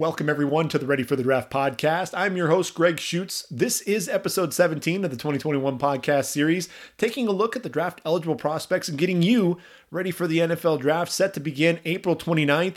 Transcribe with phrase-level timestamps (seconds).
[0.00, 2.14] Welcome, everyone, to the Ready for the Draft podcast.
[2.16, 3.46] I'm your host, Greg Schutz.
[3.50, 8.00] This is episode 17 of the 2021 podcast series, taking a look at the draft
[8.06, 9.58] eligible prospects and getting you
[9.90, 12.76] ready for the NFL draft set to begin April 29th.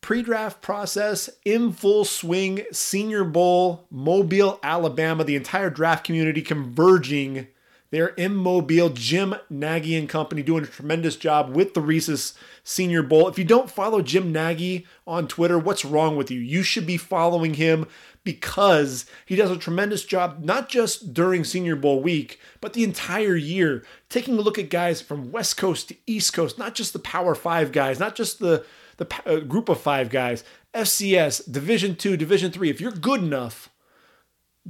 [0.00, 7.48] Pre draft process in full swing, Senior Bowl, Mobile, Alabama, the entire draft community converging
[7.92, 8.88] they're in Mobile.
[8.88, 12.32] Jim Nagy and company doing a tremendous job with the Reese's
[12.64, 13.28] Senior Bowl.
[13.28, 16.40] If you don't follow Jim Nagy on Twitter, what's wrong with you?
[16.40, 17.86] You should be following him
[18.24, 23.36] because he does a tremendous job, not just during Senior Bowl week, but the entire
[23.36, 26.98] year, taking a look at guys from West Coast to East Coast, not just the
[26.98, 28.64] Power Five guys, not just the
[28.96, 32.70] the uh, group of five guys, FCS, Division Two, Division Three.
[32.70, 33.68] If you're good enough,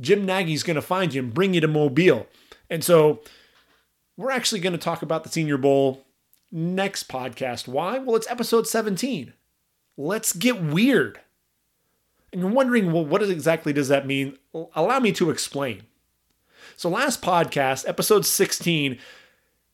[0.01, 2.27] Jim Nagy's going to find you and bring you to Mobile.
[2.73, 3.21] And so
[4.17, 6.07] we're actually going to talk about the Senior Bowl
[6.51, 7.69] next podcast.
[7.69, 7.99] Why?
[7.99, 9.35] Well, it's episode 17.
[9.99, 11.21] Let's get weird.
[12.33, 14.39] And you're wondering, well, what exactly does that mean?
[14.75, 15.83] Allow me to explain.
[16.75, 18.97] So, last podcast, episode 16,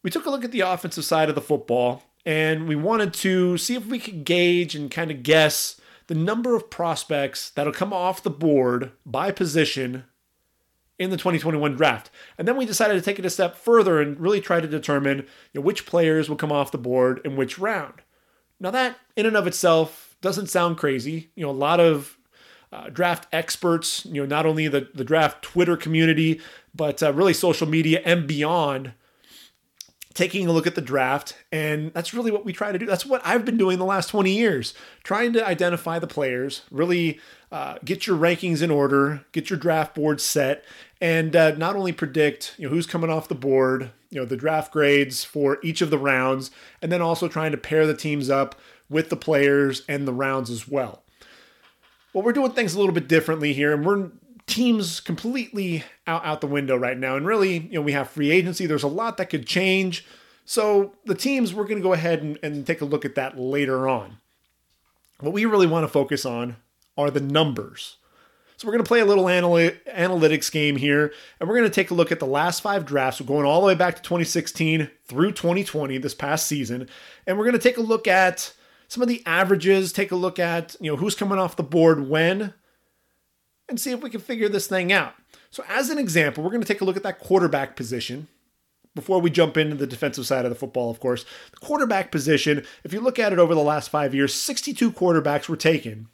[0.03, 3.57] we took a look at the offensive side of the football and we wanted to
[3.59, 7.93] see if we could gauge and kind of guess the number of prospects that'll come
[7.93, 10.03] off the board by position
[10.99, 12.11] in the 2021 draft.
[12.37, 15.19] And then we decided to take it a step further and really try to determine
[15.53, 18.03] you know, which players will come off the board in which round.
[18.61, 21.31] Now, that in and of itself doesn't sound crazy.
[21.37, 22.19] You know, a lot of
[22.73, 26.41] uh, draft experts, you know, not only the, the draft Twitter community,
[26.75, 28.93] but uh, really social media and beyond
[30.19, 31.37] taking a look at the draft.
[31.53, 32.87] And that's really what we try to do.
[32.87, 34.75] That's what I've been doing the last 20 years,
[35.05, 37.21] trying to identify the players, really
[37.53, 40.65] uh, get your rankings in order, get your draft board set,
[41.01, 44.37] and uh, not only predict you know who's coming off the board, you know the
[44.37, 46.51] draft grades for each of the rounds,
[46.83, 48.55] and then also trying to pair the teams up
[48.89, 51.03] with the players and the rounds as well.
[52.13, 54.11] Well, we're doing things a little bit differently here, and we're
[54.49, 57.17] teams completely out, out the window right now.
[57.17, 58.67] And really, you know, we have free agency.
[58.67, 60.05] There's a lot that could change.
[60.45, 63.39] So the teams, we're going to go ahead and, and take a look at that
[63.39, 64.17] later on.
[65.21, 66.57] What we really want to focus on
[66.97, 67.97] are the numbers.
[68.59, 71.93] So we're going to play a little analytics game here, and we're going to take
[71.93, 73.21] a look at the last five drafts.
[73.21, 76.89] Going all the way back to 2016 through 2020, this past season,
[77.25, 78.53] and we're going to take a look at
[78.89, 82.09] some of the averages, take a look at you know who's coming off the board
[82.09, 82.53] when,
[83.69, 85.15] and see if we can figure this thing out.
[85.53, 88.27] So, as an example, we're going to take a look at that quarterback position
[88.97, 91.25] before we jump into the defensive side of the football, of course.
[91.53, 95.49] The quarterback position, if you look at it over the last five years, 62 quarterbacks
[95.49, 96.09] were taken.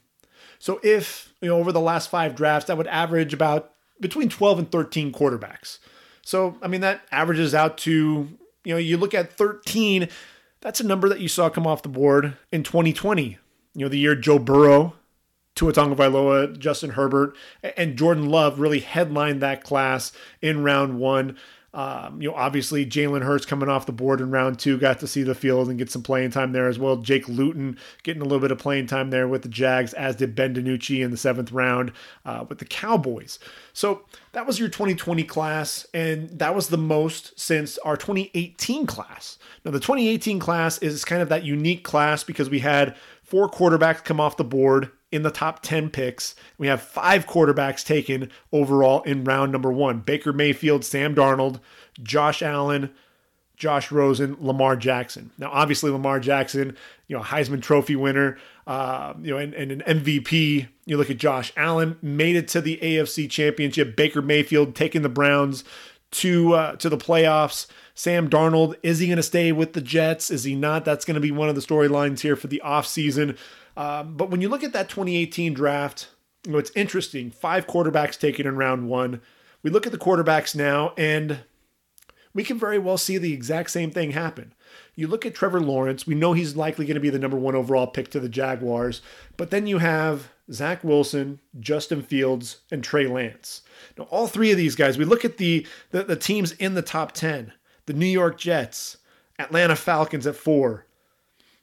[0.59, 4.59] So, if, you know, over the last five drafts, that would average about between 12
[4.59, 5.79] and 13 quarterbacks.
[6.21, 8.29] So, I mean, that averages out to,
[8.63, 10.09] you know, you look at 13,
[10.61, 13.37] that's a number that you saw come off the board in 2020.
[13.75, 14.93] You know, the year Joe Burrow
[15.55, 17.35] Tua Tagovailoa, Justin Herbert,
[17.77, 20.11] and Jordan Love really headlined that class
[20.41, 21.37] in round one.
[21.75, 25.07] Um, you know, obviously Jalen Hurts coming off the board in round two, got to
[25.07, 26.95] see the field and get some playing time there as well.
[26.95, 30.35] Jake Luton getting a little bit of playing time there with the Jags, as did
[30.35, 31.91] Ben DiNucci in the seventh round
[32.23, 33.39] uh, with the Cowboys.
[33.73, 39.37] So that was your 2020 class, and that was the most since our 2018 class.
[39.65, 44.01] Now, the 2018 class is kind of that unique class because we had four quarterbacks
[44.01, 46.35] come off the board in the top 10 picks.
[46.57, 51.59] We have five quarterbacks taken overall in round number one Baker Mayfield, Sam Darnold,
[52.03, 52.91] Josh Allen,
[53.55, 55.31] Josh Rosen, Lamar Jackson.
[55.37, 56.75] Now, obviously, Lamar Jackson,
[57.07, 58.37] you know, Heisman Trophy winner,
[58.67, 60.67] uh, you know, and, and, an MVP.
[60.85, 63.95] You look at Josh Allen, made it to the AFC Championship.
[63.95, 65.63] Baker Mayfield taking the Browns
[66.11, 67.67] to uh, to the playoffs.
[67.97, 70.29] Sam Darnold, is he going to stay with the Jets?
[70.29, 70.83] Is he not?
[70.83, 73.37] That's going to be one of the storylines here for the offseason.
[73.77, 76.09] Um, but when you look at that 2018 draft,
[76.45, 77.31] you know, it's interesting.
[77.31, 79.21] Five quarterbacks taken in round one.
[79.63, 81.39] We look at the quarterbacks now, and
[82.33, 84.53] we can very well see the exact same thing happen.
[84.95, 87.55] You look at Trevor Lawrence, we know he's likely going to be the number one
[87.55, 89.01] overall pick to the Jaguars,
[89.37, 93.61] but then you have Zach Wilson, Justin Fields, and Trey Lance.
[93.97, 96.81] Now, all three of these guys, we look at the, the, the teams in the
[96.81, 97.53] top 10
[97.87, 98.97] the New York Jets,
[99.37, 100.87] Atlanta Falcons at four,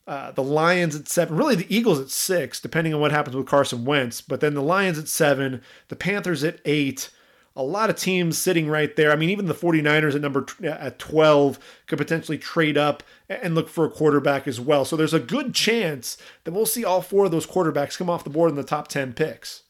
[0.06, 3.46] uh, the Lions at seven, really the Eagles at six, depending on what happens with
[3.46, 4.20] Carson Wentz.
[4.20, 7.10] But then the Lions at seven, the Panthers at eight.
[7.54, 9.12] A lot of teams sitting right there.
[9.12, 13.68] I mean, even the 49ers at number at 12 could potentially trade up and look
[13.68, 14.86] for a quarterback as well.
[14.86, 18.24] So there's a good chance that we'll see all four of those quarterbacks come off
[18.24, 19.64] the board in the top 10 picks.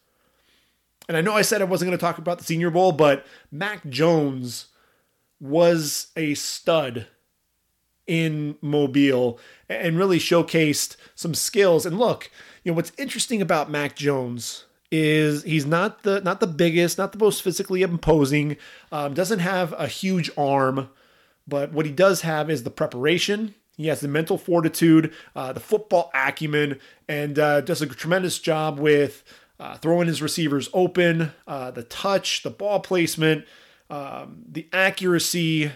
[1.08, 3.26] And I know I said I wasn't going to talk about the Senior Bowl, but
[3.50, 4.66] Mac Jones
[5.40, 7.08] was a stud
[8.06, 9.38] in Mobile
[9.68, 11.86] and really showcased some skills.
[11.86, 12.30] And look,
[12.64, 17.12] you know, what's interesting about Mac Jones is he's not the not the biggest, not
[17.12, 18.56] the most physically imposing,
[18.92, 20.90] um, doesn't have a huge arm,
[21.48, 23.54] but what he does have is the preparation.
[23.78, 26.78] He has the mental fortitude, uh, the football acumen,
[27.08, 29.24] and uh, does a tremendous job with
[29.58, 33.46] uh, throwing his receivers open, uh, the touch, the ball placement,
[33.88, 35.72] um, the accuracy,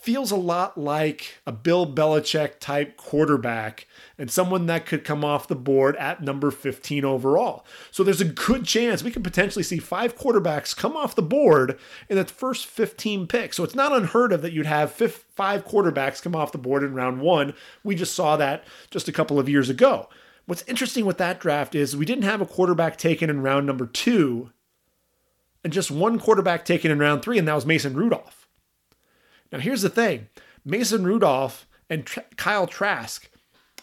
[0.00, 3.86] feels a lot like a Bill Belichick type quarterback
[4.16, 7.66] and someone that could come off the board at number 15 overall.
[7.90, 11.78] So there's a good chance we could potentially see five quarterbacks come off the board
[12.08, 13.56] in the first 15 picks.
[13.56, 16.94] So it's not unheard of that you'd have five quarterbacks come off the board in
[16.94, 17.54] round one.
[17.82, 20.08] We just saw that just a couple of years ago.
[20.46, 23.86] What's interesting with that draft is we didn't have a quarterback taken in round number
[23.86, 24.50] two
[25.64, 28.37] and just one quarterback taken in round three, and that was Mason Rudolph.
[29.52, 30.28] Now, here's the thing
[30.64, 33.28] Mason Rudolph and Tr- Kyle Trask,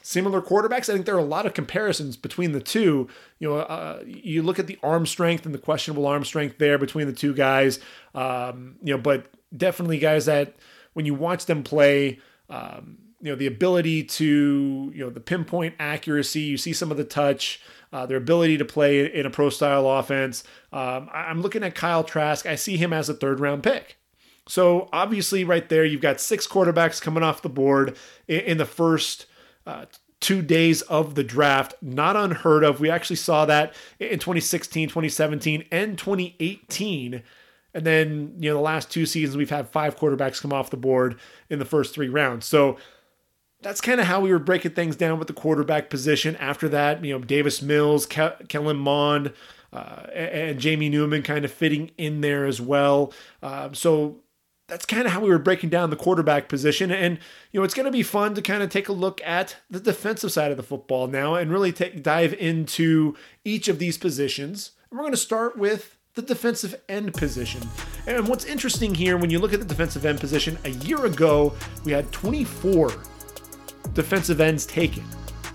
[0.01, 0.89] similar quarterbacks.
[0.89, 3.07] I think there are a lot of comparisons between the two.
[3.39, 6.77] You know, uh, you look at the arm strength and the questionable arm strength there
[6.77, 7.79] between the two guys.
[8.13, 10.55] Um, you know, but definitely guys that
[10.93, 12.19] when you watch them play,
[12.49, 16.97] um, you know, the ability to, you know, the pinpoint accuracy, you see some of
[16.97, 17.59] the touch,
[17.91, 20.43] uh, their ability to play in a pro style offense.
[20.71, 22.45] Um, I'm looking at Kyle Trask.
[22.45, 23.97] I see him as a third round pick.
[24.47, 27.97] So obviously, right there, you've got six quarterbacks coming off the board
[28.27, 29.25] in, the first
[29.65, 29.85] uh,
[30.19, 31.73] two days of the draft.
[31.81, 32.79] Not unheard of.
[32.79, 37.23] We actually saw that in 2016, 2017, and 2018.
[37.73, 40.77] And then, you know, the last two seasons, we've had five quarterbacks come off the
[40.77, 41.19] board
[41.49, 42.45] in the first three rounds.
[42.45, 42.77] So
[43.61, 46.35] that's kind of how we were breaking things down with the quarterback position.
[46.35, 49.33] After that, you know, Davis Mills, Ke- Kellen Mond,
[49.73, 53.11] uh, and Jamie Newman kind of fitting in there as well.
[53.43, 54.21] Uh, so
[54.67, 56.91] that's kind of how we were breaking down the quarterback position.
[56.91, 57.19] And,
[57.51, 59.79] you know, it's going to be fun to kind of take a look at the
[59.79, 64.71] defensive side of the football now and really take, dive into each of these positions.
[64.89, 67.61] And we're going to start with the defensive end position.
[68.07, 71.53] And what's interesting here, when you look at the defensive end position, a year ago,
[71.83, 72.91] we had 24
[73.93, 75.03] defensive ends taken,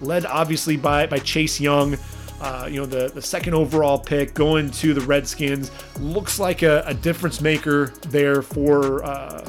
[0.00, 1.96] led obviously by, by Chase Young.
[2.40, 6.82] Uh, you know, the, the second overall pick going to the Redskins looks like a,
[6.86, 9.46] a difference maker there for uh,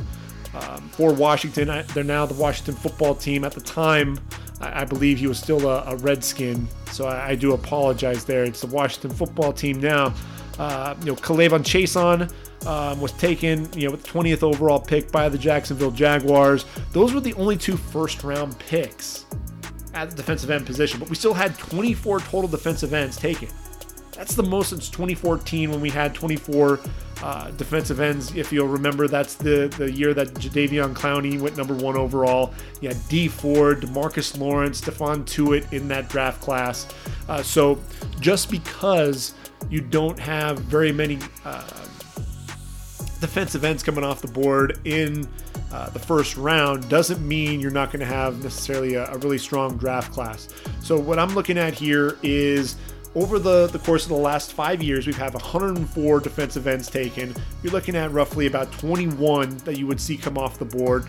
[0.53, 1.69] um, for Washington.
[1.69, 3.45] I, they're now the Washington football team.
[3.45, 4.19] At the time,
[4.59, 8.43] I, I believe he was still a, a Redskin, so I, I, do apologize there.
[8.43, 10.13] It's the Washington football team now.
[10.59, 12.29] Uh, you know, K'Lavon Chaisson
[12.67, 16.65] um, was taken, you know, with the 20th overall pick by the Jacksonville Jaguars.
[16.91, 19.25] Those were the only two first round picks
[19.93, 23.49] at the defensive end position, but we still had 24 total defensive ends taken.
[24.13, 26.79] That's the most since 2014 when we had 24
[27.23, 28.35] uh, defensive ends.
[28.35, 32.53] If you'll remember, that's the, the year that Jadeveon Clowney went number one overall.
[32.81, 36.87] You had Dee Ford, Demarcus Lawrence, Stephon Tuitt in that draft class.
[37.29, 37.79] Uh, so
[38.19, 39.33] just because
[39.69, 41.63] you don't have very many uh,
[43.21, 45.25] defensive ends coming off the board in
[45.71, 49.37] uh, the first round doesn't mean you're not going to have necessarily a, a, really
[49.37, 50.49] strong draft class.
[50.81, 52.75] So what I'm looking at here is
[53.15, 57.33] over the, the course of the last five years, we've had 104 defensive ends taken.
[57.63, 61.05] You're looking at roughly about 21 that you would see come off the board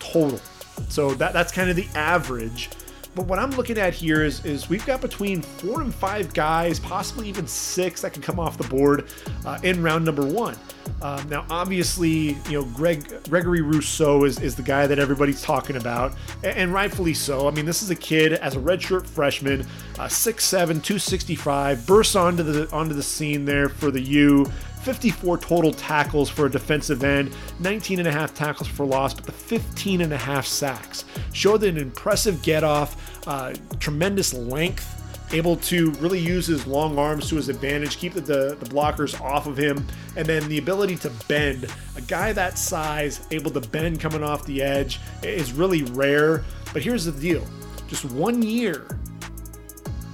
[0.00, 0.40] total.
[0.88, 2.70] So that, that's kind of the average.
[3.14, 6.80] But what I'm looking at here is, is we've got between four and five guys,
[6.80, 9.08] possibly even six, that can come off the board
[9.44, 10.56] uh, in round number one.
[11.02, 15.76] Um, now, obviously, you know, Greg Gregory Rousseau is, is the guy that everybody's talking
[15.76, 17.48] about, and, and rightfully so.
[17.48, 19.62] I mean, this is a kid as a redshirt freshman,
[19.98, 20.50] uh, 6'7",
[20.82, 24.50] 265, bursts onto the onto the scene there for the U.
[24.82, 29.24] 54 total tackles for a defensive end, 19 and a half tackles for loss, but
[29.24, 34.98] the 15 and a half sacks showed an impressive get off, uh, tremendous length
[35.32, 39.18] able to really use his long arms to his advantage, keep the, the, the, blockers
[39.20, 39.86] off of him,
[40.16, 41.66] and then the ability to bend.
[41.96, 46.44] A guy that size, able to bend coming off the edge, is really rare.
[46.72, 47.46] But here's the deal
[47.88, 48.86] just one year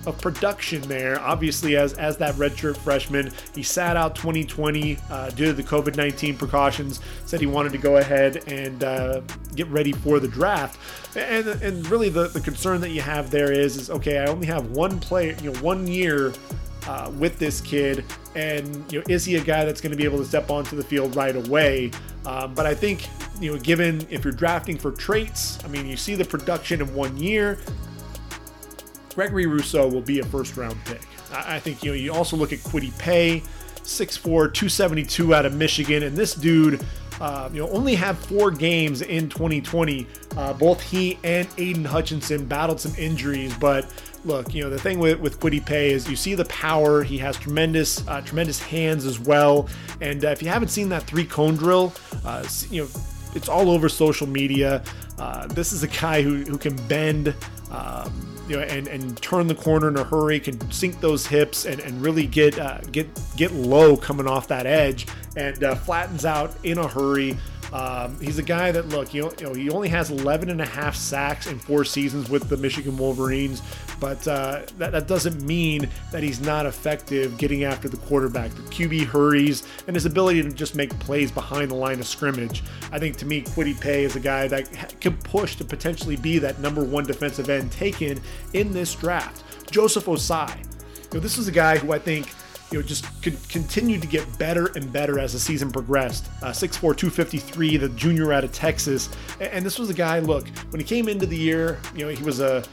[0.09, 1.21] of production there.
[1.21, 5.97] Obviously, as as that redshirt freshman, he sat out 2020 uh, due to the COVID
[5.97, 7.01] 19 precautions.
[7.27, 9.21] Said he wanted to go ahead and uh,
[9.55, 10.81] get ready for the draft.
[11.17, 14.19] And and really, the the concern that you have there is is okay.
[14.19, 16.33] I only have one player, you know, one year.
[16.87, 18.03] Uh, with this kid,
[18.35, 20.75] and you know, is he a guy that's going to be able to step onto
[20.75, 21.91] the field right away?
[22.25, 23.09] Um, but I think
[23.41, 26.95] you know, given if you're drafting for traits, I mean, you see the production in
[26.95, 27.59] one year.
[29.19, 31.01] Gregory Rousseau will be a first round pick.
[31.33, 33.43] I think you know you also look at Kwity Paye,
[33.83, 36.81] 6'4", 272 out of Michigan, and this dude.
[37.21, 40.07] Uh, you know, only have four games in 2020.
[40.37, 43.93] Uh, both he and Aidan Hutchinson battled some injuries, but
[44.25, 47.03] look, you know, the thing with with Kwity Paye is you see the power.
[47.03, 49.69] He has tremendous uh, tremendous hands as well.
[50.01, 51.93] And uh, if you haven't seen that three cone drill,
[52.25, 52.89] uh, you know,
[53.35, 54.85] it's all over social media.
[55.19, 57.35] Uh, this is a guy who who can bend.
[57.73, 61.67] Um, you know, and, and turn the corner in a hurry, can sink those hips
[61.67, 66.25] and, and really get uh, get get low coming off that edge and uh, flattens
[66.25, 67.37] out in a hurry.
[67.73, 70.97] Um, he's a guy that look, you know, he only has 11 and a half
[70.97, 73.63] sacks in four seasons with the Michigan Wolverines,
[74.01, 78.51] but uh, that, that doesn't mean that he's not effective getting after the quarterback.
[78.53, 82.63] The QB hurries and his ability to just make plays behind the line of scrimmage.
[82.91, 86.39] I think to me, Kwity Paye is a guy that can push to potentially be
[86.39, 88.21] that number one defensive end taken
[88.55, 89.45] in this draft.
[89.71, 90.57] Joseph Ossai,
[91.13, 92.33] You know, this is a guy who I think
[92.71, 96.29] you know, just could continue to get better and better as the season progressed.
[96.43, 99.09] Uh, 6'4", 253, the junior out of Texas.
[99.41, 102.23] And this was a guy, look, when he came into the year, you know, he
[102.23, 102.65] was a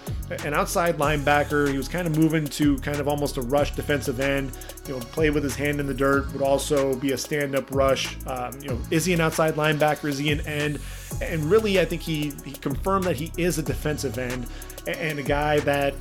[0.43, 1.69] an outside linebacker.
[1.69, 4.51] He was kind of moving to kind of almost a rush defensive end.
[4.87, 8.17] You know, play with his hand in the dirt, would also be a stand-up rush.
[8.25, 10.09] Um, you know, is he an outside linebacker?
[10.09, 10.79] Is he an end?
[11.21, 14.47] And really, I think he, he confirmed that he is a defensive end
[14.87, 15.93] and a guy that,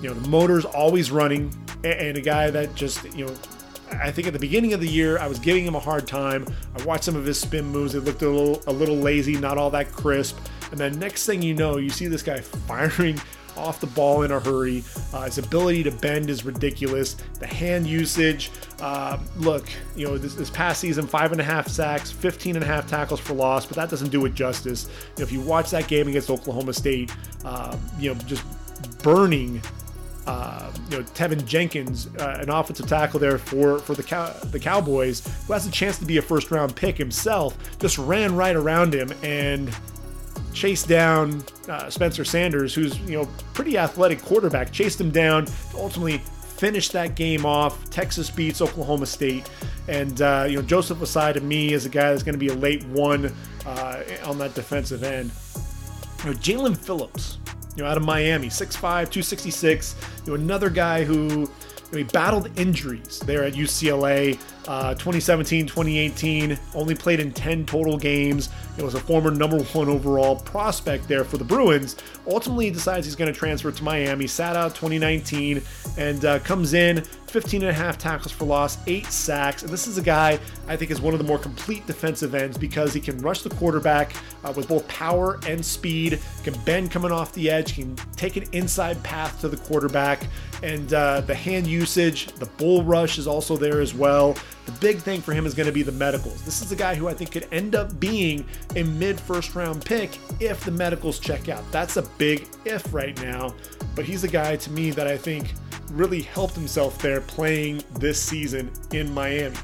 [0.00, 1.52] you know, the motor's always running
[1.84, 3.34] and a guy that just, you know,
[3.92, 6.46] I think at the beginning of the year, I was giving him a hard time.
[6.78, 7.92] I watched some of his spin moves.
[7.92, 10.38] They looked a little, a little lazy, not all that crisp.
[10.70, 13.20] And then next thing you know, you see this guy firing
[13.56, 14.84] off the ball in a hurry.
[15.12, 17.16] Uh, his ability to bend is ridiculous.
[17.38, 21.68] The hand usage, uh, look, you know, this, this, past season, five and a half
[21.68, 24.88] sacks, 15 and a half tackles for loss, but that doesn't do it justice.
[25.16, 27.12] You know, if you watch that game against Oklahoma State,
[27.44, 28.44] uh, you know, just
[29.02, 29.60] burning
[30.26, 34.60] uh, you know Teven Jenkins, uh, an offensive tackle there for for the Cow- the
[34.60, 38.56] Cowboys, who has a chance to be a first round pick himself, just ran right
[38.56, 39.74] around him and
[40.52, 46.18] chased down uh, Spencer Sanders, who's you know pretty athletic quarterback, chased him down, ultimately
[46.18, 47.88] finished that game off.
[47.88, 49.48] Texas beats Oklahoma State,
[49.88, 52.48] and uh, you know Joseph Ossai to me is a guy that's going to be
[52.48, 53.34] a late one
[53.66, 55.30] uh, on that defensive end.
[56.24, 57.38] You know Jaelan Phillips
[57.82, 59.94] know, out of Miami, 6'5, 266.
[60.24, 61.48] You know, another guy who
[61.90, 64.38] you know, he battled injuries there at UCLA.
[64.68, 68.50] Uh, 2017, 2018, only played in 10 total games.
[68.78, 71.96] It was a former number one overall prospect there for the Bruins.
[72.26, 74.28] Ultimately, decides he's going to transfer to Miami.
[74.28, 75.62] Sat out 2019
[75.98, 79.62] and uh, comes in 15 and a half tackles for loss, eight sacks.
[79.62, 82.58] And this is a guy I think is one of the more complete defensive ends
[82.58, 84.12] because he can rush the quarterback
[84.44, 88.44] uh, with both power and speed, can bend coming off the edge, can take an
[88.52, 90.26] inside path to the quarterback,
[90.62, 94.36] and uh, the hand usage, the bull rush is also there as well.
[94.66, 96.42] The big thing for him is going to be the medicals.
[96.42, 98.44] This is a guy who I think could end up being
[98.76, 101.64] a mid first round pick if the medicals check out.
[101.72, 103.54] That's a big if right now,
[103.94, 105.52] but he's a guy to me that I think
[105.90, 109.56] really helped himself there playing this season in Miami.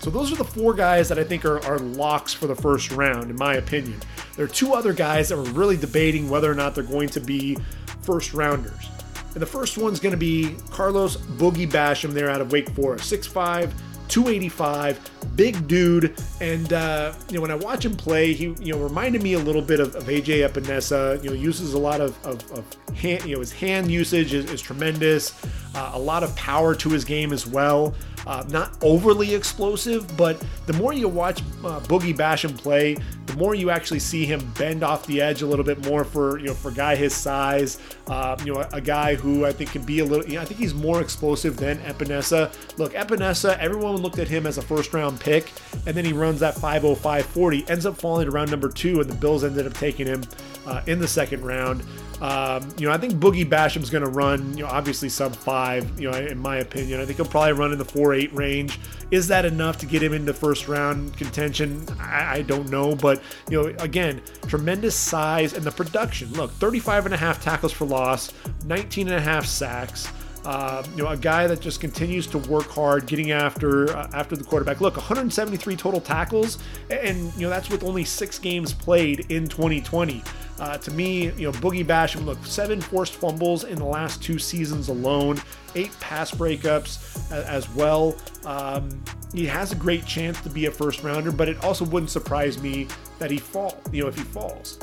[0.00, 2.90] So those are the four guys that I think are, are locks for the first
[2.90, 4.00] round, in my opinion.
[4.36, 7.20] There are two other guys that we're really debating whether or not they're going to
[7.20, 7.56] be
[8.02, 8.88] first rounders.
[9.34, 13.10] And the first one's going to be Carlos Boogie Basham there out of Wake Forest,
[13.12, 13.72] 6'5,
[14.08, 16.14] 285, big dude.
[16.40, 19.38] And uh, you know, when I watch him play, he you know reminded me a
[19.38, 21.22] little bit of, of AJ Epenesa.
[21.24, 24.50] You know, uses a lot of, of, of hand, you know, his hand usage is,
[24.50, 25.32] is tremendous.
[25.74, 27.94] Uh, a lot of power to his game as well.
[28.26, 33.54] Uh, not overly explosive, but the more you watch uh, Boogie Basham play, the more
[33.54, 36.54] you actually see him bend off the edge a little bit more for you know
[36.54, 37.78] for a guy his size.
[38.06, 40.26] Uh, you know, a, a, guy who I think can be a little.
[40.26, 42.52] You know, I think he's more explosive than Epenesa.
[42.78, 45.50] Look, Epenesa, everyone looked at him as a first round pick,
[45.86, 49.14] and then he runs that 50540, ends up falling to round number two, and the
[49.14, 50.22] Bills ended up taking him
[50.66, 51.84] uh, in the second round.
[52.22, 56.00] Um, you know, I think Boogie Basham's going to run, you know, obviously sub five,
[56.00, 57.00] you know, in my opinion.
[57.00, 58.78] I think he'll probably run in the 4 8 range.
[59.10, 61.84] Is that enough to get him into first round contention?
[61.98, 62.94] I, I don't know.
[62.94, 66.32] But, you know, again, tremendous size and the production.
[66.34, 68.32] Look, 35 and a half tackles for loss,
[68.66, 70.06] 19 and a half sacks.
[70.44, 74.36] Uh, you know, a guy that just continues to work hard, getting after uh, after
[74.36, 74.80] the quarterback.
[74.80, 76.58] Look, 173 total tackles,
[76.90, 80.22] and you know that's with only six games played in 2020.
[80.58, 84.38] Uh, to me, you know, Boogie Basham, look, seven forced fumbles in the last two
[84.38, 85.40] seasons alone,
[85.74, 88.16] eight pass breakups as well.
[88.44, 92.10] Um, he has a great chance to be a first rounder, but it also wouldn't
[92.10, 92.86] surprise me
[93.18, 94.78] that he fall, you know, if he falls.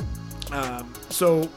[0.50, 1.48] Um, so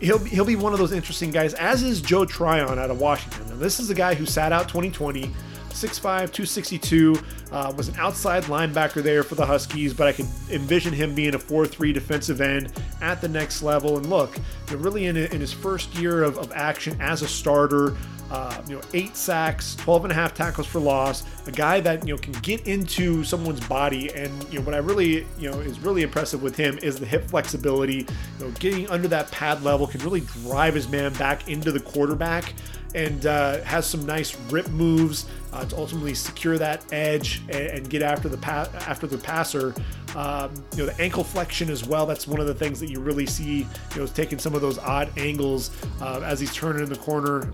[0.00, 3.00] he'll be, he'll be one of those interesting guys, as is Joe Tryon out of
[3.00, 3.50] Washington.
[3.50, 5.30] And this is a guy who sat out 2020,
[5.70, 7.20] 6'5, 262,
[7.52, 11.34] uh, was an outside linebacker there for the Huskies, but I could envision him being
[11.34, 13.96] a 4 3 defensive end at the next level.
[13.96, 14.38] And look,
[14.70, 17.96] really in, in his first year of, of action as a starter,
[18.30, 22.06] uh, you know, eight sacks, 12 and a half tackles for loss, a guy that,
[22.06, 24.12] you know, can get into someone's body.
[24.14, 27.06] And, you know, what I really, you know, is really impressive with him is the
[27.06, 28.06] hip flexibility,
[28.38, 31.80] you know, getting under that pad level, can really drive his man back into the
[31.80, 32.54] quarterback
[32.94, 37.90] and uh, has some nice rip moves uh, to ultimately secure that edge and, and
[37.90, 39.74] get after the pa- after the passer.
[40.16, 42.06] Um, you know the ankle flexion as well.
[42.06, 43.58] That's one of the things that you really see.
[43.58, 45.70] You know, is taking some of those odd angles
[46.00, 47.50] uh, as he's turning in the corner.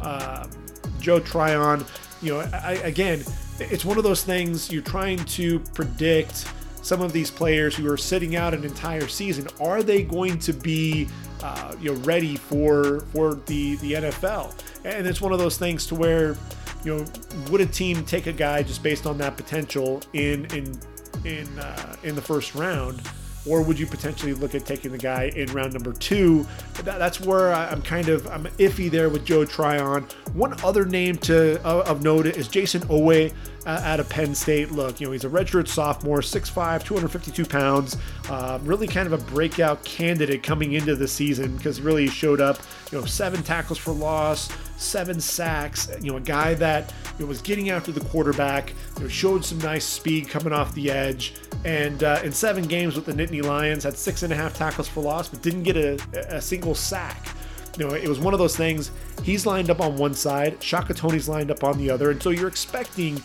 [1.04, 1.84] Joe Tryon,
[2.22, 3.22] you know, I, again,
[3.60, 7.98] it's one of those things you're trying to predict some of these players who are
[7.98, 9.46] sitting out an entire season.
[9.60, 11.06] Are they going to be,
[11.42, 14.54] uh, you know, ready for for the the NFL?
[14.84, 16.38] And it's one of those things to where,
[16.84, 17.06] you know,
[17.50, 20.80] would a team take a guy just based on that potential in in
[21.26, 23.02] in uh, in the first round?
[23.46, 26.46] Or would you potentially look at taking the guy in round number two?
[26.82, 30.06] That, that's where I'm kind of I'm iffy there with Joe Tryon.
[30.32, 33.32] One other name to uh, of note is Jayson Oweh
[33.66, 34.70] uh, out of Penn State.
[34.72, 37.96] Look, you know he's a redshirt sophomore, 6'5", 252 pounds.
[38.28, 42.40] Uh, really kind of a breakout candidate coming into the season because really he showed
[42.40, 42.58] up.
[42.90, 45.88] You know, seven tackles for loss, seven sacks.
[46.00, 48.72] You know, a guy that you know, was getting after the quarterback.
[48.96, 51.34] You know, showed some nice speed coming off the edge.
[51.64, 54.88] And uh, in seven games with the Nittany Lions, had six and a half tackles
[54.88, 57.28] for loss, but didn't get a, a single sack
[57.76, 58.90] you know, it was one of those things.
[59.22, 62.30] He's lined up on one side, Shaka Toney's lined up on the other, and so
[62.30, 63.16] you're expecting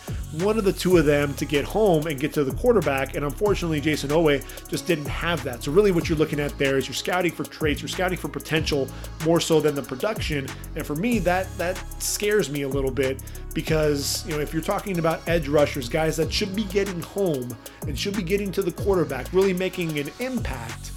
[0.41, 3.15] one of the two of them to get home and get to the quarterback.
[3.15, 5.63] And unfortunately, Jayson Oweh just didn't have that.
[5.63, 8.29] So really, what you're looking at there is you're scouting for traits, you're scouting for
[8.29, 8.87] potential
[9.25, 10.47] more so than the production.
[10.75, 13.21] And for me, that that scares me a little bit
[13.53, 17.55] because you know if you're talking about edge rushers, guys that should be getting home
[17.87, 20.91] and should be getting to the quarterback, really making an impact.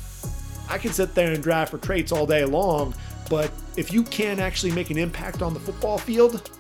[0.69, 2.95] I can sit there and draft for traits all day long,
[3.29, 6.51] but if you can't actually make an impact on the football field,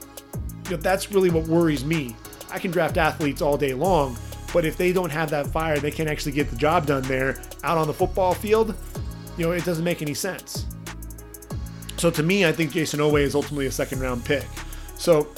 [0.65, 2.17] you know, that's really what worries me.
[2.51, 4.17] I can draft athletes all day long,
[4.53, 7.41] but if they don't have that fire, they can't actually get the job done there
[7.65, 8.75] out on the football field,
[9.37, 10.67] you know, it doesn't make any sense.
[11.97, 14.45] So to me, I think Jayson Oweh is ultimately a second round pick.
[14.97, 15.29] So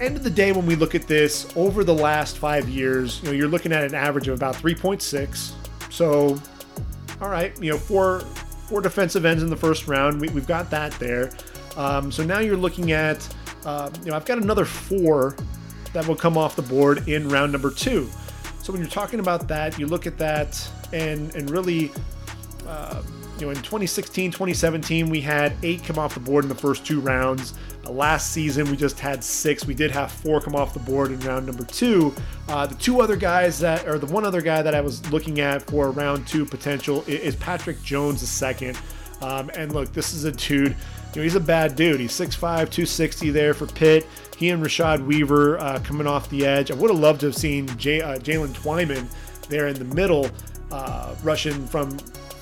[0.00, 3.26] end of the day, when we look at this over the last five years, you
[3.26, 5.52] know, you're looking at an average of about 3.6.
[5.92, 6.40] So,
[7.20, 8.24] all right, you know, four
[8.70, 10.20] four defensive ends in the first round.
[10.20, 11.32] We, have got that there.
[11.76, 13.28] Um, so now you're looking at,
[13.66, 15.36] uh, you know, I've got another four
[15.92, 18.08] that will come off the board in round number two.
[18.62, 21.90] So when you're talking about that, you look at that and and really.
[22.66, 23.02] Uh,
[23.38, 26.84] you know, in 2016, 2017, we had eight come off the board in the first
[26.84, 27.54] two rounds.
[27.84, 29.66] Uh, last season, we just had six.
[29.66, 32.14] We did have four come off the board in round number two.
[32.48, 35.40] Uh, the two other guys that, or the one other guy that I was looking
[35.40, 38.78] at for round two potential is, Patrick Jones, the second.
[39.20, 40.76] Um, and look, this is a dude.
[41.14, 42.00] You know, he's a bad dude.
[42.00, 44.06] He's 6'5", 260 there for Pitt.
[44.36, 46.70] He and Rashad Weaver uh, coming off the edge.
[46.70, 49.06] I would have loved to have seen Jay, uh, Jaylen Twyman
[49.48, 50.30] there in the middle,
[50.70, 51.98] uh, rushing from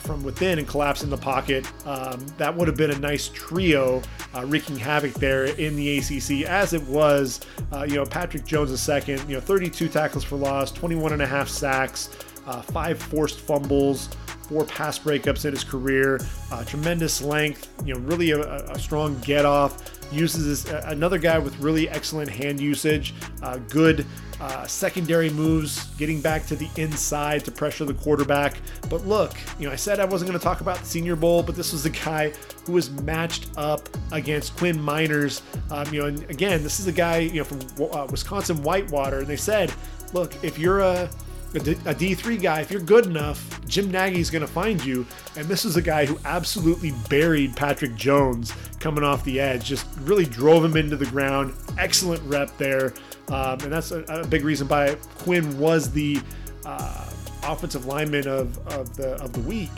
[0.08, 1.70] from within and collapse in the pocket.
[1.86, 4.00] Um, that would have been a nice trio
[4.34, 7.40] uh, wreaking havoc there in the ACC, as it was.
[7.70, 9.20] Uh, you know, Patrick Jones a second.
[9.28, 12.08] You know, 32 tackles for loss, 21 and a half sacks,
[12.46, 14.08] uh, five forced fumbles
[14.48, 16.18] four pass breakups in his career,
[16.50, 19.97] uh, tremendous length, you know, really a, a strong get off.
[20.10, 24.06] Uses this, another guy with really excellent hand usage, uh, good
[24.40, 28.56] uh, secondary moves, getting back to the inside to pressure the quarterback.
[28.88, 31.42] But look, you know, I said I wasn't going to talk about the Senior Bowl,
[31.42, 32.32] but this was the guy
[32.64, 35.42] who was matched up against Quinn Meinerz.
[35.70, 37.60] Um, you know, and again, this is a guy you know from
[37.92, 39.72] uh, Wisconsin Whitewater, and they said,
[40.12, 41.10] look, if you're a
[41.54, 45.06] a D3 guy, if you're good enough, Jim Nagy's going to find you.
[45.36, 49.86] And this is a guy who absolutely buried Patrick Jones coming off the edge, just
[50.00, 51.54] really drove him into the ground.
[51.78, 52.92] Excellent rep there.
[53.28, 56.20] Um, and that's a, a, big reason why Quinn was the
[56.64, 57.10] uh,
[57.42, 59.70] offensive lineman of, of, the, of the week.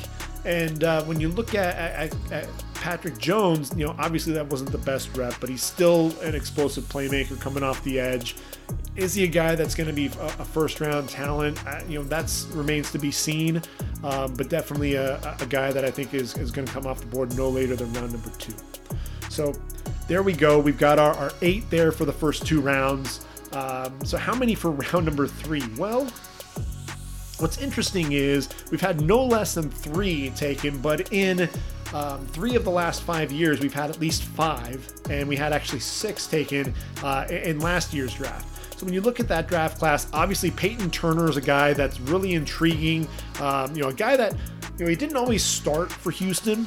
[0.44, 4.72] And uh, when you look at, at, at, Patrick Jones, you know, obviously that wasn't
[4.72, 8.37] the best rep, but he's still an explosive playmaker coming off the edge.
[8.96, 10.11] Is he a guy that's going to be a,
[10.46, 11.62] first round talent?
[11.66, 13.61] Uh, you know, that's remains to be seen,
[14.03, 17.00] um, but definitely a, a, guy that I think is, is going to come off
[17.00, 18.55] the board no later than round number two.
[19.29, 19.53] So
[20.09, 20.59] there we go.
[20.59, 23.26] We've got our, our eight there for the first two rounds.
[23.53, 25.62] Um, so how many for round number three?
[25.76, 26.11] Well,
[27.40, 31.48] What's interesting is we've had no less than three taken, but in
[31.94, 35.55] um, three of the last five years, we've had at least five, and we had
[35.55, 38.79] actually six taken uh, in last year's draft.
[38.79, 41.98] So when you look at that draft class, obviously Peyton Turner is a guy that's
[42.00, 43.09] really intriguing.
[43.40, 44.35] Um, you know, a guy that
[44.79, 46.66] you know he didn't always start for Houston,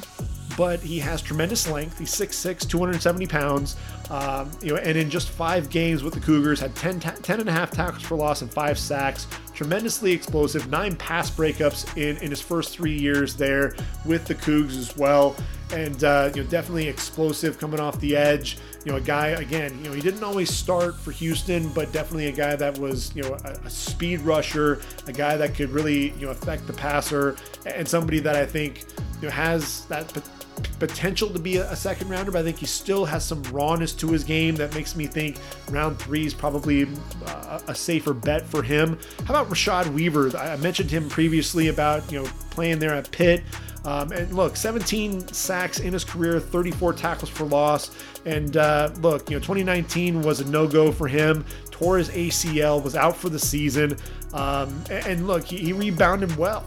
[0.57, 1.97] but he has tremendous length.
[1.99, 3.75] He's 6'6", 270 pounds.
[4.09, 7.39] Um, you know, and in just five games with the Cougars, had 10, ta- 10
[7.39, 9.27] and a half tackles for loss and five sacks.
[9.53, 14.77] Tremendously explosive, nine pass breakups in, in his first three years there with the Cougs
[14.77, 15.35] as well.
[15.71, 18.57] And, uh, you know, definitely explosive coming off the edge.
[18.85, 22.27] You know, a guy, again, you know, he didn't always start for Houston, but definitely
[22.27, 26.11] a guy that was, you know, a, a speed rusher, a guy that could really,
[26.11, 28.85] you know, affect the passer, and somebody that I think,
[29.21, 30.13] you know, has that
[30.79, 34.07] potential to be a, second rounder, but I think he still has some rawness to
[34.07, 35.37] his game that makes me think
[35.69, 36.87] round three is probably
[37.25, 38.97] uh, a safer bet for him.
[39.25, 40.35] How about Rashad Weaver?
[40.37, 43.43] I mentioned him previously about you know playing there at Pitt.
[43.85, 47.91] Um, and look, 17 sacks in his career, 34 tackles for loss.
[48.25, 51.43] And uh, look, you know, 2019 was a no go for him.
[51.69, 53.97] Tore his ACL, was out for the season.
[54.33, 56.63] Um, and look, he, he rebounded well.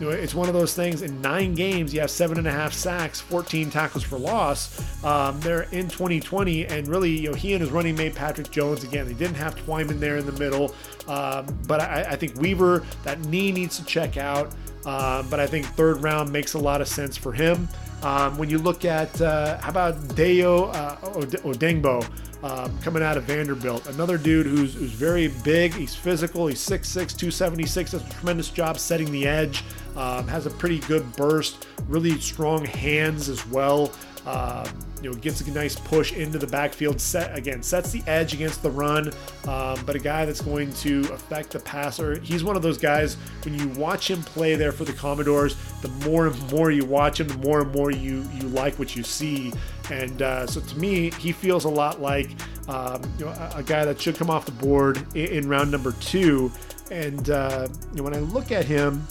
[0.00, 1.02] You know, it's one of those things.
[1.02, 5.04] In nine games, you have seven and a half sacks, 14 tackles for loss.
[5.04, 8.82] Um, they're in 2020, and really, you know, he and his running mate Patrick Jones
[8.82, 9.06] again.
[9.06, 10.74] They didn't have Twyman there in the middle,
[11.06, 14.54] um, but I, I, think Weaver that knee needs to check out.
[14.86, 17.68] Uh, but I think third round makes a lot of sense for him.
[18.02, 22.08] Um, when you look at uh, how about Dayo uh, Odeyingbo
[22.42, 25.74] um, coming out of Vanderbilt, another dude who's, who's very big.
[25.74, 26.46] He's physical.
[26.46, 27.90] He's 6'6", 276.
[27.90, 29.62] Does a tremendous job setting the edge.
[29.96, 31.66] Um, has a pretty good burst.
[31.88, 33.92] Really strong hands as well.
[34.26, 34.66] Um,
[35.02, 37.00] you know, gets a nice push into the backfield.
[37.00, 39.08] Set again, sets the edge against the run,
[39.48, 42.18] um, but a guy that's going to affect the passer.
[42.20, 43.16] He's one of those guys.
[43.44, 47.20] When you watch him play there for the Commodores, the more and more you watch
[47.20, 49.52] him, the more and more you you like what you see.
[49.90, 52.30] And uh, so to me, he feels a lot like
[52.68, 55.70] um, you know, a, a, guy that should come off the board in, in round
[55.70, 56.52] number two.
[56.90, 59.04] And uh, you know, when I look at him,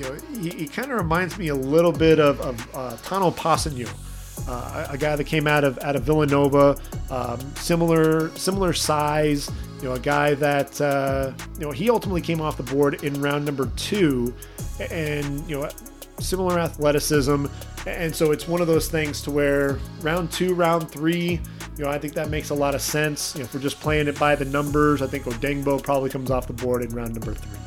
[0.00, 3.34] you know, he, he kind of reminds me a little bit of, of uh, Tanoh
[3.34, 3.90] Kpassagnon,
[4.48, 9.50] uh, a, a, guy that came out of out of Villanova, um, similar similar size.
[9.82, 13.20] You know, a guy that uh, you know he ultimately came off the board in
[13.20, 14.34] round number two,
[14.90, 15.68] and you know,
[16.18, 17.44] similar athleticism,
[17.86, 21.40] and so it's one of those things to where round two, round three.
[21.76, 23.34] You know, I think that makes a lot of sense.
[23.34, 26.30] You know, if we're just playing it by the numbers, I think Odeyingbo probably comes
[26.30, 27.59] off the board in round number three.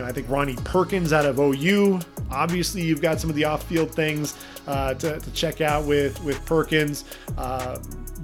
[0.00, 2.00] You know, I think Ronnie Perkins out of OU.
[2.30, 4.34] Obviously, you've got some of the off-field things
[4.66, 7.04] uh, to, to, check out with with Perkins,
[7.36, 7.78] uh,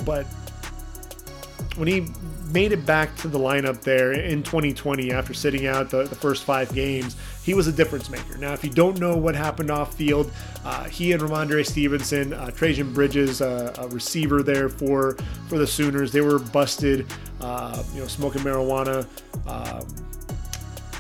[0.07, 0.25] but
[1.77, 2.07] when he
[2.51, 6.45] made it back to the lineup there in 2020 after sitting out the, the first
[6.45, 8.39] five games, he was a difference maker.
[8.39, 10.33] Now, if you don't know what happened off field,
[10.65, 15.19] uh, he and Rhamondre Stevenson, uh, Trejan Bridges, uh, a receiver there for
[15.51, 17.05] for the Sooners, they were busted,
[17.43, 19.07] uh, you know, smoking marijuana.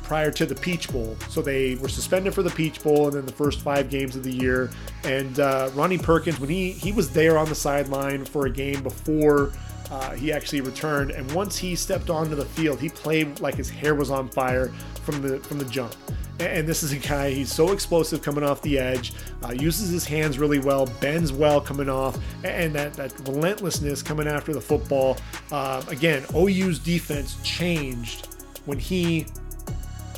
[0.06, 1.16] Prior to the Peach Bowl.
[1.28, 4.22] So they were suspended for the Peach Bowl and then the first five games of
[4.22, 4.70] the year.
[5.02, 8.84] And uh, Ronnie Perkins, when he he was there on the sideline for a game
[8.84, 9.52] before
[9.90, 13.68] uh, he actually returned, and once he stepped onto the field, he played like his
[13.68, 14.68] hair was on fire
[15.02, 15.94] from the from the jump.
[16.38, 20.04] And this is a guy, he's so explosive coming off the edge, uh, uses his
[20.04, 25.16] hands really well, bends well coming off, and that, that relentlessness coming after the football.
[25.50, 28.28] Uh, again, OU's defense changed
[28.66, 29.26] when he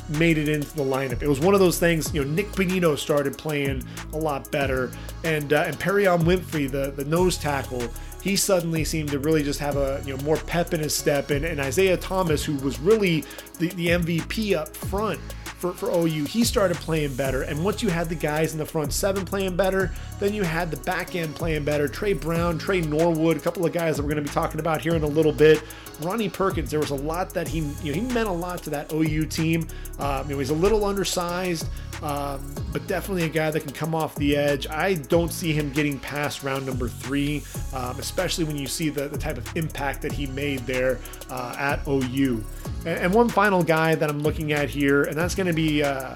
[0.09, 1.21] made it into the lineup.
[1.21, 4.91] It was one of those things, you know, Nik Bonitto started playing a lot better,
[5.23, 7.83] and uh, and Perrion Winfrey, the, the nose tackle,
[8.21, 11.29] he suddenly seemed to really just have a you know more pep in his step,
[11.31, 13.23] and, and Isaiah Thomas, who was really
[13.59, 15.19] the, the MVP up front,
[15.59, 17.41] for, for OU, he started playing better.
[17.41, 20.71] And once you had the guys in the front seven playing better, then you had
[20.71, 21.87] the back end playing better.
[21.87, 24.81] Tre Brown, Tre Norwood, a couple of guys that we're going to be talking about
[24.81, 25.61] here in a little bit.
[26.01, 28.69] Ronnie Perkins, there was a lot that he, you know, he meant a lot to
[28.69, 29.67] that OU team.
[29.99, 31.67] Um, you know, he's a little undersized,
[32.01, 34.67] um, but definitely a guy that can come off the edge.
[34.67, 37.43] I don't see him getting past round number three,
[37.73, 41.55] um, especially when you see the, the type of impact that he made there uh,
[41.57, 42.43] at OU.
[42.85, 45.83] And, and, one final guy that I'm looking at here, and that's going to be
[45.83, 46.15] uh,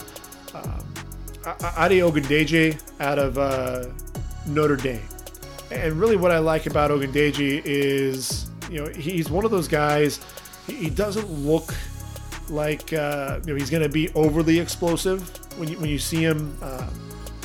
[0.53, 0.79] uh,
[1.77, 3.85] Ade Ogundeji out of uh,
[4.47, 5.01] Notre Dame.
[5.71, 10.19] And really, what I like about Ogundeji is, you know, he's one of those guys.
[10.67, 11.73] He doesn't look
[12.49, 15.21] like uh, you know he's going to be overly explosive
[15.57, 16.89] when you when you see him uh,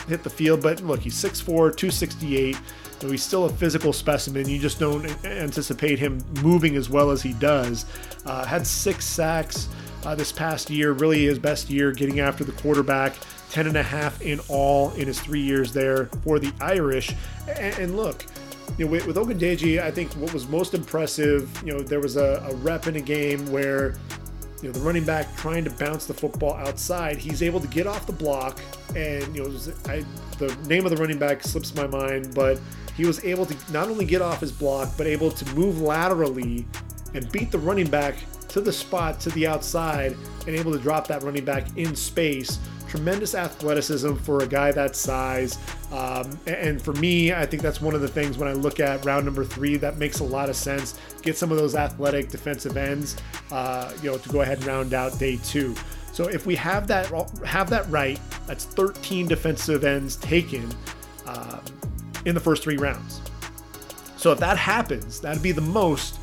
[0.08, 0.62] hit the field.
[0.62, 1.44] But look, he's 6'4",
[1.76, 2.56] 268.
[2.56, 4.48] You know, he's still a physical specimen.
[4.48, 7.86] You just don't anticipate him moving as well as he does.
[8.26, 9.68] Uh, had six sacks
[10.04, 13.14] uh, this past year, really his best year getting after the quarterback.
[13.50, 17.14] 10 and a half in all in his three years there for the Irish.
[17.48, 18.26] And, and look,
[18.76, 22.16] you know, with, with Ogundeji, I think what was most impressive, you know, there was
[22.16, 23.94] a, a rep in a game where
[24.62, 27.86] you know the running back trying to bounce the football outside he's able to get
[27.86, 28.58] off the block
[28.96, 29.50] and you know
[29.86, 30.04] I,
[30.38, 32.60] the name of the running back slips my mind but
[32.96, 36.66] he was able to not only get off his block but able to move laterally
[37.14, 38.16] and beat the running back
[38.48, 42.58] to the spot to the outside and able to drop that running back in space
[42.88, 45.58] tremendous athleticism for a guy that size.
[45.92, 49.04] Um, and for me, I think that's one of the things when I look at
[49.04, 50.98] round number three that makes a lot of sense.
[51.22, 53.16] Get some of those athletic defensive ends,
[53.52, 55.74] uh, you know, to go ahead and round out day two.
[56.12, 57.06] So if we have that
[57.44, 60.68] have that right, that's 13 defensive ends taken
[61.26, 61.60] um,
[62.24, 63.20] in the first three rounds.
[64.16, 66.18] So if that happens, that'd be the most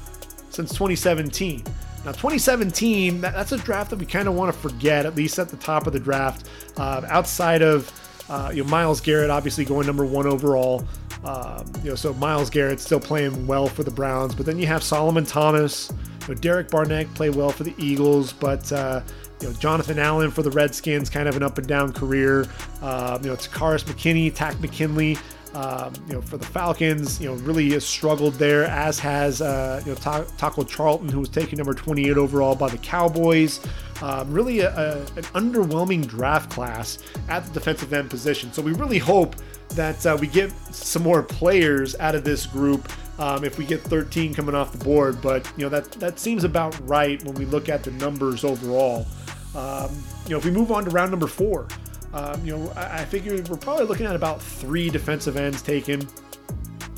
[0.50, 1.64] since 2017.
[2.06, 5.39] Now, 2017, that, that's a draft that we kind of want to forget, at least
[5.39, 6.48] at the top of the draft.
[6.78, 7.91] Uh, outside of
[8.30, 10.86] uh, you know, Myles Garrett, obviously going number one overall.
[11.24, 14.68] Um, you know, so Myles Garrett still playing well for the Browns, but then you
[14.68, 15.91] have Solomon Thomas,
[16.28, 19.02] you know, Derek Barnett play well for the Eagles, but uh,
[19.41, 22.48] you know, Jonathan Allen for the Redskins, kind of an up and down career.
[22.82, 25.18] Um, you know, Takkarist McKinney, Takk McKinley,
[25.56, 29.82] um, you know, for the Falcons, you know, really has struggled there, as has uh,
[29.86, 33.65] you know Taco Charlton, who was taken number 28 overall by the Cowboys.
[34.02, 36.98] Um, really, a, a, an underwhelming draft class
[37.30, 38.52] at the defensive end position.
[38.52, 39.38] So we really hope
[39.70, 42.91] that uh, we get some more players out of this group.
[43.18, 46.44] Um, if we get 13 coming off the board, but you know that that seems
[46.44, 49.08] about right when we look at the numbers overall.
[49.56, 49.89] Um,
[50.26, 51.70] you know, if we move on to round number four,
[52.15, 56.08] um, you know, I, I figure we're probably looking at about three defensive ends taken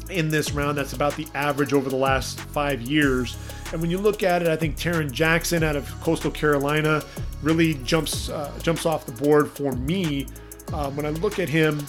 [0.09, 0.77] in this round.
[0.77, 3.35] That's about the average over the last five years.
[3.73, 7.03] And when you look at it, I think Tarron Jackson out of Coastal Carolina
[7.41, 10.27] really jumps uh, jumps off the board for me.
[10.71, 11.85] Um, when I look at him,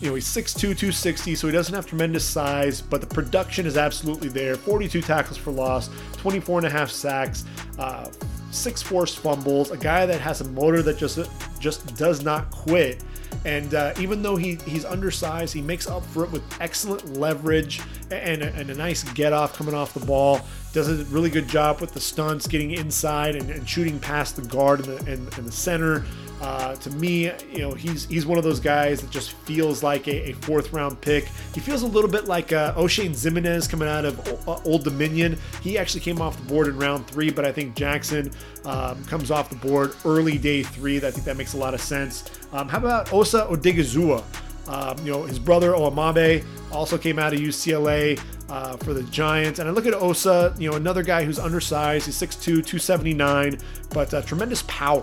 [0.00, 3.76] you know, he's 6'2, 260, so he doesn't have tremendous size, but the production is
[3.76, 4.54] absolutely there.
[4.54, 7.44] 42 tackles for loss, 24 and a half sacks,
[7.78, 8.08] uh,
[8.52, 11.18] six forced fumbles, a guy that has a motor that just
[11.58, 13.02] just does not quit.
[13.44, 17.80] And uh, even though he, he's undersized, he makes up for it with excellent leverage
[18.10, 20.40] and a, and a nice get off coming off the ball.
[20.72, 24.42] Does a really good job with the stunts, getting inside and, and shooting past the
[24.42, 26.04] guard and the, and, and the center.
[26.42, 30.08] Uh, to me, you know, he's he's one of those guys that just feels like
[30.08, 31.28] a, a fourth round pick.
[31.54, 35.38] He feels a little bit like uh, Oshane Ximines coming out of uh, Old Dominion.
[35.62, 38.32] He actually came off the board in round three, but I think Jackson
[38.64, 40.96] um, comes off the board early day three.
[40.96, 42.28] I think that makes a lot of sense.
[42.52, 44.24] Um, how about Osa Odighizuwa?
[44.68, 49.58] Um, you know, his brother Owamagbe also came out of UCLA uh, for the Giants.
[49.58, 52.06] And I look at Osa, you know, another guy who's undersized.
[52.06, 53.58] He's 6'2, 279,
[53.90, 55.02] but uh, tremendous power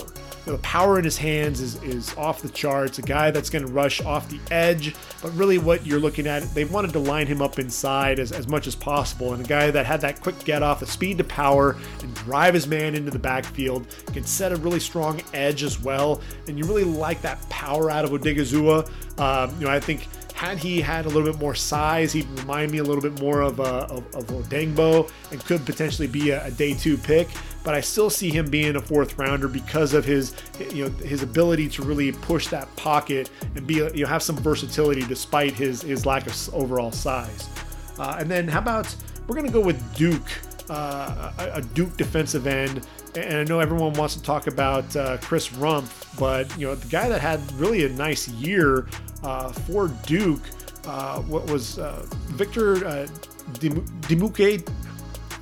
[0.49, 2.99] know, the power in his hands is, is off the charts.
[2.99, 6.43] A guy that's going to rush off the edge, but really what you're looking at,
[6.53, 9.33] they wanted to line him up inside as, as much as possible.
[9.33, 12.53] And a guy that had that quick get off, the speed to power, and drive
[12.53, 16.21] his man into the backfield, can set a really strong edge as well.
[16.47, 18.89] And you really like that power out of Odighizuwa.
[19.19, 22.71] Um, you know, I think had he had a little bit more size, he'd remind
[22.71, 26.45] me a little bit more of, uh, of, of Odeyingbo and could potentially be a,
[26.45, 27.27] a day two pick
[27.63, 30.33] but I still see him being a fourth rounder because of his
[30.73, 34.37] you know his ability to really push that pocket and be you know have some
[34.37, 37.49] versatility despite his his lack of overall size.
[37.97, 38.93] Uh, and then how about
[39.27, 40.29] we're gonna go with Duke,
[40.69, 42.87] uh, a, a, Duke defensive end.
[43.15, 46.87] And I know everyone wants to talk about uh, Chris Rumph, but you know the
[46.87, 48.87] guy that had really a nice year
[49.23, 50.41] uh, for Duke.
[50.85, 53.07] Uh, what was uh, Victor uh,
[53.53, 54.69] Dimuke?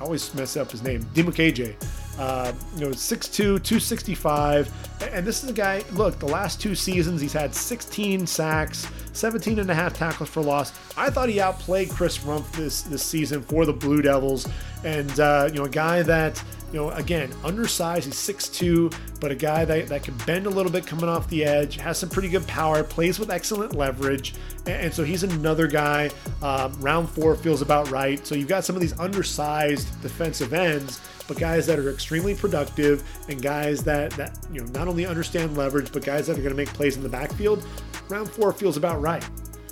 [0.00, 1.02] I always mess up his name.
[1.14, 1.74] Dimukeje.
[2.18, 4.72] Uh, you know, 6'2, 265.
[5.12, 9.58] And this is a guy, look, the last two seasons, he's had 16 sacks, 17
[9.58, 10.72] and a half tackles for loss.
[10.96, 14.46] I thought he outplayed Chris Rumph this, this season for the Blue Devils.
[14.84, 19.34] And, uh, you know, a guy that, you know, again, undersized, he's 6'2, but a
[19.34, 22.28] guy that, that can bend a little bit coming off the edge, has some pretty
[22.28, 24.34] good power, plays with excellent leverage.
[24.66, 26.10] And, and so he's another guy.
[26.42, 28.24] Um, round four feels about right.
[28.26, 33.04] So you've got some of these undersized defensive ends but guys that are extremely productive
[33.28, 36.50] and guys that that you know not only understand leverage, but guys that are going
[36.50, 37.64] to make plays in the backfield.
[38.08, 39.22] Round four feels about right.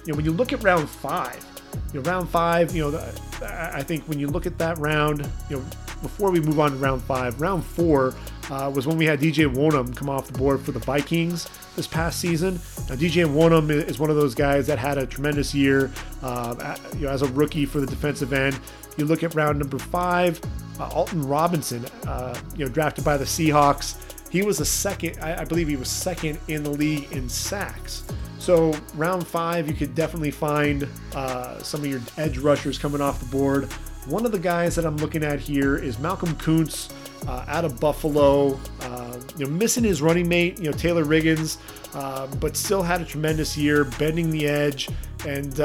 [0.05, 1.45] You know, when you look at round five,
[1.93, 5.57] you know, round five, you know, I think when you look at that round, you
[5.57, 5.65] know,
[6.03, 8.15] before we move on to round five, round four
[8.51, 11.87] uh, was when we had DJ Wonnum come off the board for the Vikings this
[11.87, 12.55] past season.
[12.89, 15.91] Now, DJ Wonnum is one of those guys that had a tremendous year
[16.23, 18.59] uh, you know, as a rookie for the defensive end.
[18.97, 20.41] You look at round number five,
[20.79, 23.97] uh, Alton Robinson, uh, you know, drafted by the Seahawks.
[24.31, 28.05] He was a second, I, I, believe he was second in the league in sacks.
[28.39, 33.21] So round five, you could definitely find uh, some of your edge rushers coming off
[33.21, 33.73] the board.
[34.07, 36.93] One of the guys that I'm looking at here is Malcolm Koonce
[37.27, 38.59] uh, out of Buffalo.
[38.83, 41.59] Uh, you know, missing his running mate, you know Taylor Riggins,
[41.95, 44.89] uh, but still had a tremendous year, bending the edge.
[45.27, 45.57] And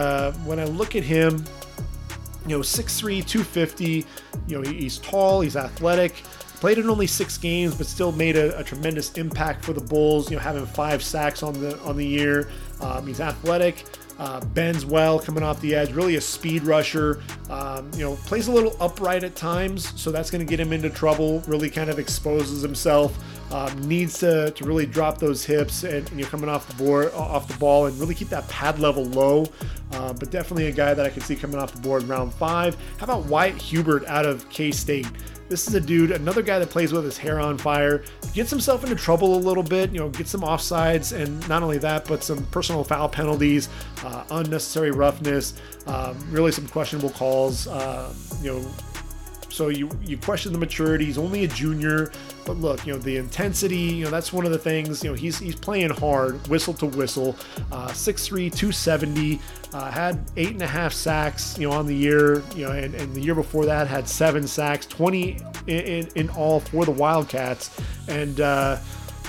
[0.45, 1.45] when I look at him,
[2.47, 4.05] you know, 6'3", 250.
[4.47, 6.23] You know, he's tall, he's athletic.
[6.61, 10.29] Played in only six games, but still made a, a, tremendous impact for the Bulls.
[10.29, 12.49] You know, having five sacks on the on the year.
[12.81, 13.85] Um, he's athletic,
[14.21, 15.91] uh, bends well, coming off the edge.
[15.93, 17.23] Really a speed rusher.
[17.49, 20.71] Um, you know, plays a little upright at times, so that's going to get him
[20.71, 21.39] into trouble.
[21.47, 23.17] Really kind of exposes himself.
[23.51, 27.11] Um, needs to, to really drop those hips and, and, you're coming off the board
[27.13, 29.45] off the ball and really keep that pad level low.
[29.91, 32.77] Uh, but definitely a guy that I can see coming off the board round five.
[32.97, 35.07] How about Wyatt Hubert out of K State?
[35.51, 38.85] This is a dude, another guy that plays with his hair on fire, gets himself
[38.85, 42.23] into trouble a little bit, you know, gets some offsides, and not only that, but
[42.23, 43.67] some personal foul penalties,
[44.05, 45.55] uh, unnecessary roughness,
[45.87, 48.71] um, really some questionable calls, uh, you know,
[49.51, 51.05] so you you question the maturity.
[51.05, 52.11] He's only a junior,
[52.45, 53.77] but look, you know the intensity.
[53.77, 55.03] You know that's one of the things.
[55.03, 57.35] You know he's he's playing hard, whistle to whistle.
[57.71, 59.39] Uh, 6'3", 270.
[59.73, 61.57] Uh, had eight and a half sacks.
[61.57, 62.43] You know on the year.
[62.55, 66.29] You know and, and the year before that had seven sacks, 20 in, in, in
[66.29, 67.77] all for the Wildcats.
[68.07, 68.79] And uh,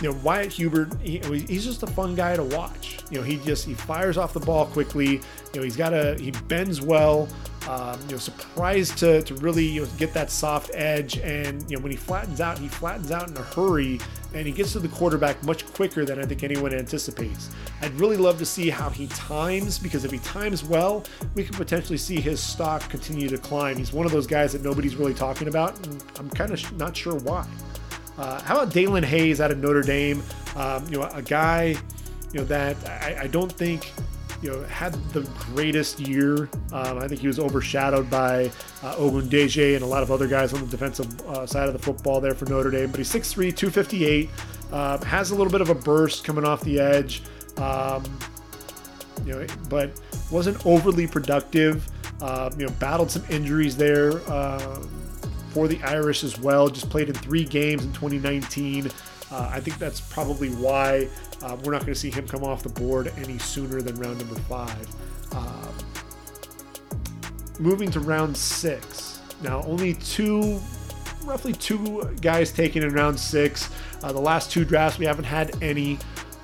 [0.00, 2.98] you know Wyatt Hubert, he, he's just a fun guy to watch.
[3.10, 5.08] You know he just he fires off the ball quickly.
[5.10, 5.20] You
[5.56, 7.28] know he's got a he bends well.
[7.68, 11.18] Um, you know, surprised to, to really you know, get that soft edge.
[11.18, 14.00] And you know, when he flattens out, he flattens out in a hurry,
[14.34, 17.50] and he gets to the quarterback much quicker than I think anyone anticipates.
[17.80, 21.56] I'd really love to see how he times because if he times well, we could
[21.56, 23.76] potentially see his stock continue to climb.
[23.76, 26.96] He's one of those guys that nobody's really talking about, and I'm kind of not
[26.96, 27.46] sure why.
[28.18, 30.22] Uh, how about Daelin Hayes out of Notre Dame?
[30.56, 31.76] Um, you know, a guy,
[32.32, 33.90] you know, that I, I don't think
[34.42, 36.48] you know, had the greatest year.
[36.72, 38.50] Um, I think he was overshadowed by
[38.82, 42.20] uh, and a lot of other guys on the defensive uh, side of the football
[42.20, 42.90] there for Notre Dame.
[42.90, 44.28] But he's 6'3", 258,
[44.72, 47.22] uh, has a little bit of a burst coming off the edge,
[47.56, 48.02] um,
[49.24, 50.00] you know, but
[50.30, 51.88] wasn't overly productive.
[52.20, 54.80] Uh, you know, battled some injuries there uh,
[55.50, 56.68] for the Irish as well.
[56.68, 58.90] Just played in three games in 2019.
[59.30, 61.08] Uh, I think that's probably why
[61.42, 64.18] uh, we're not going to see him come off the board any sooner than round
[64.18, 64.86] number five.
[65.34, 65.74] Um,
[67.58, 69.20] moving to round six.
[69.42, 70.60] Now, only two,
[71.24, 73.70] roughly two guys taken in round six.
[74.02, 75.98] Uh, the last two drafts, we haven't had any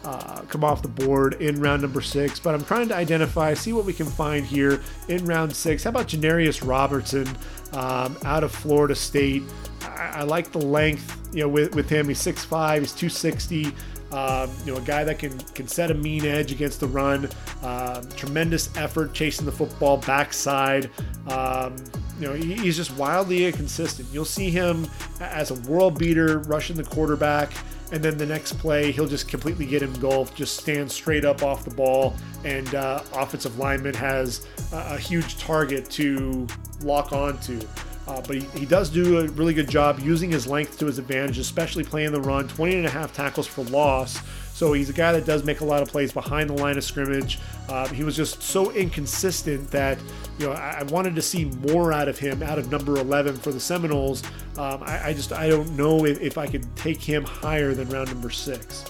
[0.04, 3.72] uh, come off the board in round number six, but I'm trying to identify, see
[3.72, 5.84] what we can find here in round six.
[5.84, 7.28] How about Janarius Robertson
[7.72, 9.42] um, out of Florida State?
[9.82, 12.08] I, I, like the length, you know, with, with him.
[12.08, 13.72] He's 6'5, he's 260.
[14.10, 17.28] Um, you know, a guy that can can set a mean edge against the run.
[17.62, 20.90] Um, tremendous effort chasing the football backside.
[21.28, 21.76] Um,
[22.18, 24.08] you know, he, he's just wildly inconsistent.
[24.12, 24.88] You'll see him
[25.20, 27.52] as a world beater rushing the quarterback,
[27.92, 31.64] and then the next play he'll just completely get engulfed, just stand straight up off
[31.64, 36.46] the ball, and uh, offensive lineman has a, a huge target to
[36.82, 37.60] lock onto.
[38.08, 40.98] Uh, but he, he does do a really good job using his length to his
[40.98, 42.48] advantage, especially playing the run.
[42.48, 44.18] 20 and a half tackles for loss.
[44.54, 46.84] So he's a guy that does make a lot of plays behind the line of
[46.84, 47.38] scrimmage.
[47.68, 49.98] Uh, he was just so inconsistent that
[50.38, 53.36] you know I, I, wanted to see more out of him, out of number 11
[53.36, 54.24] for the Seminoles.
[54.56, 57.88] Um, I, I, just I don't know if, if, I could take him higher than
[57.90, 58.84] round number six.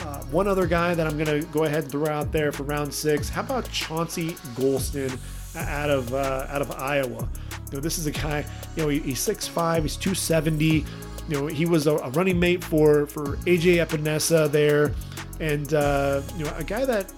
[0.00, 2.64] Uh, one other guy that I'm going to go ahead and throw out there for
[2.64, 3.28] round six.
[3.28, 5.16] How about Chauncey Golston
[5.54, 7.28] out of uh, out of Iowa?
[7.72, 8.44] Know, this is a guy,
[8.76, 10.66] you know, he, he's 6'5, he's 270.
[10.66, 10.84] You
[11.28, 14.92] know, he was a, a running mate for for AJ Epenesa there,
[15.40, 17.12] and uh, you know, a guy that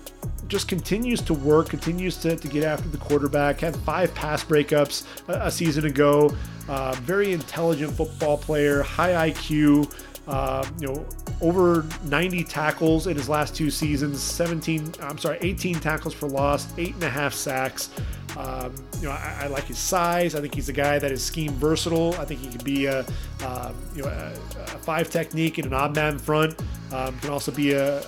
[0.49, 3.61] just continues to work, continues to, to get after the quarterback.
[3.61, 6.35] Had five pass breakups a, a season ago.
[6.69, 9.93] Uh, very intelligent football player, high IQ.
[10.27, 11.07] Uh, you know,
[11.43, 16.67] over 90 tackles in his last two seasons, 17, I'm sorry, 18 tackles for loss,
[16.79, 17.91] eight and a half sacks.
[18.37, 20.35] Um, you know, I, I, like his size.
[20.35, 22.15] I think he's a guy that is scheme versatile.
[22.15, 23.07] I think he can be a,
[23.43, 26.61] uh, you know, a, a, five technique in an odd man front.
[26.93, 27.99] Um, can also be a,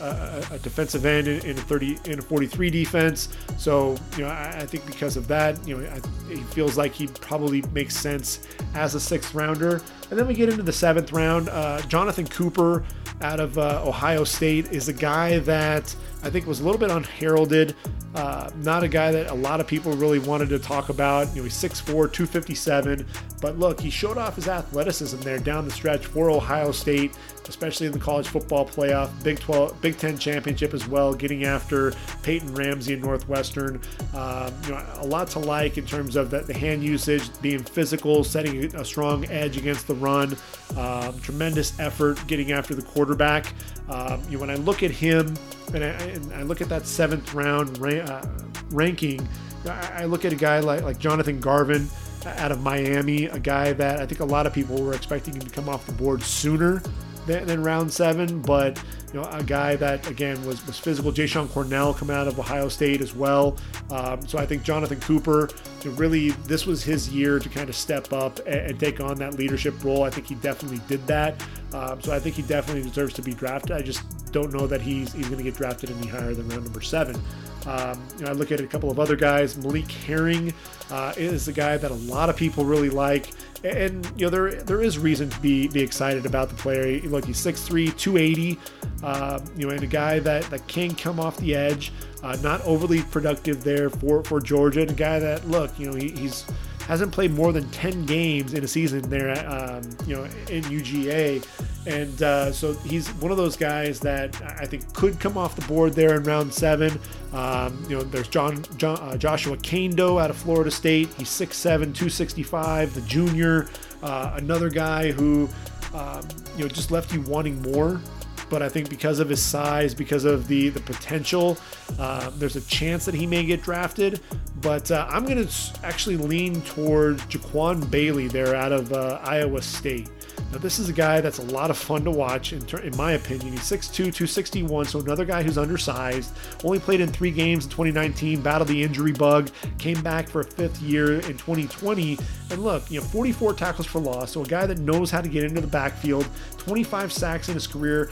[0.53, 3.29] a defensive end in, in, a 30 in a 43 defense.
[3.57, 7.07] So you know, I, I think because of that, you know, he feels like he
[7.07, 9.81] probably makes sense as a sixth rounder.
[10.11, 11.49] And then we get into the seventh round.
[11.49, 12.85] Uh, Jonathan Cooper
[13.23, 15.95] out of uh, Ohio State is a guy that
[16.27, 17.77] I think was a little bit unheralded.
[18.17, 21.29] Uh, not a guy that a lot of people really wanted to talk about.
[21.29, 23.07] You know, he's 6'4, 257.
[23.41, 27.13] But look, he showed off his athleticism there down the stretch for Ohio State,
[27.47, 31.93] especially in the college football playoff, Big 12, Big 10 championship as well, getting after
[32.23, 33.81] Peyton Ramsey and Northwestern.
[34.15, 37.63] Um, you know, a lot to like in terms of the, the, hand usage, being
[37.63, 40.37] physical, setting a strong edge against the run.
[40.77, 43.53] Um, tremendous effort getting after the quarterback.
[43.89, 45.37] Um, you know, when I look at him
[45.75, 48.27] and I, and I look at that seventh round ra- uh,
[48.71, 49.27] ranking,
[49.67, 51.89] I, I look at a guy like, like Jonathan Garvin
[52.25, 55.43] out of Miami, a guy that I think a lot of people were expecting him
[55.43, 56.83] to come off the board sooner
[57.27, 61.13] than, than round seven, but you know, a guy that again was was physical.
[61.13, 63.57] Jashon Cornell coming out of Ohio State as well.
[63.91, 65.49] Um, so I think Jonathan Cooper,
[65.85, 69.35] really, this was his year to kind of step up and, and, take on that
[69.35, 70.03] leadership role.
[70.03, 71.41] I think he definitely did that.
[71.73, 73.73] Um, so I think he definitely deserves to be drafted.
[73.73, 74.03] I just
[74.33, 77.21] don't know that he's he's going to get drafted any higher than round number seven.
[77.67, 79.57] Um, you know, I look at a couple of other guys.
[79.57, 80.55] Malik Herring
[80.91, 83.33] uh, is a guy that a lot of people really like,
[83.65, 87.01] and you know there there is reason to be be excited about the player.
[87.03, 88.59] Look, he's 6'3", 280.
[89.03, 91.93] Uh, you know, and a guy that that can come off the edge.
[92.23, 95.97] Uh, not overly productive there for for Georgia, and a guy that look, you know,
[95.97, 96.45] he, he's
[96.87, 101.45] hasn't played more than 10 games in a season there, um, you know, in UGA.
[101.87, 105.67] And uh, so he's one of those guys that I think could come off the
[105.67, 106.99] board there in round seven.
[107.33, 111.09] Um, you know, there's John, John uh, Joshua Kaindoh out of Florida State.
[111.15, 113.69] He's 6'7, 265, the junior.
[114.03, 115.49] Uh, another guy who,
[115.95, 116.27] um,
[116.57, 118.01] you know, just left you wanting more
[118.49, 121.59] but I think because of his size, because of the the potential,
[121.99, 124.21] uh, there's a chance that he may get drafted.
[124.61, 129.63] But uh, I'm going to actually lean towards Jaquan Bailey there out of uh, Iowa
[129.63, 130.09] State.
[130.53, 132.97] Now, this is a guy that's a lot of fun to watch, in, ter- in
[132.97, 133.53] my opinion.
[133.53, 136.33] He's 6'2, 261, so another guy who's undersized.
[136.65, 140.45] Only played in three games in 2019, battled the injury bug, came back for a
[140.45, 142.19] fifth year in 2020.
[142.51, 145.29] And look, you know, 44 tackles for loss, so a guy that knows how to
[145.29, 146.27] get into the backfield,
[146.59, 148.09] 25 sacks in his career,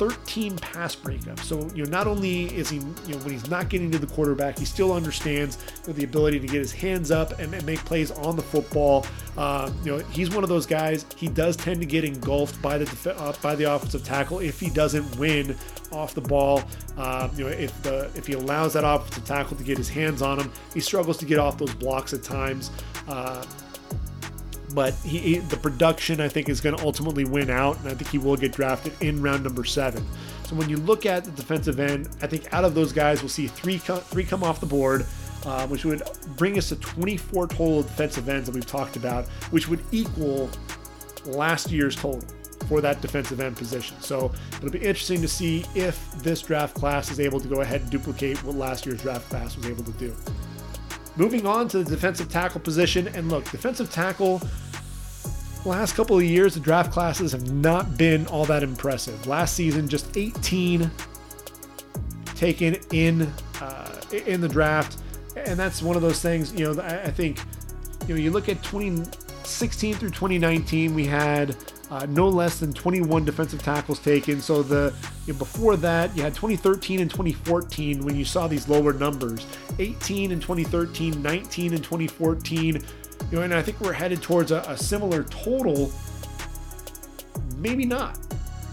[0.00, 1.40] 13 pass breakups.
[1.40, 4.06] So, you know, not only is he, you know, when he's not getting to the
[4.06, 7.66] quarterback, he still understands you know, the ability to get his hands up and, and
[7.66, 9.04] make plays on the football.
[9.36, 11.04] Uh, you know, he's one of those guys.
[11.16, 14.58] He does tend to get engulfed by the def- uh, by the offensive tackle if
[14.58, 15.54] he doesn't win
[15.92, 16.62] off the ball.
[16.96, 20.22] Uh, you know, if the if he allows that offensive tackle to get his hands
[20.22, 22.70] on him, he struggles to get off those blocks at times.
[23.06, 23.44] Uh,
[24.74, 27.94] but he, he, the production I think is going to ultimately win out, and I
[27.94, 30.04] think he will get drafted in round number seven.
[30.44, 33.28] So when you look at the defensive end, I think out of those guys, we'll
[33.28, 35.06] see three three come off the board,
[35.44, 36.02] uh, which would
[36.36, 40.50] bring us to 24 total defensive ends that we've talked about, which would equal
[41.24, 42.22] last year's total
[42.68, 44.00] for that defensive end position.
[44.00, 47.82] So it'll be interesting to see if this draft class is able to go ahead
[47.82, 50.14] and duplicate what last year's draft class was able to do.
[51.20, 54.40] Moving on to the defensive tackle position, and look, defensive tackle.
[55.66, 59.26] Last couple of years, the draft classes have not been all that impressive.
[59.26, 60.90] Last season, just 18
[62.36, 65.02] taken in uh, in the draft,
[65.36, 66.54] and that's one of those things.
[66.54, 67.38] You know, I, I think
[68.08, 71.54] you know you look at 2016 through 2019, we had
[71.90, 74.40] uh, no less than 21 defensive tackles taken.
[74.40, 74.94] So the
[75.26, 79.46] you know, before that, you had 2013 and 2014 when you saw these lower numbers,
[79.78, 82.74] 18 in 2013, 19 in 2014.
[82.74, 82.82] You
[83.32, 85.92] know, and I think we're headed towards a, a similar total.
[87.56, 88.18] Maybe not.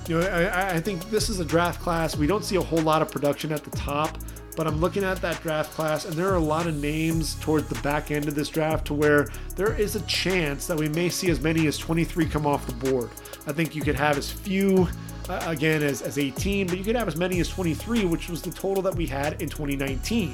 [0.07, 2.15] You know, I, I think this is a draft class.
[2.15, 4.17] We don't see a whole lot of production at the top
[4.57, 7.69] but I'm looking at that draft class, and there are a lot of names towards
[7.69, 11.09] the back end of this draft to where there is a chance that we may
[11.09, 13.11] see as many as 23 come off the board.
[13.45, 14.89] I think you could have as few.
[15.29, 18.41] Uh, again, as, as 18, but you could have as many as 23, which was
[18.41, 20.33] the total that we had in 2019.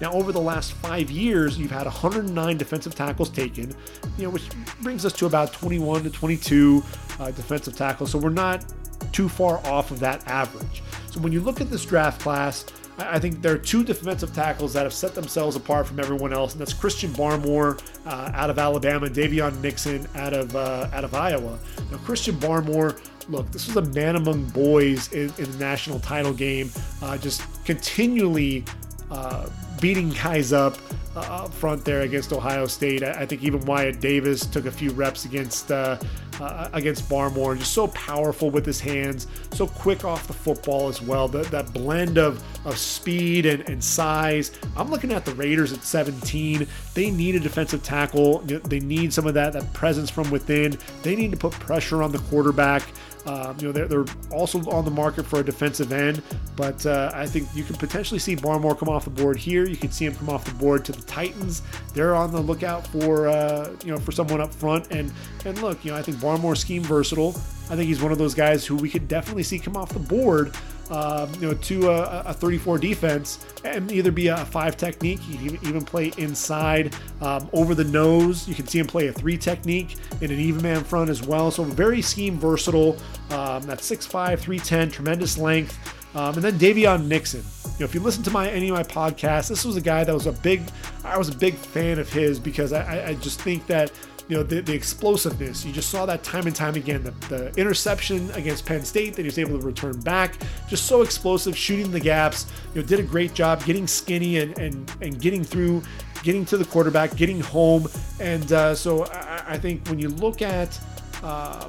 [0.00, 3.74] Now, over the last five years, you've had 109 defensive tackles taken,
[4.16, 4.48] you know, which
[4.80, 6.82] brings us to about 21 to 22
[7.20, 8.10] uh, defensive tackles.
[8.10, 8.64] So we're not
[9.12, 10.82] too far off of that average.
[11.10, 12.64] So when you look at this draft class,
[12.98, 16.52] I think there are two defensive tackles that have set themselves apart from everyone else,
[16.52, 21.14] and that's Christian Barmore uh, out of Alabama, Daviyon Nixon out of uh, out of
[21.14, 21.58] Iowa.
[21.90, 26.32] Now, Christian Barmore, look, this was a man among boys in, in the national title
[26.32, 26.70] game,
[27.00, 28.64] uh, just continually
[29.10, 29.48] uh,
[29.80, 30.76] beating guys up
[31.14, 33.02] uh, up front there against Ohio State.
[33.02, 35.98] I, think even Wyatt Davis took a few reps against uh,
[36.40, 37.58] uh, against Barmore.
[37.58, 41.28] Just so powerful with his hands, so quick off the football as well.
[41.28, 44.52] The, that blend of, of speed and, and size.
[44.76, 46.66] I'm looking at the Raiders at 17.
[46.94, 48.38] They need a defensive tackle.
[48.40, 50.78] They need some of that, that presence from within.
[51.02, 52.82] They need to put pressure on the quarterback.
[53.26, 56.22] Um, you know, they're, they're, also on the market for a defensive end,
[56.56, 59.68] but uh, I think you can potentially see Barmore come off the board here.
[59.68, 61.62] You can see him come off the board to the Titans.
[61.94, 65.12] They're on the lookout for uh, you know for someone up front, and
[65.44, 67.30] and look, you know, I think Barmore scheme versatile.
[67.70, 69.98] I think he's one of those guys who we could definitely see come off the
[69.98, 70.54] board
[70.92, 75.20] um, you know, to a, a, 34 defense and either be a five technique.
[75.20, 78.46] He can even play inside, um, over the nose.
[78.46, 81.50] You can see him play a three technique in an even man front as well.
[81.50, 82.98] So very scheme versatile.
[83.30, 85.78] Um, that's 6'5, 310, tremendous length.
[86.14, 87.42] Um, and then Daviyon Nixon.
[87.64, 90.04] You know, if you listen to my any of my podcasts, this was a guy
[90.04, 90.60] that was a big,
[91.04, 93.90] I was a big fan of his because I, I just think that
[94.32, 95.62] you know, the, the explosiveness.
[95.62, 97.04] You just saw that time and time again.
[97.04, 101.02] The, the interception against Penn State that he was able to return back, just so
[101.02, 102.46] explosive, shooting the gaps.
[102.74, 105.82] You know, did a great job getting skinny and and and getting through,
[106.22, 107.88] getting to the quarterback, getting home.
[108.20, 110.80] And uh, so I, I, think when you look at
[111.22, 111.68] um,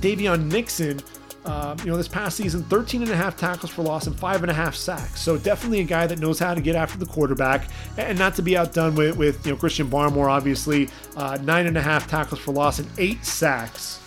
[0.00, 1.00] Daviyon Nixon
[1.44, 4.42] um, you know, this past season, 13 and a half tackles for loss and five
[4.42, 5.20] and a half sacks.
[5.20, 7.68] So definitely a guy that knows how to get after the quarterback
[7.98, 11.76] and not to be outdone with, with you know, Christian Barmore, obviously, uh, nine and
[11.76, 14.03] a half tackles for loss and eight sacks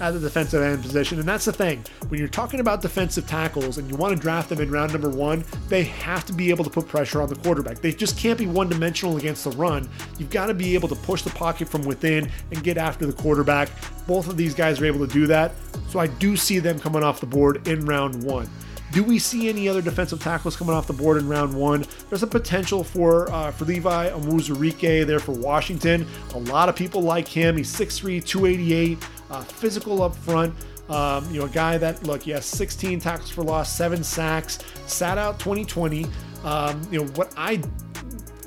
[0.00, 1.18] at the defensive end position.
[1.18, 1.84] And that's the thing.
[2.08, 5.10] When you're talking about defensive tackles and you want to draft them in round number
[5.10, 7.78] one, they have to be able to put pressure on the quarterback.
[7.78, 9.88] They just can't be one dimensional against the run.
[10.18, 13.12] You've got to be able to push the pocket from within and get after the
[13.12, 13.70] quarterback.
[14.06, 15.52] Both of these guys are able to do that.
[15.88, 18.48] So I do see them coming off the board in round one.
[18.92, 21.86] Do we see any other defensive tackles coming off the board in round one?
[22.08, 26.06] There's a potential for uh, for Levi Onwuzurike there for Washington.
[26.34, 27.56] A lot of people like him.
[27.56, 28.98] He's 6'3", 288
[29.30, 30.54] uh, physical up front.
[30.88, 35.18] Um, you know, a guy that look, yes, 16 tackles for loss, seven sacks, sat
[35.18, 36.06] out 2020.
[36.42, 37.62] Um, you know what I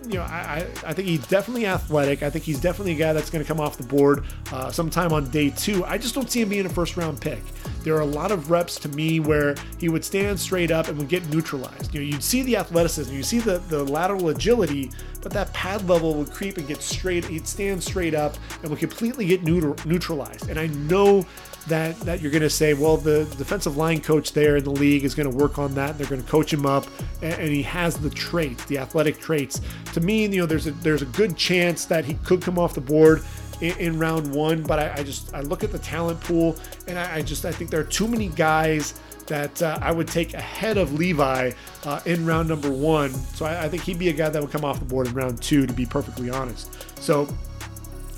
[0.07, 2.23] you know, I, I think he's definitely athletic.
[2.23, 5.13] I think he's definitely a guy that's going to come off the board uh, sometime
[5.13, 5.85] on day two.
[5.85, 7.41] I just don't see him being a first round pick.
[7.83, 10.97] There are a lot of reps to me where he would stand straight up and
[10.97, 11.93] would get neutralized.
[11.93, 15.87] You know, you'd see the athleticism, you see the, the lateral agility, but that pad
[15.87, 17.25] level would creep and get straight.
[17.25, 20.49] He'd stand straight up and would completely get neutralized.
[20.49, 21.25] And I know
[21.67, 25.03] that that you're going to say, well, the defensive line coach there in the league
[25.03, 25.97] is going to work on that.
[25.97, 26.85] They're going to coach him up,
[27.21, 29.61] and, and, he has the traits, the athletic traits.
[29.93, 32.73] To me, you know, there's a there's a good chance that he could come off
[32.73, 33.23] the board
[33.63, 34.61] in, in round one.
[34.61, 36.57] But I, I, just I look at the talent pool,
[36.87, 40.07] and I, I, just I think there are too many guys that uh, I would
[40.07, 41.51] take ahead of Levi
[41.85, 43.11] uh, in round number one.
[43.11, 45.13] So I, I think he'd be a guy that would come off the board in
[45.13, 47.01] round two, to be perfectly honest.
[47.01, 47.27] So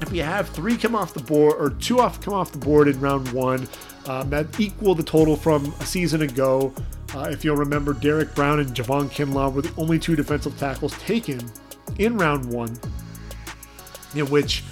[0.02, 2.88] if we have three come off the board or two off come off the board
[2.88, 3.68] in round one,
[4.08, 6.74] um, that equal the total from a season ago.
[7.14, 10.98] Uh, if you'll remember, Derrick Brown and Javon Kinlaw were the only two defensive tackles
[11.00, 11.40] taken
[11.98, 12.78] in round one,
[14.16, 14.64] in which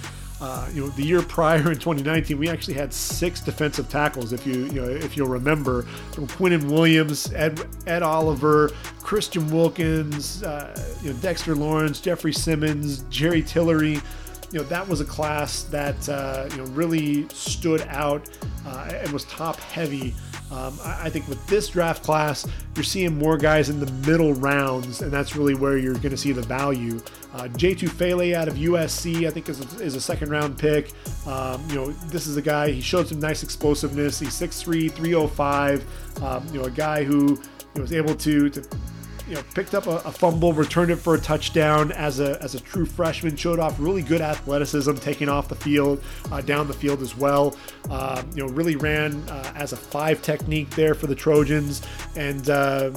[0.44, 4.34] uh, you know, the year prior in 2019, we actually had six defensive tackles.
[4.34, 8.70] If you, you know, if you'll remember, from Quinnen Williams, Ed, Ed Oliver,
[9.00, 14.02] Christian Wilkins, uh, you know, Dexter Lawrence, Jeffrey Simmons, Jerry Tillery
[14.52, 18.28] you know that was a class that uh, you know really stood out
[18.64, 20.14] uh, and was top heavy.
[20.50, 24.34] Um, I, I, think with this draft class, you're seeing more guys in the middle
[24.34, 27.00] rounds, and that's really where you're going to see the value.
[27.32, 30.92] Uh, Jay Tufele out of USC, I think, is a, is a second round pick.
[31.26, 34.20] Um, you know, this is a guy, he showed some nice explosiveness.
[34.20, 36.22] He's 6'3, 305.
[36.22, 37.36] Um, you know, a guy who you
[37.74, 38.62] know, was able to, to
[39.28, 42.54] you know, picked up a, a, fumble, returned it for a touchdown as a as
[42.54, 43.36] a true freshman.
[43.36, 47.56] Showed off really good athleticism, taking off the field, uh, down the field as well.
[47.90, 51.82] Uh, you know, really ran uh, as a five technique there for the Trojans,
[52.16, 52.90] and uh,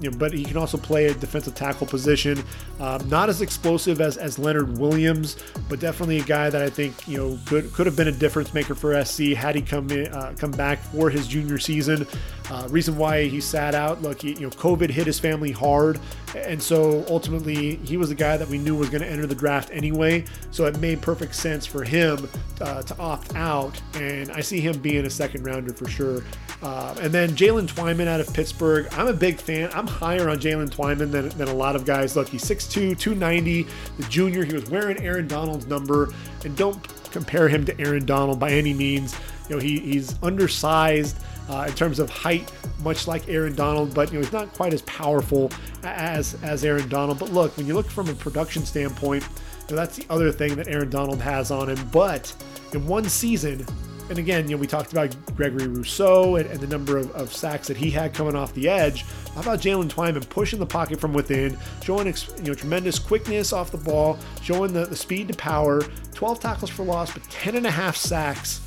[0.00, 2.42] you know, but he can also play a defensive tackle position.
[2.80, 5.36] Um, not as explosive as, as Leonard Williams,
[5.68, 8.54] but definitely a guy that I think you know could could have been a difference
[8.54, 12.06] maker for SC had he come in, uh, come back for his junior season.
[12.50, 16.00] Uh, reason why he sat out, look, he, you know, COVID hit his family hard,
[16.34, 19.34] and so ultimately he was the guy that we knew was going to enter the
[19.34, 20.24] draft anyway.
[20.50, 22.26] So it made perfect sense for him
[22.62, 26.22] uh, to opt out, and I see him being a second rounder for sure.
[26.62, 28.88] Uh, and then Jaylen Twyman out of Pittsburgh.
[28.92, 29.70] I'm a big fan.
[29.74, 32.16] I'm higher on Jaylen Twyman than, than a lot of guys.
[32.16, 33.66] Look, he's 6'2, 290,
[33.96, 34.44] the junior.
[34.44, 36.12] He was wearing Aaron Donald's number,
[36.44, 39.16] and don't compare him to Aaron Donald by any means.
[39.48, 41.18] You know, he, he's undersized
[41.48, 42.50] uh, in terms of height,
[42.82, 45.50] much like Aaron Donald, but you know he's not quite as powerful
[45.82, 47.18] as as Aaron Donald.
[47.18, 49.24] But look, when you look from a production standpoint,
[49.68, 51.88] you know, that's the other thing that Aaron Donald has on him.
[51.90, 52.32] But
[52.72, 53.64] in one season,
[54.08, 57.32] and again, you know, we talked about Gregory Rousseau and, and the number of, of,
[57.32, 59.04] sacks that he had coming off the edge.
[59.34, 63.70] How about Jaylen Twyman pushing the pocket from within, showing you know tremendous quickness off
[63.70, 65.82] the ball, showing the, the speed to power,
[66.14, 68.60] 12 tackles for loss, but 10 and a half sacks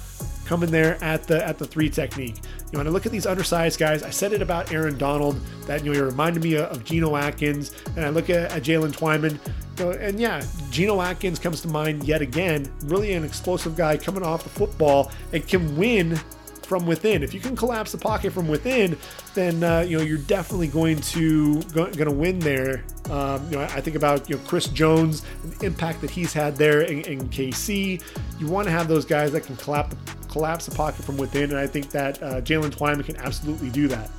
[0.52, 2.36] coming there at the at the three technique.
[2.36, 5.40] You know, when I look at these undersized guys, I said it about Aaron Donald
[5.66, 8.92] that you know he reminded me of Geno Atkins, and I look at, at Jaylen
[8.92, 9.40] Twyman.
[9.80, 12.70] You know, and yeah, Geno Atkins comes to mind yet again.
[12.84, 16.20] Really an explosive guy coming off the football and can win
[16.64, 17.24] from within.
[17.24, 18.98] If you can collapse the pocket from within,
[19.34, 22.84] then uh, you know you're definitely going to going to win there.
[23.10, 26.58] Um, you know, I think about you know Chris Jones, the impact that he's had
[26.58, 28.04] there in, in KC.
[28.38, 29.96] You want to have those guys that can collapse
[30.32, 33.88] collapse the pocket from within, and I think that uh, Jaylen Twyman can absolutely do
[33.90, 34.10] that.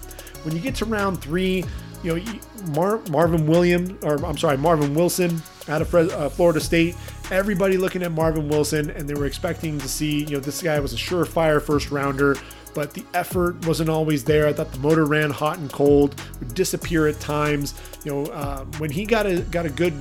[0.44, 1.64] When you get to round three,
[2.02, 2.32] you know
[2.74, 6.96] Mar- Marvin William, or I'm sorry, Marvin Wilson out of uh, Florida State.
[7.30, 10.78] Everybody looking at Marvin Wilson, and they were expecting to see, you know, this guy
[10.80, 12.36] was a surefire first rounder,
[12.74, 14.46] but the effort wasn't always there.
[14.48, 17.74] I thought the motor ran hot and cold, would disappear at times.
[18.04, 19.94] You know, uh, when he got a got a good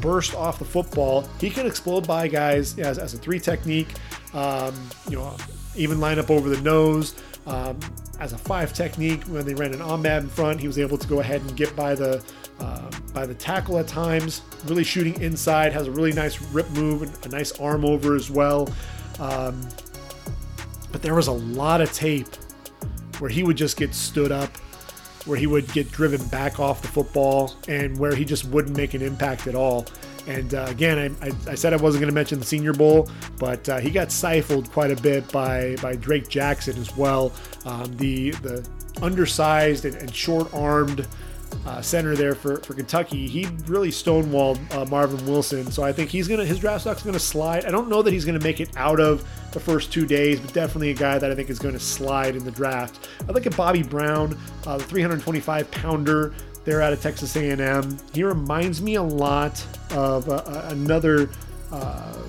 [0.00, 3.94] burst off the football, he can explode by guys as, as a three technique.
[4.34, 4.74] Um,
[5.08, 5.36] you know,
[5.76, 7.14] even line up over the nose.
[7.46, 7.78] Um,
[8.20, 11.08] as a five technique, when they ran an odd man front, he was able to
[11.08, 12.24] go ahead and get by the
[12.60, 14.42] uh, by the tackle at times.
[14.66, 18.30] Really shooting inside, has a really nice rip move and a nice arm over as
[18.30, 18.68] well.
[19.18, 19.60] Um,
[20.92, 22.28] but there was a lot of tape
[23.18, 24.56] where he would just get stood up,
[25.26, 28.94] where he would get driven back off the football, and where he just wouldn't make
[28.94, 29.86] an impact at all.
[30.26, 33.08] And uh, again, I, I, I, said I wasn't going to mention the Senior Bowl,
[33.38, 37.32] but uh, he got stifled quite a bit by by Drake Jackson as well.
[37.64, 38.68] Um, the the
[39.00, 41.06] undersized and, and short-armed
[41.66, 45.70] uh, center there for, for Kentucky, he really stonewalled uh, Marvin Wilson.
[45.70, 47.64] So I think he's gonna his draft stock's gonna slide.
[47.64, 50.52] I don't know that he's gonna make it out of the first two days, but
[50.52, 53.08] definitely a guy that I think is going to slide in the draft.
[53.28, 56.34] I look at Bobby Brown, uh, the 325 pounder
[56.64, 57.98] there out of Texas A&M.
[58.14, 61.28] He reminds me a lot of uh, uh, another
[61.70, 62.22] uh,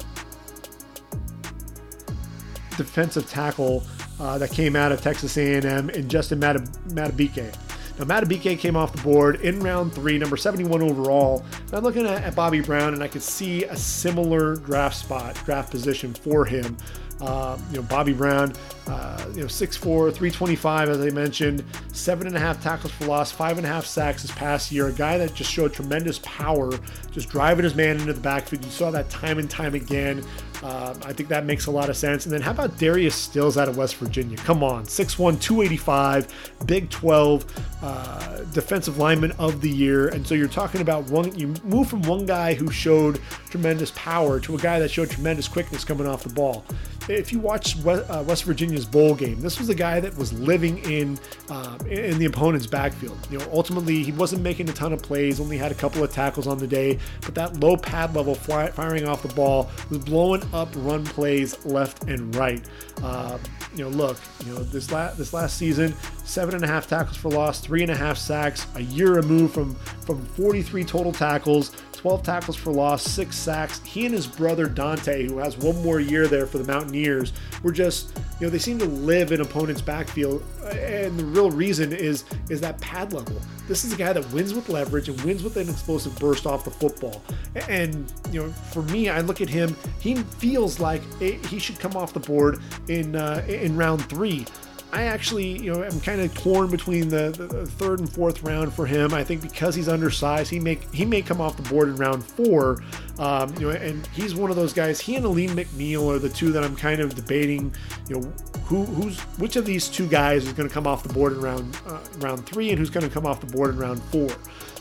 [2.78, 3.84] defensive tackle
[4.20, 7.56] uh, that came out of Texas A&M and Justin Matab- Madubuike.
[8.00, 11.46] Now, Madubuike came off the board in round three, number 71 overall.
[11.68, 15.36] And I'm looking at, at Bobby Brown, and I could see a similar draft spot,
[15.46, 16.76] draft position for him.
[17.24, 18.52] Uh, you know, Bobby Brown,
[18.88, 21.64] uh, you know, 6'4, 325, as I mentioned,
[21.94, 24.88] seven and a half tackles for loss, five and a half sacks this past year.
[24.88, 26.72] A guy that just showed tremendous power,
[27.12, 28.66] just driving his man into the backfield.
[28.66, 30.26] You saw that time and time again.
[30.64, 32.26] Um, I think that makes a lot of sense.
[32.26, 34.38] And then how about Darius Stills out of West Virginia?
[34.38, 37.46] Come on, 6'1, 285, Big 12,
[37.82, 40.08] uh, defensive lineman of the year.
[40.08, 43.20] And so you're talking about one, you move from one guy who showed
[43.50, 46.66] tremendous power to a guy that showed tremendous quickness coming off the ball.
[47.10, 50.78] If you watch uh, West Virginia's bowl game, this was a guy that was living
[50.80, 53.18] in uh, in the opponent's backfield.
[53.30, 56.12] You know, ultimately he wasn't making a ton of plays, only had a couple of
[56.12, 60.00] tackles on the day, but that low pad level fly, firing off the ball was
[60.00, 62.64] blowing up run plays left and right.
[63.02, 63.38] Uh,
[63.76, 65.94] you know, look, you know, this last this last season,
[66.34, 69.54] seven and a half tackles for loss, three and a half sacks, a year removed
[69.54, 69.76] from
[70.06, 73.80] from 43 total tackles, 12 tackles for loss, six sacks.
[73.86, 77.32] He and his brother Dante, who has one more year there for the Mountaineers,
[77.62, 81.94] were just, you know, they seem to live in opponents' backfield, and the real reason
[81.94, 83.40] is is that pad level.
[83.68, 86.66] This is a guy that wins with leverage and wins with an explosive burst off
[86.66, 87.24] the football.
[87.70, 89.78] And you know, for me, I look at him.
[90.00, 94.48] He feels like he should come off the board in uh, in round three.
[94.94, 98.72] I actually, you know, I'm kind of torn between the, the, third and fourth round
[98.72, 99.12] for him.
[99.12, 102.24] I think because he's undersized, he may he may come off the board in round
[102.24, 102.84] four.
[103.18, 105.00] Um, you know, and he's one of those guys.
[105.00, 107.74] He and Alim McNeill are the two that I'm kind of debating.
[108.08, 108.34] You know,
[108.66, 111.42] who who's which of these two guys is going to come off the board in
[111.42, 114.30] round uh, round three, and who's going to come off the board in round four.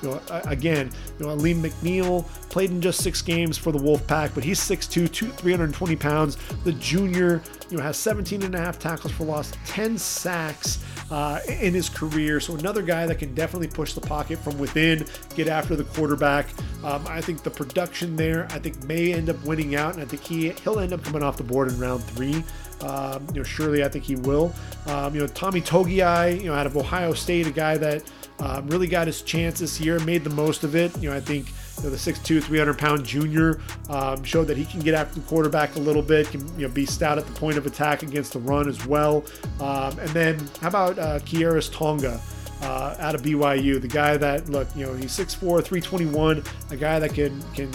[0.02, 4.34] You know, again, you know, Alim McNeill played in just six games for the Wolfpack,
[4.34, 6.36] but he's 6'2", 320 pounds.
[6.64, 11.40] The junior, you know, has 17 and a half tackles for loss, 10 sacks uh,
[11.48, 12.40] in his career.
[12.40, 16.48] So another guy that can definitely push the pocket from within, get after the quarterback.
[16.82, 20.06] Um, I think the production there, I think may end up winning out, and I
[20.06, 22.42] think he he'll end up coming off the board in round three.
[22.80, 24.52] Um, you know, surely I think he will.
[24.86, 28.02] Um, you know, Tommy Togiai, you know, out of Ohio State, a guy that
[28.42, 30.96] um, really got his chance this year, made the most of it.
[30.98, 31.46] You know, I think
[31.78, 35.26] You know, the 6'2", 300 pound junior um, showed that he can get after the
[35.26, 38.32] quarterback a little bit, can you know be stout at the point of attack against
[38.32, 39.24] the run as well.
[39.60, 42.20] Um, and then how about uh, Khyiris Tonga?
[42.62, 47.00] Uh, out of BYU, the guy that look, you know, he's 6'4", 321, a guy
[47.00, 47.68] that can can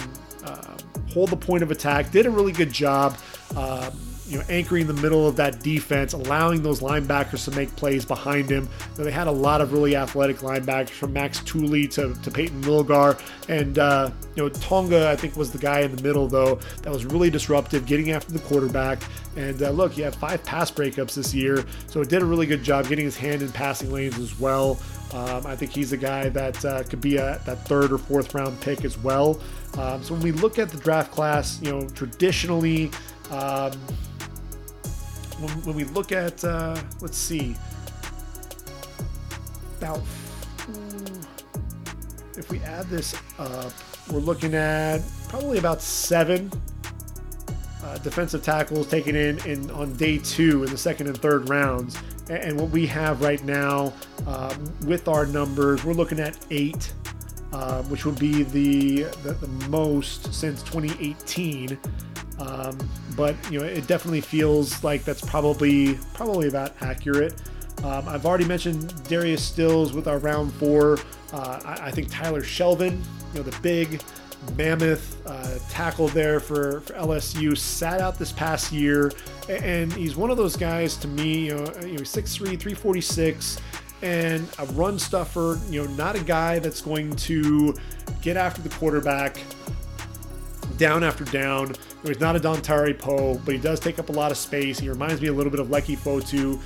[0.44, 0.78] uh,
[1.10, 2.10] hold the point of attack.
[2.10, 3.16] Did a really good job.
[3.54, 8.04] Um, you know, anchoring the middle of that defense, allowing those linebackers to make plays
[8.04, 8.68] behind him.
[8.96, 13.20] They had a lot of really athletic linebackers from Max Tooley to, to Payton Wilgar.
[13.48, 16.92] And, uh, you know, Tonga, I think, was the guy in the middle, though, that
[16.92, 19.02] was really disruptive, getting after the quarterback.
[19.36, 22.46] And uh, look, he had five pass breakups this year, so it did a really
[22.46, 24.78] good job getting his hand in passing lanes as well.
[25.14, 28.34] Um, I think he's a guy that uh, could be a that third or fourth
[28.34, 29.40] round pick as well.
[29.78, 32.90] Um, so when we look at the draft class, you know, traditionally,
[33.30, 33.72] um,
[35.40, 37.56] when, when we look at, uh, let's see,
[39.78, 40.00] about,
[42.36, 43.72] if we add this up,
[44.10, 46.50] we're looking at probably about seven
[47.84, 51.96] uh, defensive tackles taken in, in on day two in the second and third rounds.
[52.28, 53.92] And, and what we have right now
[54.26, 56.92] um, with our numbers, we're looking at eight,
[57.52, 61.78] uh, which would be the, the, the most since 2018.
[62.40, 62.78] Um,
[63.18, 67.34] but you know, it definitely feels like that's probably probably about accurate.
[67.82, 70.98] Um, I've already mentioned Darius Stills with our round four.
[71.32, 72.92] Uh, I, I, think Tyler Shelvin,
[73.32, 74.00] you know, the big
[74.56, 79.12] mammoth uh, tackle there for, for LSU, sat out this past year,
[79.48, 81.46] and he's one of those guys to me.
[81.46, 83.60] You know, you know 6'3", 346
[84.02, 87.74] and a run stuffer, you know, not a guy that's going to
[88.22, 89.40] get after the quarterback
[90.76, 91.74] down after down.
[92.04, 94.78] He's not a Dontari Poe, but he does take up a lot of space.
[94.78, 96.60] He reminds me a little bit of Leki Fotu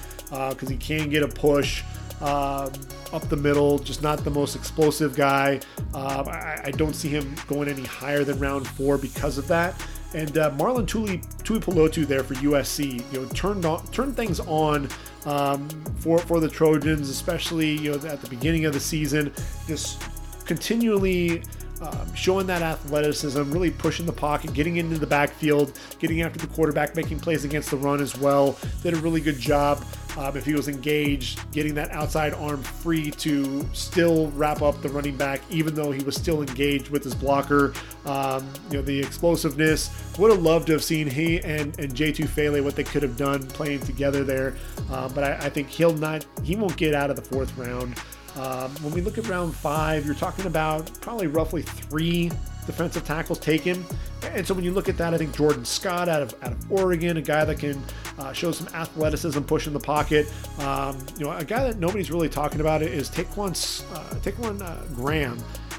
[0.50, 1.82] because uh, he can get a push
[2.20, 2.70] um,
[3.12, 3.78] up the middle.
[3.78, 5.60] Just not the most explosive guy.
[5.94, 9.74] Um, I, I, don't see him going any higher than round four because of that.
[10.14, 14.88] And uh, Marlon Tuli Tuipulotu there for USC, you know, turned on turned things on
[15.24, 15.68] um,
[15.98, 19.32] for for the Trojans, especially you know at the beginning of the season,
[19.66, 20.02] just
[20.44, 21.42] continually
[21.82, 26.46] um, showing that athleticism, really pushing the pocket, getting into the backfield, getting after the
[26.46, 28.56] quarterback, making plays against the run as well.
[28.82, 29.84] Did a really good job.
[30.16, 34.90] Um, if he was engaged, getting that outside arm free to still wrap up the
[34.90, 37.72] running back, even though he was still engaged with his blocker.
[38.04, 39.90] Um, you know, the explosiveness.
[40.18, 43.16] Would have loved to have seen he and, and Jay Tufele what they could have
[43.16, 44.56] done playing together there.
[44.90, 47.98] Um, but I, I think he'll not, he won't get out of the fourth round.
[48.36, 52.30] Um, when we look at round five, you're talking about probably roughly three
[52.66, 53.84] defensive tackles taken.
[54.22, 56.72] And so when you look at that, I think Jordon Scott out of out of
[56.72, 57.82] Oregon, a guy that can
[58.18, 60.32] uh, show some athleticism, push in the pocket.
[60.60, 63.50] Um, you know, a guy that nobody's really talking about is Ta'Quon
[63.94, 65.38] uh, Ta'Quon uh, Graham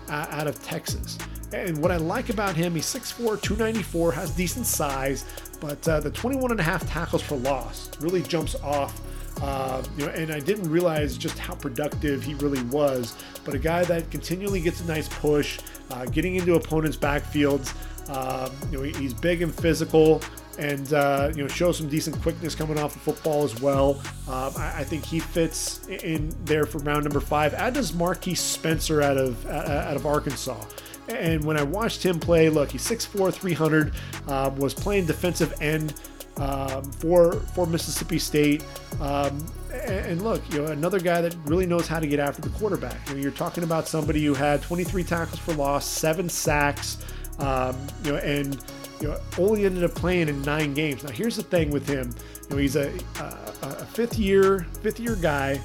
[0.09, 1.17] uh, out of Texas.
[1.53, 5.23] And what I like about him, he's 6'4", 294, has decent size,
[5.59, 8.99] but uh, the 21 and a half tackles for loss really jumps off
[9.41, 13.15] uh, you know, and I didn't realize just how productive he really was.
[13.43, 15.59] But a guy that continually gets a nice push,
[15.91, 17.73] uh, getting into opponents' backfields.
[18.09, 20.21] Um, you know, he's big and physical,
[20.59, 24.01] and uh, you know shows some decent quickness coming off the football as well.
[24.27, 27.53] Um, I, I, think he fits in there for round number five.
[27.53, 30.63] As does Marquiss Spencer out of out of Arkansas.
[31.09, 33.93] And when I watched him play, look, he's 6'4", 300,
[34.29, 35.95] um, was playing defensive end
[36.37, 38.63] um, for for Mississippi State.
[38.99, 42.49] Um, and, look, you know, another guy that really knows how to get after the
[42.49, 43.09] quarterback.
[43.09, 47.03] You know, you're talking about somebody who had 23 tackles for loss, seven sacks,
[47.39, 48.63] um, you know, and
[49.01, 51.03] you know, only ended up playing in nine games.
[51.03, 52.13] Now, here's the thing with him.
[52.43, 55.59] You know, he's a, a, a fifth year fifth year guy,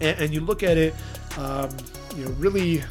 [0.00, 0.94] and, and you look at it.
[1.36, 1.68] Um,
[2.16, 2.82] you know, really,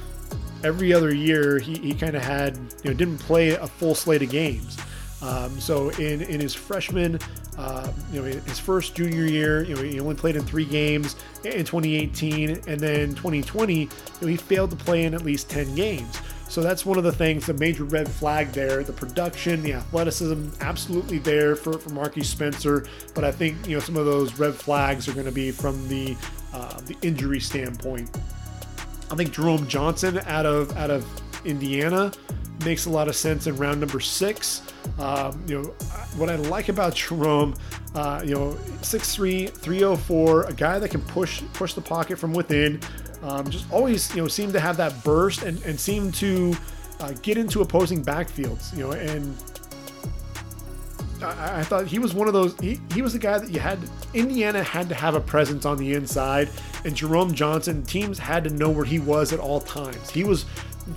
[0.64, 4.22] every other year he, he kind of had you know didn't play a full slate
[4.22, 4.78] of games.
[5.22, 7.20] Um, so in, in his freshman,
[7.58, 11.16] uh, you know, his first junior year, you know, he only played in three games
[11.44, 13.90] in 2018, and then 2020, you
[14.22, 16.20] know, he failed to play in at least 10 games.
[16.50, 18.84] So that's one of the things, the major red flag there.
[18.84, 22.86] The production, the athleticism, absolutely there for, for Marquiss Spencer.
[23.14, 25.88] But I think you know some of those red flags are going to be from
[25.90, 26.16] the
[26.54, 28.18] uh, the injury standpoint.
[29.12, 31.06] I think Jerome Johnson out of out of
[31.46, 32.14] Indiana
[32.66, 34.62] makes a lot of sense in round number six.
[35.00, 35.68] Um, you know,
[36.16, 37.56] what I like about Jerome,
[37.96, 38.52] uh, you know,
[38.82, 42.80] 6'3", 304, a guy that can push push the pocket from within.
[43.24, 46.56] Um, just always, you know, seem to have that burst and, and seem to
[47.00, 49.36] uh, get into opposing backfields, you know, and
[51.22, 52.58] I, I, thought he was one of those.
[52.60, 53.80] He, he was the guy that you had.
[54.14, 56.50] Indiana had to have a presence on the inside,
[56.86, 60.10] and Jerome Johnson teams had to know where he was at all times.
[60.10, 60.46] He was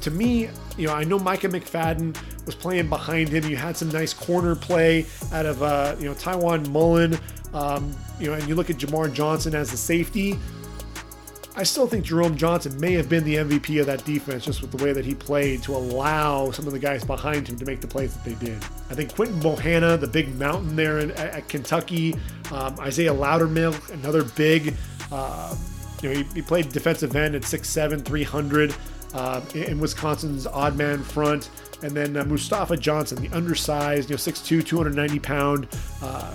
[0.01, 2.16] to me, you know, I know Micah McFadden
[2.47, 3.45] was playing behind him.
[3.45, 7.18] You had some nice corner play out of, uh, you know, Tiawan Mullen.
[7.53, 10.38] Um, you know, and you look at Jamar Johnson as the safety.
[11.57, 14.70] I still think Jerome Johnson may have been the MVP of that defense just with
[14.70, 17.80] the way that he played to allow some of the guys behind him to make
[17.80, 18.57] the plays that they did.
[18.88, 22.14] I think Quinton Bohanna, the big mountain there in, at, at, Kentucky,
[22.53, 24.74] um, Isaiah Loudermilk, another big,
[25.11, 25.57] uh,
[26.03, 28.74] you know, he, he, played defensive end at 6'7, 300
[29.15, 31.51] uh, in Wisconsin's odd man front.
[31.83, 35.69] And then uh, Mustafa Johnson, the undersized, you know, 6'2, 290 pound
[36.03, 36.35] uh,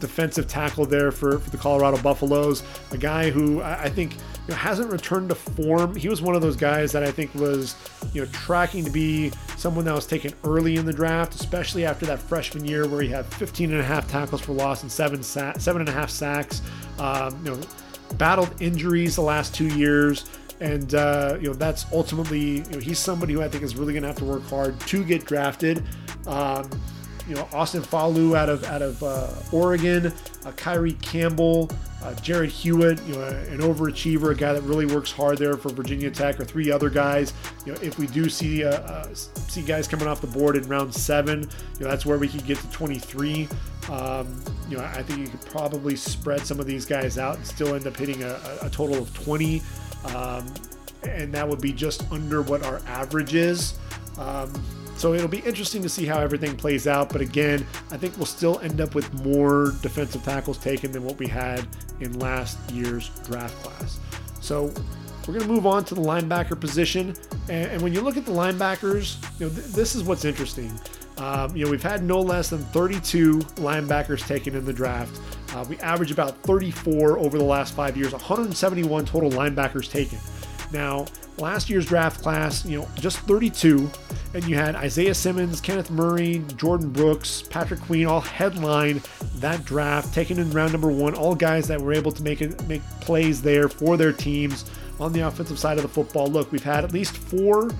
[0.00, 2.62] defensive tackle there for, for the Colorado Buffaloes.
[2.90, 5.96] A guy who I, I think you know, hasn't returned to form.
[5.96, 7.74] He was one of those guys that I think was,
[8.12, 12.04] you know, tracking to be someone that was taken early in the draft, especially after
[12.06, 15.22] that freshman year where he had 15 and a half tackles for loss and seven
[15.22, 16.60] sa- seven and a half sacks.
[16.98, 17.60] Um, you know,
[18.18, 20.26] battled injuries the last two years.
[20.60, 23.92] And uh, you know that's ultimately you know, he's somebody who I think is really
[23.92, 25.82] going to have to work hard to get drafted.
[26.26, 26.70] Um,
[27.28, 31.70] you know Austin Faoliu out of out of uh, Oregon, uh, Kyree Campbell,
[32.02, 35.70] uh, Jarrod Hewitt, you know an overachiever, a guy that really works hard there for
[35.70, 37.32] Virginia Tech, or three other guys.
[37.64, 40.68] You know if we do see uh, uh, see guys coming off the board in
[40.68, 41.42] round seven,
[41.78, 43.48] you know that's where we could get to 23.
[43.90, 47.46] Um, you know I think you could probably spread some of these guys out and
[47.46, 49.62] still end up hitting a, a total of 20.
[50.04, 50.52] Um,
[51.02, 53.78] and that would be just under what our average is.
[54.18, 54.52] Um,
[54.96, 57.10] so it'll be interesting to see how everything plays out.
[57.10, 61.18] But again, I think we'll still end up with more defensive tackles taken than what
[61.18, 61.66] we had
[62.00, 63.98] in last year's draft class.
[64.40, 64.72] So
[65.26, 67.14] we're going to move on to the linebacker position.
[67.48, 70.72] And, and when you look at the linebackers, you know, th- this is what's interesting.
[71.16, 75.20] Um, you know, we've had no less than 32 linebackers taken in the draft.
[75.54, 80.18] Uh, we average about 34 over the last five years, 171 total linebackers taken.
[80.72, 81.06] Now,
[81.38, 83.88] last year's draft class, you know, just 32,
[84.34, 89.00] and you had Isaiah Simmons, Kenneth Murray, Jordyn Brooks, Patrick Queen all headline
[89.36, 91.14] that draft, taken in round number one.
[91.14, 95.12] All guys that were able to make it, make plays there for their teams on
[95.12, 96.26] the offensive side of the football.
[96.26, 97.70] Look, we've had at least four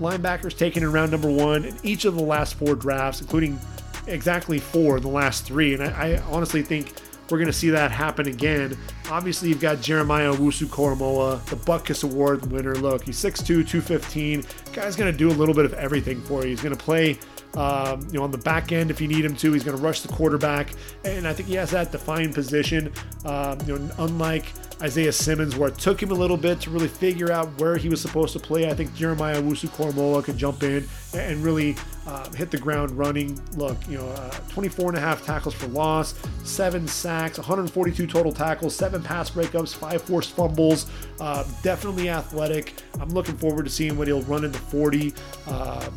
[0.00, 3.58] linebackers taken in round number one in each of the last four drafts, including
[4.06, 5.74] exactly four in the last three.
[5.74, 6.92] And I, I honestly think
[7.30, 8.76] we're going to see that happen again.
[9.10, 12.74] Obviously, you've got Jeremiah Owusu-Koramoah, the Butkus Award winner.
[12.74, 14.44] Look, he's 6'2, 215.
[14.72, 16.50] Guy's going to do a little bit of everything for you.
[16.50, 17.18] He's going to play
[17.56, 19.52] um, you know, on the back end if you need him to.
[19.52, 20.70] He's going to rush the quarterback,
[21.04, 22.92] and I think he has that defined position.
[23.24, 24.52] Um, you know, unlike
[24.82, 27.88] Isaiah Simmons, where it took him a little bit to really figure out where he
[27.88, 28.68] was supposed to play.
[28.68, 31.76] I think Jeremiah Owusu-Koramoah could jump in and really
[32.06, 33.40] um, hit the ground running.
[33.56, 38.32] Look, you know, uh, 24 and a half tackles for loss, seven sacks, 142 total
[38.32, 40.86] tackles, seven pass breakups, five forced fumbles.
[41.20, 42.74] Uh, definitely athletic.
[43.00, 45.14] I'm looking forward to seeing what he'll run in the 40
[45.46, 45.88] uh,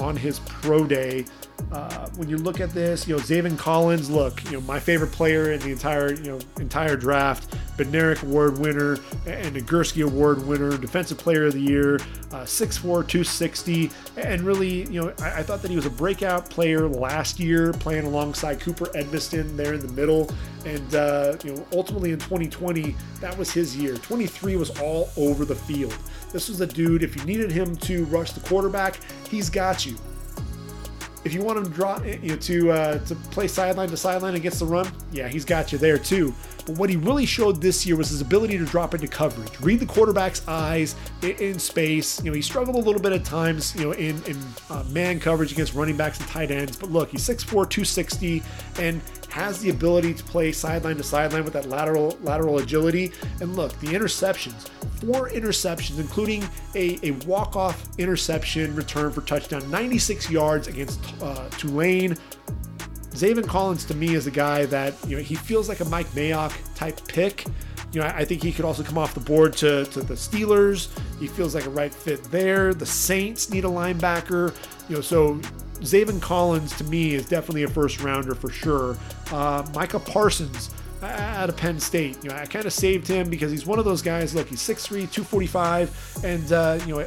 [0.00, 1.24] on his pro day.
[1.72, 5.12] Uh, when you look at this, you know, Zaven Collins, look, you know, my favorite
[5.12, 8.92] player in the entire, you know, entire draft, Bednarik Award winner
[9.26, 11.96] and Nagurski Award winner, Defensive Player of the Year,
[12.32, 16.48] uh, 6'4", 260, and really, you know, I, I, thought that he was a breakout
[16.48, 20.30] player last year, playing alongside Cooper Edmiston there in the middle,
[20.64, 23.96] and uh, you know, ultimately in 2020, that was his year.
[23.96, 25.96] 23 was all over the field.
[26.32, 27.02] This was a dude.
[27.02, 29.00] If you needed him to rush the quarterback,
[29.30, 29.96] he's got you.
[31.28, 34.34] If you want him to draw, you know, to uh, to play sideline to sideline
[34.34, 36.34] against the run, yeah, he's got you there too.
[36.64, 39.78] But what he really showed this year was his ability to drop into coverage, read
[39.78, 42.18] the quarterback's eyes in, in space.
[42.24, 44.38] You know, he struggled a little bit at times, you know, in in
[44.70, 46.78] uh, man coverage against running backs and tight ends.
[46.78, 48.42] But look, he's 6'4", 260,
[48.78, 53.12] and has the ability to play sideline to sideline with that lateral lateral agility.
[53.40, 54.68] And look, the interceptions,
[55.00, 62.16] four interceptions, including a, a walk-off interception return for touchdown, 96 yards against uh, Tulane.
[63.10, 66.06] Zaven Collins to me is a guy that you know he feels like a Mike
[66.08, 67.46] Mayock type pick.
[67.92, 70.88] You know, I think he could also come off the board to, to the Steelers.
[71.18, 72.74] He feels like a right fit there.
[72.74, 74.54] The Saints need a linebacker.
[74.90, 75.40] You know, so
[75.80, 78.96] Zaven Collins to me is definitely a first rounder for sure.
[79.32, 80.70] Uh, Micah Parsons
[81.02, 82.22] out of Penn State.
[82.22, 84.34] You know, I kind of saved him because he's one of those guys.
[84.34, 87.06] Look, he's 6'3", 245, and uh, you know,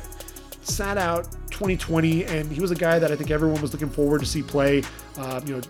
[0.61, 4.19] sat out 2020, and he was a guy that I think everyone was looking forward
[4.19, 4.83] to see play.
[5.17, 5.61] Uh, you know,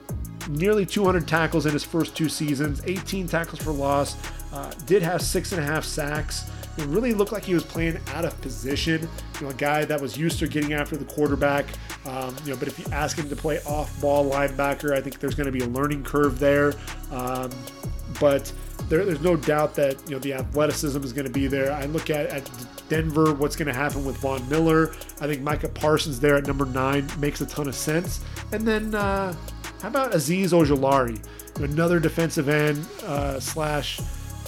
[0.49, 4.15] nearly 200 tackles in his first two seasons, 18 tackles for loss.
[4.53, 6.49] Uh, did have six and a half sacks.
[6.77, 9.01] It really looked like he was playing out of position.
[9.39, 11.65] You know, a guy that was used to getting after the quarterback.
[12.05, 15.35] Um, you know, but if you ask him to play off-ball linebacker, I think there's
[15.35, 16.73] going to be a learning curve there.
[17.11, 17.51] Um,
[18.19, 18.51] but
[18.89, 21.71] there, there's no doubt that you know the athleticism is going to be there.
[21.71, 22.49] I look at at
[22.89, 24.91] Denver, what's going to happen with Von Miller.
[25.21, 28.21] I think Micah Parsons there at number nine makes a ton of sense.
[28.51, 29.33] And then uh,
[29.81, 31.23] how about Azeez Ojulari,
[31.61, 33.99] another defensive end uh, slash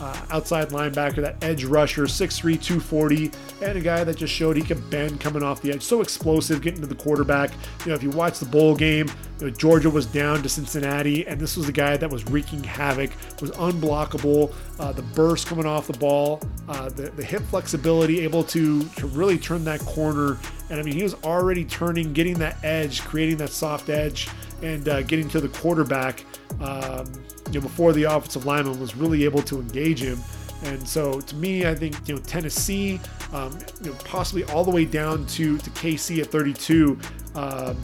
[0.04, 3.32] uh, outside linebacker, that edge rusher, 6'3, 240,
[3.62, 5.82] and a guy that just showed he could bend coming off the edge.
[5.82, 7.52] So explosive, getting to the quarterback.
[7.86, 9.08] You know, if you watch the bowl game,
[9.40, 12.66] you know, Georgia was down to Cincinnati, and this was the guy that was wreaking
[12.66, 14.54] havoc, was unblockable.
[14.78, 19.08] Uh, the burst coming off the ball, uh, the, the hip flexibility, able to, to
[19.08, 20.38] really turn that corner.
[20.70, 24.28] And I mean, he was already turning, getting that edge, creating that soft edge,
[24.62, 26.26] and uh, getting to the quarterback.
[26.60, 27.06] Um,
[27.48, 30.20] you know, before the offensive lineman was really able to engage him.
[30.64, 33.00] And so, to me, I think you know Tennessee,
[33.34, 36.98] um, you know, possibly all the way down to to KC at 32.
[37.36, 37.78] Um,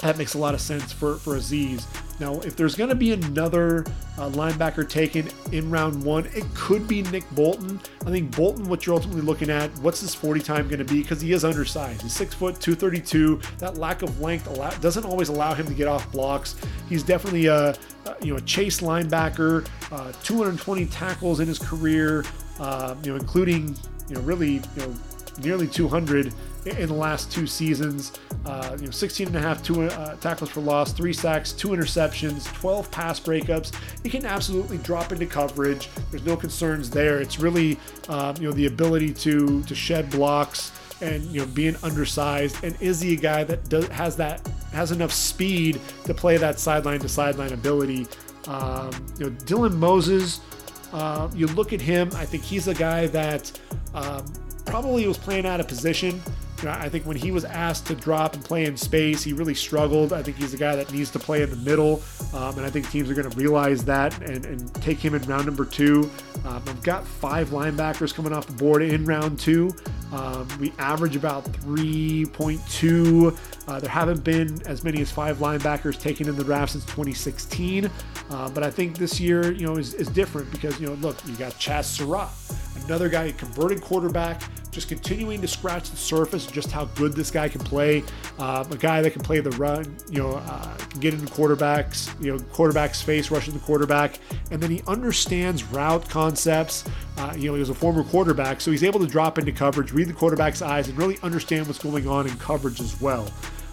[0.00, 1.86] that makes a lot of sense for for Azeez.
[2.20, 3.80] Now, if there's going to be another
[4.18, 7.80] uh, linebacker taken in round one, it could be Nick Bolton.
[8.02, 11.02] I think Bolton, what you're ultimately looking at, what's his 40 time going to be?
[11.02, 12.02] Because he is undersized.
[12.02, 13.40] He's six foot, 232.
[13.58, 16.56] That lack of length allow, doesn't always allow him to get off blocks.
[16.88, 17.76] He's definitely a,
[18.20, 19.66] you know a chase linebacker.
[19.90, 22.24] Uh, 220 tackles in his career,
[22.60, 23.74] uh, you know, including
[24.08, 24.94] you know really you know
[25.42, 26.32] nearly 200
[26.66, 28.12] in the last two seasons.
[28.46, 31.68] Uh, you know, 16 and a half two, uh, tackles for loss, three sacks, two
[31.68, 33.74] interceptions, 12 pass breakups.
[34.02, 35.88] He can absolutely drop into coverage.
[36.10, 37.20] There's no concerns there.
[37.20, 41.76] It's really, um, you know, the ability to to shed blocks and you know being
[41.82, 42.62] undersized.
[42.64, 46.58] And is he a guy that does, has that has enough speed to play that
[46.58, 48.06] sideline to sideline ability?
[48.46, 50.40] Um, you know, Dylan Moses.
[50.92, 52.08] Uh, you look at him.
[52.14, 53.50] I think he's a guy that
[53.94, 54.24] um,
[54.64, 56.20] probably was playing out of position.
[56.58, 59.32] You know, I think when he was asked to drop and play in space, he
[59.32, 60.12] really struggled.
[60.12, 62.02] I think he's a guy that needs to play in the middle,
[62.32, 65.22] um, and I think teams are going to realize that and, and, take him in
[65.22, 66.10] round number two.
[66.44, 69.74] Um, I've got five linebackers coming off the board in round two.
[70.12, 73.38] Um, we average about 3.2.
[73.66, 77.90] Uh, there haven't been as many as five linebackers taken in the draft since 2016,
[78.30, 81.16] uh, but I think this year, you know, is, is different because you know, look,
[81.26, 82.28] you got Chazz Surratt
[82.84, 84.42] another guy, converted quarterback,
[84.74, 88.02] just continuing to scratch the surface just how good this guy can play.
[88.38, 92.32] Um, a guy that can play the run, you know, uh, get into quarterbacks, you
[92.32, 94.18] know, quarterback space, rushing the quarterback,
[94.50, 96.84] and then he understands route concepts.
[97.16, 99.92] Uh, you know, he was a former quarterback, so he's able to drop into coverage,
[99.92, 103.30] read the quarterback's eyes, and really understand what's going on in coverage as well.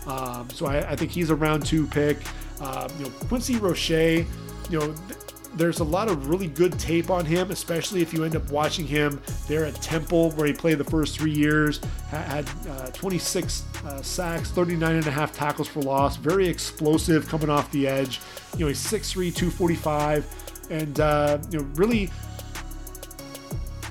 [0.07, 2.17] Um, so I, I, think he's a round two pick.
[2.59, 4.25] Um, you know, Quincy Roche, you
[4.71, 4.93] know.
[4.93, 5.20] Th-
[5.53, 8.85] there's a lot of really good tape on him, especially if you end up watching
[8.85, 14.01] him there at Temple, where he played the first three years, had uh, 26 uh,
[14.01, 18.21] sacks, 39 and a half tackles for loss, very explosive coming off the edge.
[18.53, 22.09] You know, he's 6'3, 245, and, uh, you know, really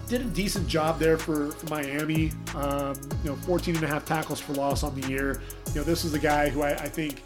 [0.08, 2.32] did a decent job there for, for Miami.
[2.56, 5.40] Um, you know, 14 and a half tackles for loss on the year.
[5.68, 7.22] You know, this is a guy who I, I think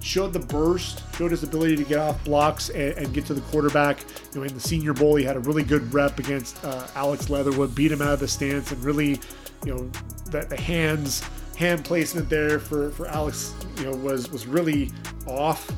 [0.00, 3.40] showed the burst, showed his ability to get off blocks and, and, get to the
[3.42, 4.04] quarterback.
[4.32, 7.28] You know, in the Senior Bowl, he had a really good rep against uh, Alex
[7.28, 9.20] Leatherwood, beat him out of the stance, and really,
[9.64, 9.90] you know,
[10.30, 11.22] the, the hands
[11.56, 14.90] hand placement there for for Alex, you know, was was really
[15.26, 15.70] off.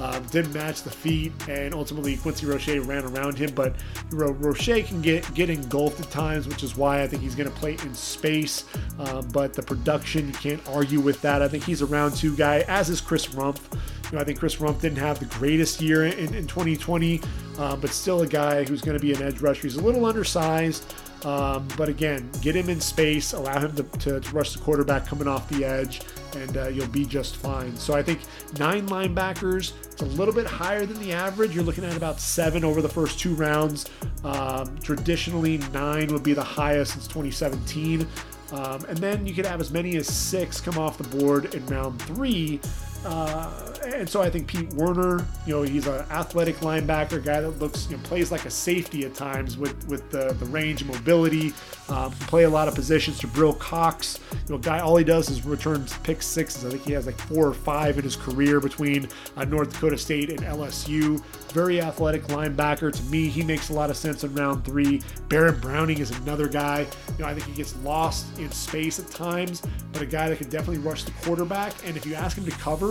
[0.00, 3.50] Um, didn't match the feet, and ultimately Quincy Roche ran around him.
[3.54, 3.76] But
[4.10, 7.50] Ro- Roche can get get engulfed at times, which is why I think he's going
[7.50, 8.64] to play in space.
[8.98, 11.42] Um, but the production, you can't argue with that.
[11.42, 13.60] I think he's a round two guy, as is Chris Rumph.
[14.10, 17.20] You know, I think Chris Rumph didn't have the greatest year in, in 2020,
[17.58, 19.62] uh, but still a guy who's going to be an edge rusher.
[19.62, 20.94] He's a little undersized.
[21.24, 25.06] Um, but again, get him in space, allow him to, to, to rush the quarterback
[25.06, 26.00] coming off the edge,
[26.36, 27.76] and uh, you'll be just fine.
[27.76, 28.20] So I think
[28.58, 31.54] nine linebackers, it's a little bit higher than the average.
[31.54, 33.90] You're looking at about seven over the first two rounds.
[34.22, 38.06] Um, traditionally, nine would be the highest since 2017.
[38.52, 41.66] Um, and then you could have as many as six come off the board in
[41.66, 42.60] round three.
[43.04, 47.58] Uh, and so I think Pete Werner, you know, he's an athletic linebacker, guy that
[47.58, 50.90] looks, you know, plays like a safety at times with with the, the range and
[50.90, 51.52] mobility.
[51.88, 53.20] Um, play a lot of positions.
[53.20, 56.64] Jabril Cox, you know, guy, all he does is return pick sixes.
[56.64, 59.96] I think he has like four or five in his career between uh, North Dakota
[59.96, 61.22] State and LSU.
[61.52, 62.92] Very athletic linebacker.
[62.92, 65.00] To me, he makes a lot of sense in round three.
[65.28, 66.80] Baron Browning is another guy.
[67.16, 70.36] You know, I think he gets lost in space at times, but a guy that
[70.36, 71.72] can definitely rush the quarterback.
[71.86, 72.87] And if you ask him to cover,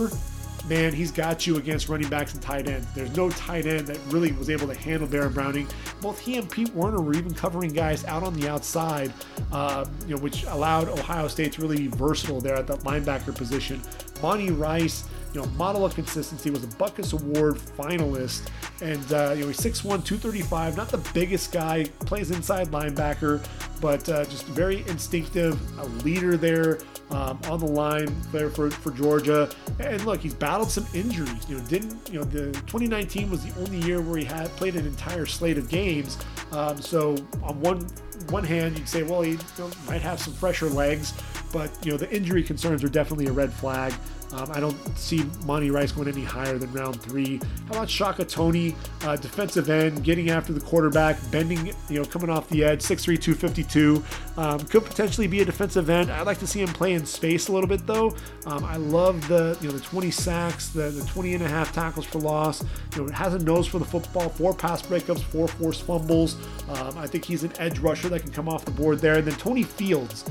[0.68, 2.86] man, he's got you against running backs and tight ends.
[2.94, 5.66] There's no tight end that really was able to handle Baron Browning.
[6.00, 9.12] Both he and Pete Werner were even covering guys out on the outside,
[9.52, 13.34] uh, you know, which allowed Ohio State to really be versatile there at that linebacker
[13.34, 13.80] position.
[14.22, 18.48] Monty Rice, you know, model of consistency, was a Butkus Award finalist,
[18.82, 23.44] and uh, you know he's 6'1", 235, not the biggest guy, plays inside linebacker,
[23.80, 26.78] but uh, just very instinctive, a leader there
[27.10, 29.50] um, on the line there for, for Georgia.
[29.80, 31.48] And look, he's battled some injuries.
[31.48, 34.76] You know, didn't you know the 2019 was the only year where he had played
[34.76, 36.18] an entire slate of games.
[36.52, 37.86] Um, so on one
[38.30, 41.14] one hand, you'd say, well, he you know, might have some fresher legs,
[41.52, 43.92] but you know the injury concerns are definitely a red flag.
[44.32, 47.40] Um, I don't see Monty Rice going any higher than round three.
[47.66, 52.28] How about Shaka Toney, uh, defensive end, getting after the quarterback, bending, you know, coming
[52.28, 54.02] off the edge, 6'3", 252.
[54.36, 56.10] Um, could potentially be a defensive end.
[56.10, 58.14] I'd like to see him play in space a little bit though.
[58.46, 61.72] Um, I love the you know the 20 sacks, the, the 20 and a half
[61.72, 62.62] tackles for loss.
[62.94, 66.36] You know, has a nose for the football, four pass breakups, four forced fumbles.
[66.68, 69.14] Um, I think he's an edge rusher that can come off the board there.
[69.14, 70.24] And then Tony Fields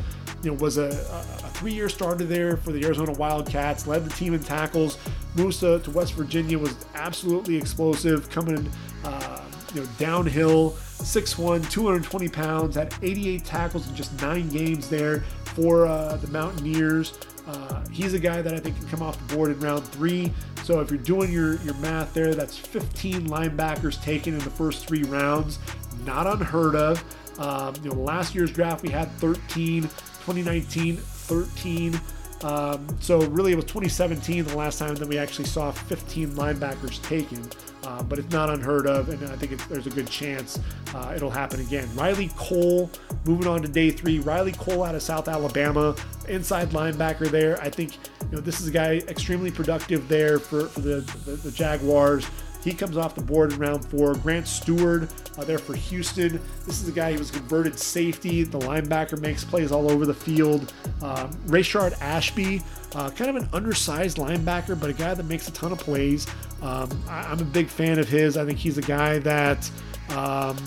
[0.44, 4.34] you know, was a, a three-year starter there for the Arizona Wildcats, led the team
[4.34, 4.98] in tackles,
[5.36, 8.70] moves to, to West Virginia, was absolutely explosive, coming
[9.04, 15.22] uh, you know downhill, 6'1", 220 pounds, had 88 tackles in just nine games there
[15.56, 17.18] for uh, the Mountaineers.
[17.48, 20.32] Uh, he's a guy that I think can come off the board in round three.
[20.64, 24.86] So if you're doing your, your math there, that's 15 linebackers taken in the first
[24.86, 25.60] three rounds.
[26.06, 27.04] Not unheard of.
[27.40, 29.90] Um, you know, last year's draft we had 13.
[30.28, 32.02] 2019, 13.
[32.44, 37.02] Um, so really, it was 2017 the last time that we actually saw 15 linebackers
[37.02, 37.42] taken.
[37.84, 40.60] Uh, but it's not unheard of, and I think there's a good chance
[40.94, 41.88] uh, it'll happen again.
[41.96, 42.90] Riley Cole,
[43.24, 44.20] moving on to day three.
[44.20, 45.96] Riley Cole out of South Alabama,
[46.28, 47.62] inside linebacker there.
[47.62, 47.96] I think
[48.30, 52.28] you know this is a guy extremely productive there for, for the, the, the Jaguars.
[52.68, 54.14] He comes off the board in round four.
[54.16, 56.38] Grant Stewart uh, there for Houston.
[56.66, 58.44] This is a guy who was converted safety.
[58.44, 60.74] The linebacker makes plays all over the field.
[61.02, 62.62] Um, Rayshard Ashby,
[62.94, 66.28] uh, kind of an undersized linebacker, but a guy that makes a ton of plays.
[66.62, 68.36] Um, I, am a big fan of his.
[68.36, 69.72] I think he's a guy that.
[70.10, 70.58] Um,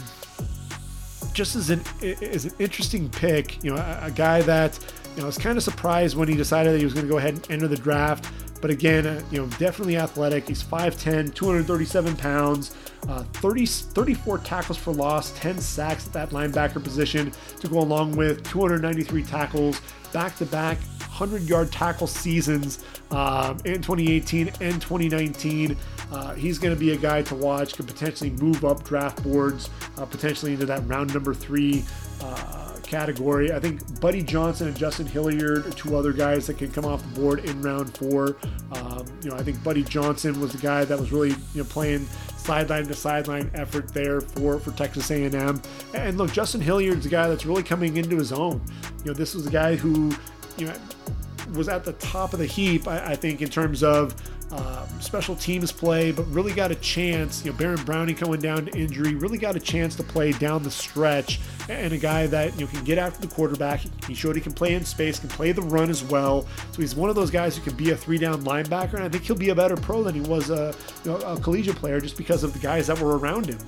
[1.34, 4.78] just as an is an interesting pick, you know, a, a guy that
[5.14, 7.10] you know, I was kind of surprised when he decided that he was going to
[7.10, 8.26] go ahead and enter the draft.
[8.60, 10.48] But again, uh, you know, definitely athletic.
[10.48, 12.74] He's 5'10, 237 pounds,
[13.08, 18.16] uh, 30, 34 tackles for loss, 10 sacks at that linebacker position to go along
[18.16, 19.80] with 293 tackles,
[20.12, 25.76] back to back 100 yard tackle seasons um, in 2018 and 2019.
[26.10, 29.70] Uh, he's going to be a guy to watch, could potentially move up draft boards,
[29.98, 31.84] uh, potentially into that round number three.
[32.22, 33.52] Uh, category.
[33.52, 37.02] I think Buddy Johnson and Justin Hilliard are two other guys that can come off
[37.02, 38.36] the board in round four.
[38.72, 41.64] Um, you know, I think Buddy Johnson was the guy that was really you know
[41.64, 45.62] playing sideline to sideline effort there for for Texas A&M.
[45.94, 48.60] And look, Justin Hilliard's a guy that's really coming into his own.
[49.04, 50.12] You know, this was a guy who
[50.58, 50.74] you know
[51.54, 54.14] was at the top of the heap, I, I think, in terms of
[54.52, 57.44] um, special teams play, but really got a chance.
[57.44, 60.62] You know, Baron Browning coming down to injury, really got a chance to play down
[60.64, 63.80] the stretch, and a guy that you know can get after the quarterback.
[64.06, 66.48] He showed he can play in space, can play the run as well.
[66.72, 69.22] So he's one of those guys who can be a three-down linebacker, and I think
[69.22, 70.74] he'll be a better pro than he was a,
[71.04, 73.58] you know, a collegiate player just because of the guys that were around him.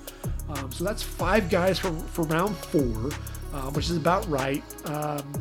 [0.48, 3.10] Um, so that's five guys for for round four,
[3.54, 4.64] uh, which is about right.
[4.86, 5.32] Um,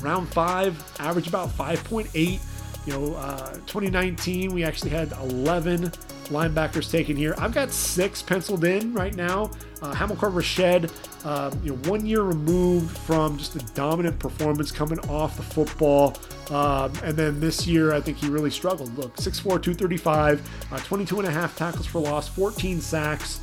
[0.00, 2.40] round five, average about 5.8.
[2.86, 5.90] You know, uh, 2019, we actually had 11
[6.28, 7.34] linebackers taken here.
[7.36, 9.50] I've got six penciled in right now.
[9.82, 10.90] Uh, Hamilcar Rashed,
[11.24, 16.16] uh, you know, one year removed from just a dominant performance coming off the football.
[16.50, 18.96] Um, and then this year, I think he really struggled.
[18.96, 23.40] Look, 6'4, 235, uh, 22 and a half tackles for loss, 14 sacks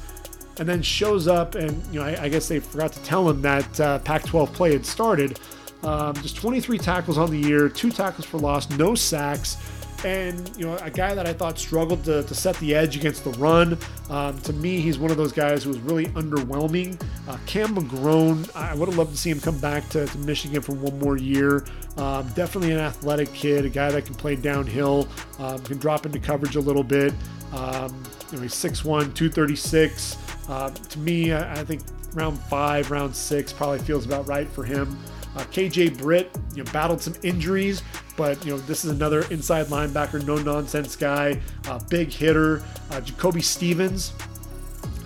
[0.59, 3.41] and then shows up and you know I, I, guess they forgot to tell him
[3.41, 5.39] that uh, Pac-12 play had started,
[5.83, 9.57] um, just 23 tackles on the year, two tackles for loss, no sacks.
[10.05, 13.23] And, you know, a guy that I thought struggled to, to set the edge against
[13.23, 13.77] the run.
[14.09, 17.01] Um, to me, he's one of those guys who was really underwhelming.
[17.25, 20.61] Uh, Cam McGrone, I would have loved to see him come back to, to Michigan
[20.61, 21.65] for one more year.
[21.95, 25.07] Um, definitely an athletic kid, a guy that can play downhill,
[25.39, 27.13] um, can drop into coverage a little bit.
[27.53, 30.17] Um, you know, he's 6'1, 236.
[30.49, 31.81] Uh, to me, I, I think
[32.13, 34.97] round five, round six probably feels about right for him.
[35.35, 37.81] Uh, KJ Britt, you know, battled some injuries,
[38.15, 42.63] but you know this is another inside linebacker, no nonsense guy, uh, big hitter.
[42.91, 44.13] Uh, Jacoby Stevens,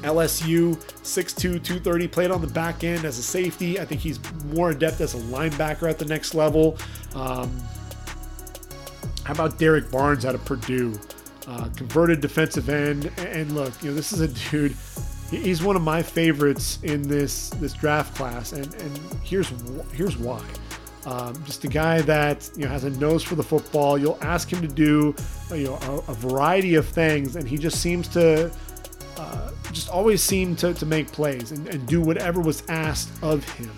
[0.01, 3.79] LSU, 6'2", 230, played on the back end as a safety.
[3.79, 6.77] I think he's more adept as a linebacker at the next level.
[7.15, 7.57] Um,
[9.23, 10.99] how about Derrick Barnes out of Purdue?
[11.47, 13.11] Uh, converted defensive end.
[13.17, 14.75] And look, you know, this is a dude
[15.29, 19.51] he's one of my favorites in this this draft class, and and here's
[19.93, 20.43] here's why.
[21.05, 23.97] Um, just a guy that you know has a nose for the football.
[23.97, 25.15] You'll ask him to do
[25.51, 25.75] you know
[26.07, 28.51] a, a variety of things, and he just seems to
[29.17, 33.43] uh, just always seem to, to make plays and, and do whatever was asked of
[33.53, 33.71] him.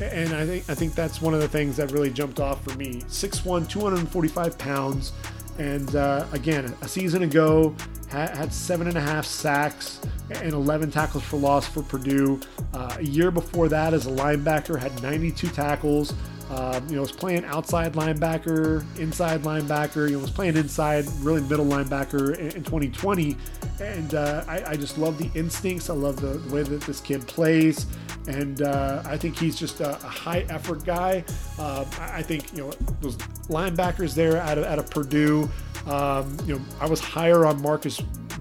[0.00, 2.76] And I think I think that's one of the things that really jumped off for
[2.76, 3.02] me.
[3.08, 5.12] 6'1", 245 pounds,
[5.58, 7.74] and uh, again, a season ago
[8.08, 12.40] had, had, seven and a half sacks and 11 tackles for loss for Purdue.
[12.72, 16.14] Uh, a year before that, as a linebacker, had 92 tackles.
[16.50, 20.08] Um, you know, was playing outside linebacker, inside linebacker.
[20.08, 23.36] You know, was playing inside, really middle linebacker in, in 2020.
[23.80, 25.90] And uh, I, I, just love the instincts.
[25.90, 27.86] I love the, the way that this kid plays
[28.28, 31.24] and uh, I think he's just a, a high effort guy.
[31.58, 33.16] Uh, I think you know those
[33.48, 35.48] linebackers there out of, out of Purdue.
[35.86, 38.00] Um, you know, I was higher on Marcus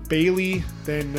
[0.10, 1.16] Bailey than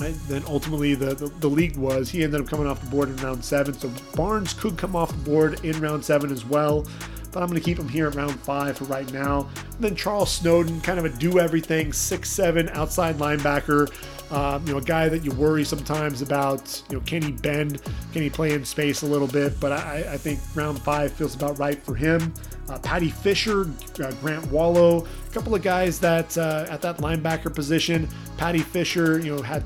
[0.00, 2.10] than ultimately the, the, the league was.
[2.10, 5.10] He ended up coming off the board in round seven, so Barnes could come off
[5.10, 6.86] the board in round seven as well
[7.32, 9.48] but I'm going to keep him here at round five for right now.
[9.74, 13.90] And then Charles Snowden, kind of a do everything, six seven outside linebacker.
[14.32, 16.82] Um, you know, a guy that you worry sometimes about.
[16.88, 17.82] You know, can he bend?
[18.12, 19.58] Can he play in space a little bit?
[19.58, 22.32] But I, I think round five feels about right for him.
[22.68, 23.68] Uh, Paddy Fisher,
[24.02, 28.08] uh, Grant Wallow, a couple of guys that uh, at that linebacker position.
[28.36, 29.64] Paddy Fisher, you know, had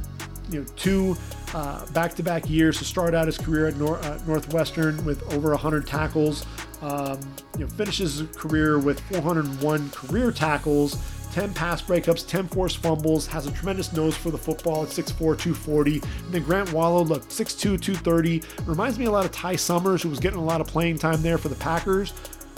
[0.50, 1.16] you know two
[1.54, 5.86] uh, back-to-back years to start out his career at Nor- uh, Northwestern with over 100
[5.86, 6.46] tackles.
[6.82, 7.18] Um,
[7.56, 10.98] you know, finishes his career with 401 career tackles
[11.34, 15.16] 10 pass breakups, 10 forced fumbles, has a tremendous nose for the football at 6'4,
[15.16, 15.94] 240.
[15.94, 18.40] And then Grant Wallow, look, 6'2, 230.
[18.66, 21.22] Reminds me a lot of Ty Summers, who was getting a lot of playing time
[21.22, 22.12] there for the Packers.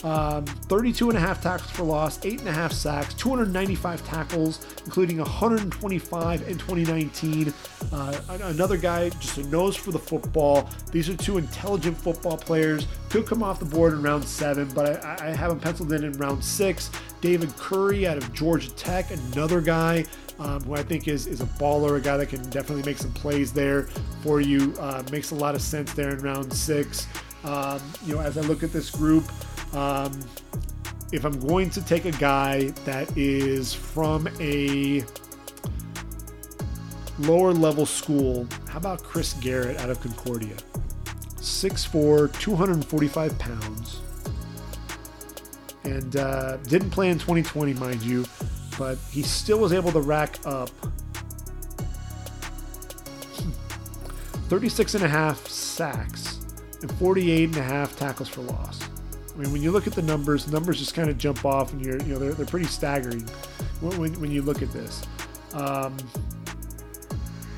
[0.05, 4.67] Um, 32 and a half tackles for loss, eight and a half sacks, 295 tackles,
[4.85, 7.53] including 125 in 2019.
[7.93, 10.69] Uh, another guy, just a nose for the football.
[10.93, 12.87] These are two intelligent football players.
[13.09, 16.05] Could come off the board in round seven, but I, I have him penciled in
[16.05, 16.91] in round six.
[17.21, 20.05] David Curry out of Georgia Tech, another guy
[20.39, 23.13] um, who I think is, is a baller, a guy that can definitely make some
[23.13, 23.85] plays there
[24.23, 24.75] for you.
[24.79, 27.07] Uh, makes a lot of sense there in round six.
[27.45, 29.25] Um, you know, as I look at this group,
[29.73, 30.21] um,
[31.13, 35.05] if I'm going to take a guy that is from a
[37.19, 40.57] lower level school, how about Chris Garrett out of Concordia?
[41.37, 44.01] 6'4, 245 pounds.
[45.85, 48.27] And uh, didn't play in 2020, mind you,
[48.79, 50.71] but he still was able to rack up
[54.49, 56.41] 36 and a half sacks
[56.83, 58.81] and 48 and a half tackles for loss.
[59.37, 61.73] I mean, when you look at the numbers, the numbers just kind of jump off,
[61.73, 63.21] and you're, you know, they're, they're pretty staggering
[63.81, 65.03] when, when, when you look at this.
[65.53, 65.95] Um,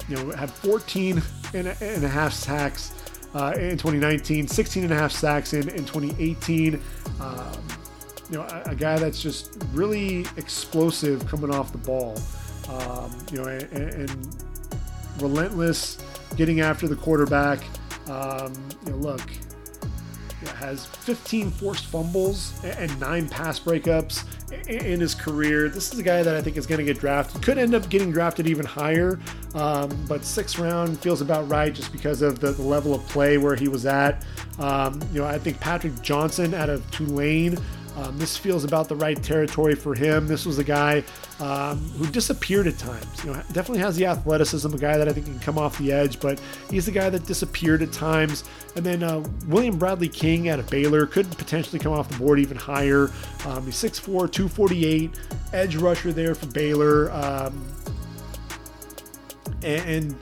[0.08, 1.22] you know, had 14
[1.54, 2.92] and a, and a half sacks
[3.34, 6.80] uh, in 2019, 16 and a half sacks in, in 2018.
[7.20, 7.42] Um,
[8.30, 12.18] you know, a, a, guy that's just really explosive coming off the ball.
[12.68, 14.44] Um, you know, and, and,
[15.20, 15.98] relentless
[16.36, 17.58] getting after the quarterback.
[18.08, 18.52] Um,
[18.86, 19.22] you know, look,
[20.56, 24.24] has 15 forced fumbles and nine pass breakups
[24.68, 25.68] in his career.
[25.68, 27.42] This is a guy that I think is going to get drafted.
[27.42, 29.18] Could end up getting drafted even higher,
[29.54, 33.38] um, but sixth round feels about right just because of the, the level of play
[33.38, 34.24] where he was at.
[34.58, 37.58] Um, you know, I think Patrick Johnson out of Tulane
[37.98, 40.28] um, this feels about the right territory for him.
[40.28, 41.02] This was a guy
[41.40, 43.24] um, who disappeared at times.
[43.24, 45.90] You know, definitely has the athleticism, a guy that I think can come off the
[45.90, 48.44] edge, but he's the guy that disappeared at times.
[48.76, 52.38] And then uh, William Bradley King out of Baylor could potentially come off the board
[52.38, 53.10] even higher.
[53.46, 55.10] Um, he's 6'4, 248,
[55.52, 57.10] edge rusher there for Baylor.
[57.10, 57.66] Um,
[59.64, 60.16] and, and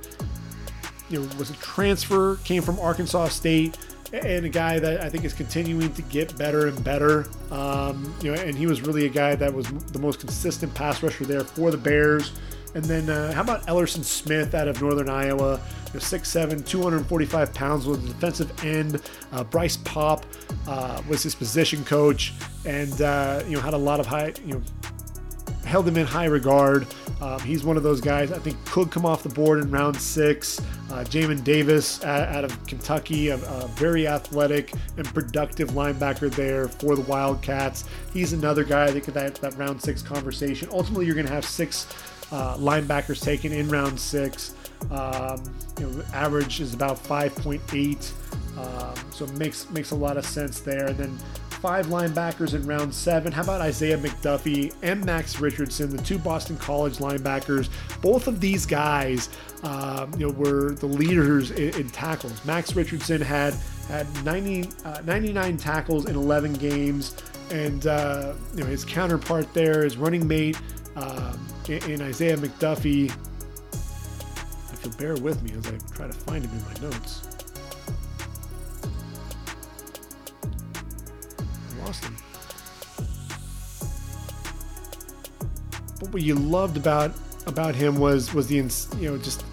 [1.10, 3.76] you know, was a transfer, came from Arkansas State
[4.24, 7.26] and a guy that I think is continuing to get better and better.
[7.50, 11.02] Um, you know, and he was really a guy that was the most consistent pass
[11.02, 12.32] rusher there for the Bears.
[12.74, 15.60] And then uh, how about Ellerson Smith out of Northern Iowa?
[15.86, 19.00] You know, 6'7", 245 pounds with a defensive end.
[19.32, 20.26] Uh, Bryce Paup
[20.68, 22.34] uh, was his position coach,
[22.66, 24.62] and uh, you know had a lot of high you know
[25.64, 26.86] held him in high regard.
[27.20, 29.96] Um, he's one of those guys I think could come off the board in round
[29.96, 30.60] six.
[30.90, 36.68] Uh, Jamin Davis out, out, of Kentucky, a, a, very athletic and productive linebacker there
[36.68, 37.84] for the Wildcats.
[38.12, 40.68] He's another guy I think that that round six conversation.
[40.70, 41.86] Ultimately, you're going to have six
[42.32, 44.54] uh, linebackers taken in round six.
[44.90, 45.42] Um,
[45.80, 48.12] you know, average is about 5.8.
[48.58, 50.86] Um, so it makes makes a lot of sense there.
[50.86, 51.18] And then
[51.56, 53.32] five linebackers in round seven.
[53.32, 57.68] How about Isaiah McDuffie and Max Richardson, the two Boston College linebackers?
[58.00, 59.28] Both of these guys,
[59.62, 62.44] uh, you know, were the leaders in, in, tackles.
[62.44, 63.54] Max Richardson had
[63.88, 67.16] had 90, uh, 99 tackles in 11 games,
[67.50, 70.60] and uh, you know his counterpart there, his running mate
[70.96, 71.38] um,
[71.68, 73.10] in, Isaiah McDuffie.
[74.72, 77.25] If you'll bear with me as I try to find him in my notes.
[81.94, 82.16] Him.
[86.00, 87.12] But what you loved about
[87.46, 89.44] about him was was the you know just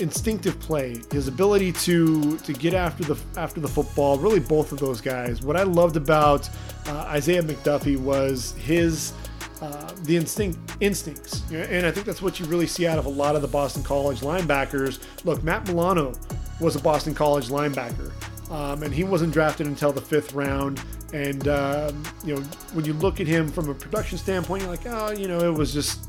[0.00, 4.18] instinctive play, his ability to to get after the after the football.
[4.18, 5.42] Really, both of those guys.
[5.42, 6.48] What I loved about
[6.86, 9.12] uh, Isaiah McDuffie was his
[9.60, 13.10] uh, the instinct instincts, and I think that's what you really see out of a
[13.10, 15.00] lot of the Boston College linebackers.
[15.24, 16.14] Look, Matt Milano
[16.60, 18.10] was a Boston College linebacker,
[18.50, 20.82] um, and he wasn't drafted until the fifth round.
[21.12, 22.40] And um, you know,
[22.72, 25.52] when you look at him from a production standpoint, you're like, oh, you know, it
[25.52, 26.00] was just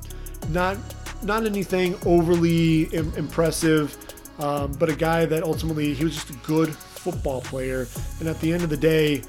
[0.49, 0.77] not
[1.23, 3.95] not anything overly Im- impressive,
[4.39, 7.87] um, but a guy that ultimately he was just a good football player.
[8.19, 9.23] And at the end of the day,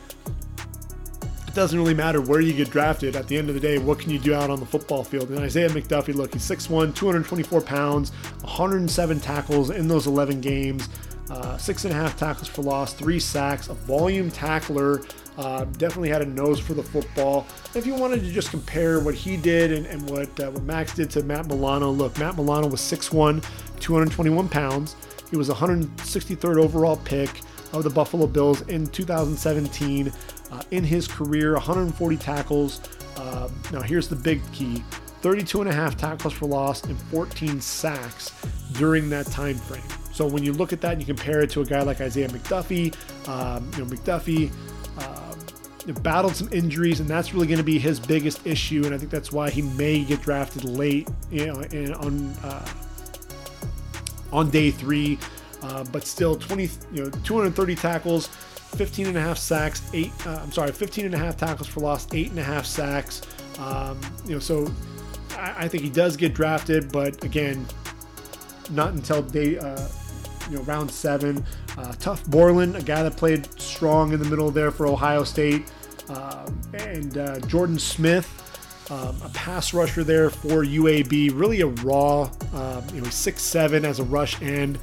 [1.52, 3.14] it doesn't really matter where you get drafted.
[3.14, 5.28] At the end of the day, what can you do out on the football field?
[5.30, 10.88] And Isaiah McDuffie, look, he's 6'1, 224 pounds, 107 tackles in those 11 games.
[11.30, 15.00] Uh, six and a half tackles for loss, three sacks, a volume tackler.
[15.36, 17.46] Uh, definitely had a nose for the football.
[17.74, 20.94] If you wanted to just compare what he did and, and what, uh, what Max
[20.94, 23.42] did to Matt Milano, look, Matt Milano was 6'1,
[23.80, 24.96] 221 pounds.
[25.30, 27.40] He was 163rd overall pick
[27.72, 30.12] of the Buffalo Bills in 2017.
[30.50, 32.82] Uh, in his career, 140 tackles.
[33.16, 34.84] Uh, now, here's the big key
[35.22, 38.32] 32 and a half tackles for loss and 14 sacks
[38.72, 39.82] during that time frame.
[40.12, 42.28] So when you look at that and you compare it to a guy like Isaiah
[42.28, 42.94] McDuffie,
[43.28, 44.52] um, you know McDuffie
[46.02, 48.82] battled some injuries, and that's really going to be his biggest issue.
[48.84, 51.54] And I think that's why he may get drafted late, you know,
[52.00, 52.68] on uh,
[54.32, 55.18] on day three.
[55.62, 60.12] Uh, but still, 20, you know, 230 tackles, 15 and a half sacks, eight.
[60.26, 63.22] Uh, I'm sorry, 15 and a half tackles for loss, eight and a half sacks.
[63.58, 64.72] Um, you know, so
[65.36, 67.64] I, I, think he does get drafted, but again,
[68.70, 69.86] not until day, uh,
[70.50, 71.44] you know, round seven.
[71.76, 75.70] Uh, Tuf Borland, a guy that played strong in the middle there for Ohio State,
[76.08, 78.28] um, and uh, Jordan Smith,
[78.90, 81.38] um, a pass rusher there for UAB.
[81.38, 84.78] Really a raw, um, you know, six seven as a rush end.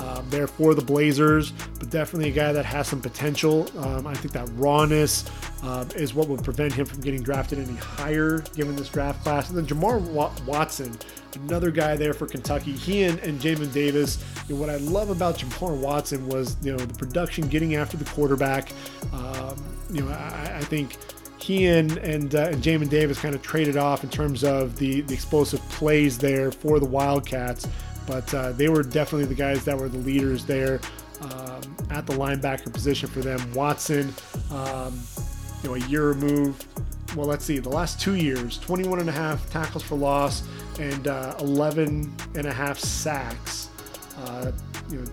[0.00, 3.68] Um, there for the Blazers, but definitely a guy that has some potential.
[3.78, 5.24] Um, I think that rawness
[5.62, 9.50] um, is what would prevent him from getting drafted any higher given this draft class.
[9.50, 10.00] And then Jamar
[10.44, 10.98] Watson,
[11.36, 12.72] another guy there for Kentucky.
[12.72, 14.22] He and, and Jamin Davis.
[14.48, 17.96] You know, what I love about Jamar Watson was you know the production getting after
[17.96, 18.72] the quarterback.
[19.12, 19.56] Um,
[19.90, 20.96] you know, I, I think
[21.38, 25.02] he and and, uh, and Jamin Davis kind of traded off in terms of the,
[25.02, 27.66] the explosive plays there for the Wildcats
[28.06, 30.80] but uh, they were definitely the guys that were the leaders there
[31.20, 33.40] um, at the linebacker position for them.
[33.54, 34.12] Watson,
[34.50, 35.00] um,
[35.62, 36.66] you know, a year removed.
[37.16, 40.42] Well, let's see, the last two years, 21 and a half tackles for loss
[40.80, 43.68] and uh, 11 and a half sacks.
[44.18, 44.50] Uh,
[44.90, 45.04] you know,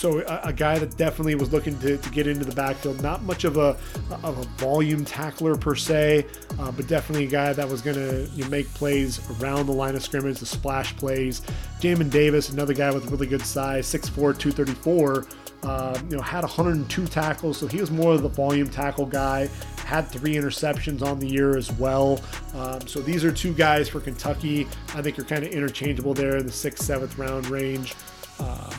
[0.00, 3.02] so a, a, guy that definitely was looking to, to, get into the backfield.
[3.02, 3.76] Not much of a
[4.22, 6.24] of a volume tackler per se,
[6.58, 9.72] uh, but definitely a guy that was going to you know, make plays around the
[9.72, 11.42] line of scrimmage, the splash plays.
[11.80, 15.26] Jamin Davis, another guy with really good size, 6'4", 234.
[15.62, 19.48] Uh, you know, had 102 tackles, so he was more of the volume tackle guy.
[19.84, 22.20] Had three interceptions on the year as well.
[22.54, 24.66] Um, so these are two guys for Kentucky.
[24.94, 27.94] I think are kind of interchangeable there in the sixth, seventh round range.
[28.38, 28.72] Um,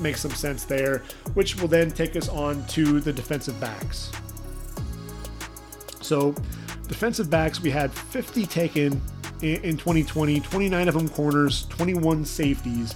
[0.00, 0.98] makes some sense there,
[1.34, 4.10] which will then take us on to the defensive backs.
[6.00, 6.32] So,
[6.86, 9.00] defensive backs, we had 50 taken
[9.40, 12.94] in 2020, 29 of them corners, 21 safeties.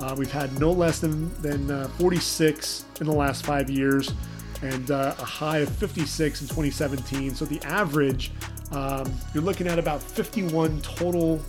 [0.00, 4.12] Uh, we've had no less than, than uh, 46 in the last five years
[4.62, 7.34] and uh, a high of 56 in 2017.
[7.34, 8.32] So the average,
[8.72, 11.40] um, you're looking at about 51 total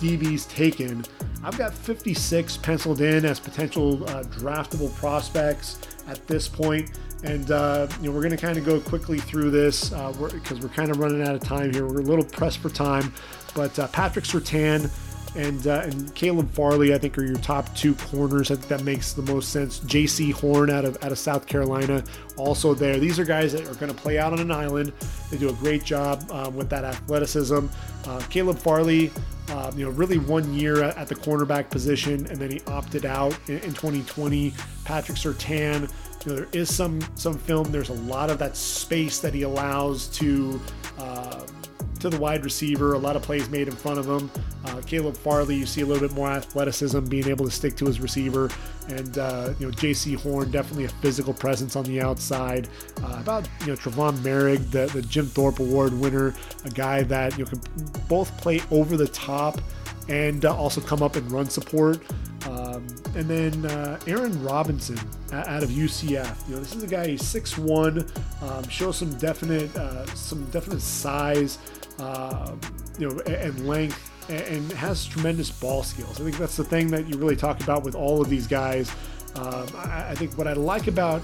[0.00, 1.04] DBs taken
[1.44, 6.98] I've got 56 penciled in as potential uh, draftable prospects at this point.
[7.22, 10.18] And uh, you know, we're going to kind of go quickly through this because uh,
[10.20, 11.86] we're, we're, kind of running out of time here.
[11.86, 13.12] We're a little pressed for time.
[13.54, 14.90] But Patrick Surtain
[15.38, 18.50] and uh, and Caleb Farley, I think, are your top two corners.
[18.50, 19.78] I think that makes the most sense.
[19.80, 22.02] Jaycee Horn out of out of South Carolina,
[22.36, 22.98] also there.
[22.98, 24.92] These are guys that are going to play out on an island.
[25.30, 27.66] They do a great job um, with that athleticism.
[28.04, 29.12] Uh, Caleb Farley,
[29.50, 33.38] uh, you know, really one year at, the cornerback position, and then he opted out
[33.48, 34.52] in, in 2020.
[34.84, 35.82] Patrick Surtain.
[36.26, 37.70] you know, there is some some film.
[37.70, 40.60] There's a lot of that space that he allows to.
[42.00, 44.30] To the wide receiver, a lot of plays made in front of him.
[44.64, 47.86] Uh, Caleb Farley, you see a little bit more athleticism, being able to stick to
[47.86, 48.50] his receiver,
[48.88, 52.68] and uh, you know Jaycee Horn, definitely a physical presence on the outside.
[53.02, 56.34] Uh, about you know Trevon Moehrig, the, the Jim Thorpe Award winner,
[56.64, 57.60] a guy that you know can
[58.08, 59.60] both play over the top
[60.08, 62.00] and uh, also come up and run support.
[62.48, 64.98] Um, and then uh, Aaron Robinson
[65.32, 66.48] out of UCF.
[66.48, 67.08] You know, this is a guy.
[67.08, 71.58] He's 6'1", um, shows some definite uh, some definite size
[71.98, 72.54] uh,
[72.98, 76.20] you know, and length, and has tremendous ball skills.
[76.20, 78.90] I think that's the thing that you really talk about with all of these guys.
[79.34, 81.22] Um, I, I, think what I like about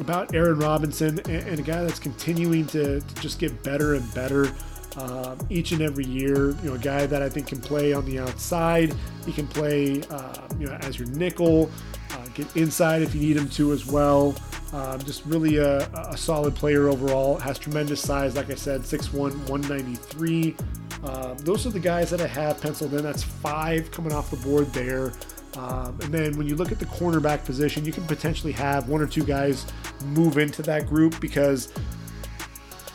[0.00, 4.14] about Aaron Robinson and, and a guy that's continuing to, to, just get better and
[4.14, 4.52] better
[4.96, 6.50] uh, each and every year.
[6.62, 8.94] You know, a guy that I think can play on the outside.
[9.26, 11.70] He can play, uh, you know, as your nickel,
[12.12, 14.34] uh, get inside if you need him to as well.
[14.72, 17.38] Um, just really a, a, solid player overall.
[17.38, 19.12] Has tremendous size, like I said, 6'1,
[19.48, 20.56] 193.
[21.04, 23.02] Um, those are the guys that I have penciled in.
[23.02, 25.12] That's five coming off the board there.
[25.54, 29.00] Um, and then when you look at the cornerback position, you can potentially have one
[29.00, 29.64] or two guys
[30.04, 31.72] move into that group because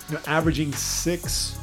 [0.10, 1.58] you know, averaging six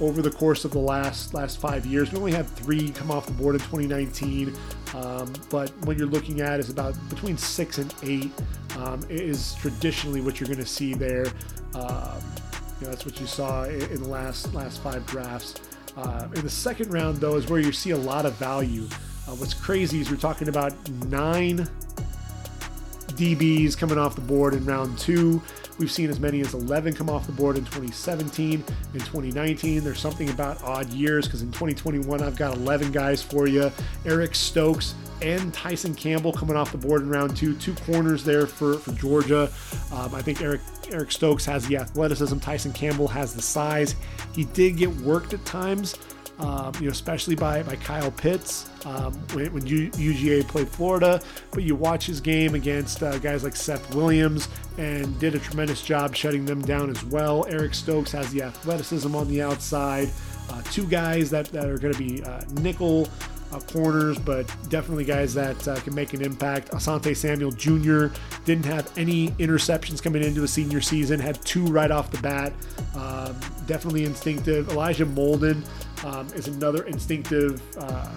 [0.00, 2.12] over the course of the last last five years.
[2.12, 4.54] We only had three come off the board in 2019,
[4.94, 8.30] um, but what you're looking at is about between six and eight
[8.78, 11.26] um, is traditionally what you're going to see there.
[11.74, 12.20] Um,
[12.80, 15.54] you know, that's what you saw in the last last five drafts.
[15.96, 18.86] Uh, in the second round, though, is where you see a lot of value.
[19.28, 20.72] Uh, what's crazy is we're talking about
[21.06, 21.68] nine
[23.12, 25.40] DBs coming off the board in round two.
[25.78, 28.52] We've seen as many as 11 come off the board in 2017.
[28.52, 33.46] In 2019, there's something about odd years because in 2021, I've got 11 guys for
[33.46, 33.70] you.
[34.04, 37.54] Eric Stokes and Tyson Campbell coming off the board in round two.
[37.56, 39.50] Two corners there for, for Georgia.
[39.92, 42.38] Um, I think Eric Eric Stokes has the athleticism.
[42.38, 43.94] Tyson Campbell has the size.
[44.34, 45.96] He did get worked at times
[46.42, 51.20] um, you know, especially by, by Kyle Pitts um, when, when UGA played Florida.
[51.52, 55.82] But you watch his game against uh, guys like Seth Williams and did a tremendous
[55.82, 57.46] job shutting them down as well.
[57.48, 60.10] Eric Stokes has the athleticism on the outside.
[60.50, 63.08] Uh, two guys that, that are going to be uh, nickel
[63.52, 66.70] uh, corners, but definitely guys that uh, can make an impact.
[66.70, 68.06] Asante Samuel Jr.
[68.44, 72.52] didn't have any interceptions coming into a senior season, had two right off the bat.
[72.96, 73.36] Um,
[73.66, 74.70] definitely instinctive.
[74.70, 75.64] Elijah Molden
[76.04, 78.10] um, is another instinctive uh,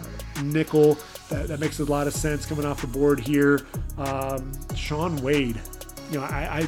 [0.44, 0.98] nickel
[1.30, 3.66] that, that, makes a lot of sense coming off the board here.
[3.98, 5.60] Um, Shaun Wade,
[6.12, 6.68] you know, I,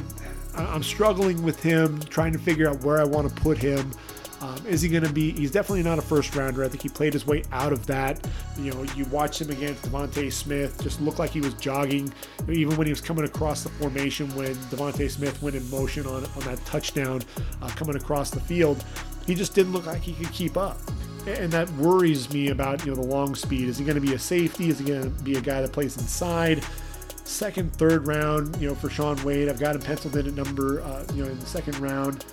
[0.56, 3.92] I I'm struggling with him, trying to figure out where I want to put him.
[4.40, 5.32] Um, is he going to be?
[5.32, 6.64] He's definitely not a first rounder.
[6.64, 8.24] I think he played his way out of that.
[8.56, 12.12] You know, you watch him against DeVonta Smith, just looked like he was jogging,
[12.48, 16.24] even when he was coming across the formation when DeVonta Smith went in motion on,
[16.24, 17.20] on that touchdown
[17.62, 18.84] uh, coming across the field.
[19.26, 20.78] He just didn't look like he could keep up
[21.28, 23.68] and that worries me about you know the long speed.
[23.68, 24.68] Is he going to be a safety?
[24.68, 26.64] Is he going to be a guy that plays inside?
[27.24, 30.80] Second, third round, you know, for Shaun Wade, I've got him penciled in at number,
[30.80, 32.24] uh, you know, in the second round.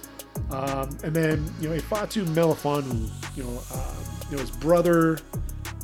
[0.52, 3.96] Um, and then you know, Ifeatu Melifonwu, you know, uh,
[4.30, 5.20] you know, his brother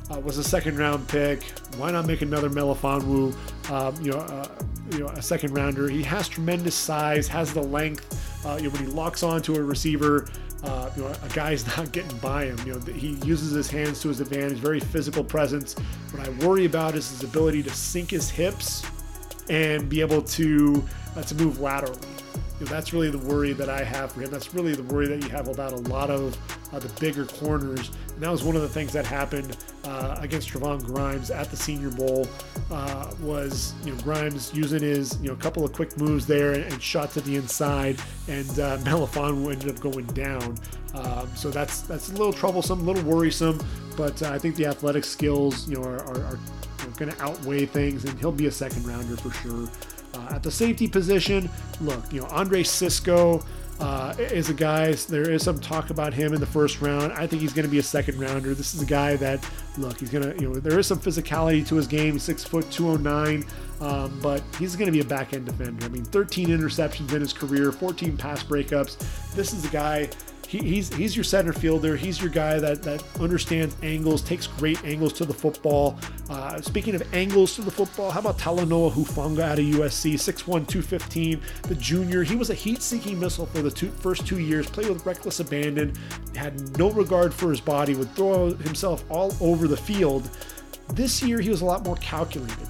[0.09, 1.43] uh, was a second round pick.
[1.77, 3.35] Why not make another Melifonwu?
[3.69, 4.47] Um, you know, uh,
[4.91, 5.89] you know, a second rounder.
[5.89, 8.45] He has tremendous size, has the length.
[8.45, 10.27] Uh, you know, when he locks onto a receiver,
[10.63, 12.57] uh, you know, a guy's not getting by him.
[12.65, 15.73] You know, he uses his hands to his advantage, very physical presence.
[16.11, 18.83] What I worry about is his ability to sink his hips
[19.49, 20.83] and be able to
[21.15, 21.99] uh, to move laterally.
[22.61, 24.29] Know, that's really the worry that I have for him.
[24.29, 26.37] That's really the worry that you have about a lot of
[26.71, 27.89] uh, the bigger corners.
[28.13, 31.57] And that was one of the things that happened uh, against Trevon Grimes at the
[31.57, 32.27] Senior Bowl.
[32.69, 36.51] Uh, was you know Grimes using his you know a couple of quick moves there
[36.53, 40.55] and, and shot to the inside, and uh, ended up going down.
[40.93, 43.59] Um, so that's that's a little troublesome, a little worrisome.
[43.97, 46.39] But uh, I think the athletic skills you know are, are, are
[46.97, 49.67] going to outweigh things, and he'll be a second rounder for sure.
[50.31, 51.49] At the safety position,
[51.81, 53.43] look, you know, Andre Cisco
[53.81, 57.11] uh, is a guy, there is some talk about him in the first round.
[57.13, 58.53] I think he's going to be a second rounder.
[58.53, 59.43] This is a guy that,
[59.77, 62.69] look, he's going to, you know, there is some physicality to his game, six foot
[62.71, 63.43] 209,
[63.81, 65.85] um, but he's going to be a back end defender.
[65.85, 68.97] I mean, 13 interceptions in his career, 14 pass breakups.
[69.33, 70.09] This is a guy
[70.51, 71.95] he, he's he's your center fielder.
[71.95, 75.97] He's your guy that that understands angles, takes great angles to the football.
[76.29, 80.43] Uh, speaking of angles to the football, how about Talanoa Hufanga out of USC, 6'1",
[80.43, 82.23] 215, the junior.
[82.23, 84.69] He was a heat-seeking missile for the two, first two years.
[84.69, 85.93] Played with reckless abandon,
[86.35, 90.29] had no regard for his body, would throw himself all over the field.
[90.89, 92.67] This year, he was a lot more calculated.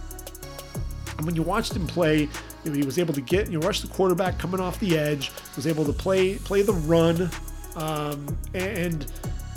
[1.18, 2.30] And when you watched him play,
[2.64, 5.00] you know, he was able to get, you know, rush the quarterback coming off the
[5.00, 7.32] edge, was able to play play the run,
[7.76, 9.12] um, and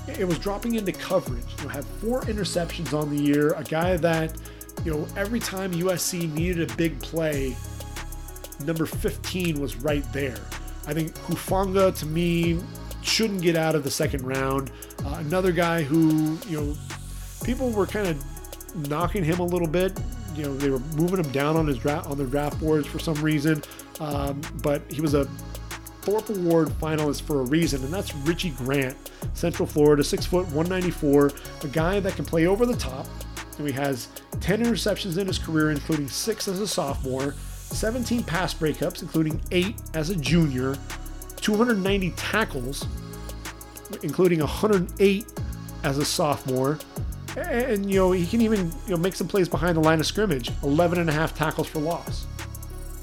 [0.06, 1.44] it was dropping into coverage.
[1.58, 3.52] You know, had four interceptions on the year.
[3.54, 4.36] A guy that,
[4.84, 7.56] you know, every time USC needed a big play,
[8.64, 10.38] number 15 was right there.
[10.86, 12.60] I think Hufanga to me
[13.02, 14.70] shouldn't get out of the second round.
[15.04, 16.76] Uh, another guy who, you know,
[17.44, 19.98] people were kind of knocking him a little bit.
[20.34, 22.98] You know, they were moving him down on his draft on their draft boards for
[22.98, 23.62] some reason.
[24.00, 25.28] Um, but he was a
[26.04, 28.94] Thorpe Award finalist for a reason, and that's Richie Grant,
[29.32, 31.30] Central Florida, six foot, 194,
[31.62, 33.06] a guy that can play over the top.
[33.56, 34.08] And he has
[34.40, 39.76] 10 interceptions in his career, including six as a sophomore, 17 pass breakups, including eight
[39.94, 40.76] as a junior,
[41.36, 42.86] 290 tackles,
[44.02, 45.26] including 108
[45.84, 46.78] as a sophomore.
[47.36, 50.06] And, you know, he can even you know, make some plays behind the line of
[50.06, 52.26] scrimmage, 11 and a half tackles for loss.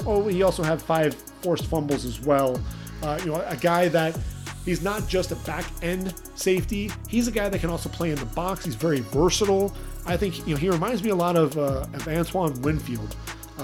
[0.06, 2.60] Oh, he also had five forced fumbles as well.
[3.02, 4.18] Uh, you know, a guy that
[4.65, 6.91] he's not just a back end safety.
[7.07, 8.65] He's a guy that can also play in the box.
[8.65, 9.73] He's very versatile.
[10.06, 13.15] I think you know he reminds me a lot of, uh, of Antoine Winfield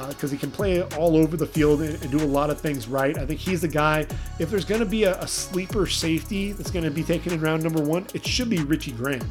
[0.09, 2.59] because uh, he can play all over the field and, and, do a lot of
[2.61, 3.18] things right.
[3.18, 4.05] I think he's the guy.
[4.39, 7.41] If there's going to be a, a, sleeper safety that's going to be taken in
[7.41, 9.23] round number one, it should be Richie Grant.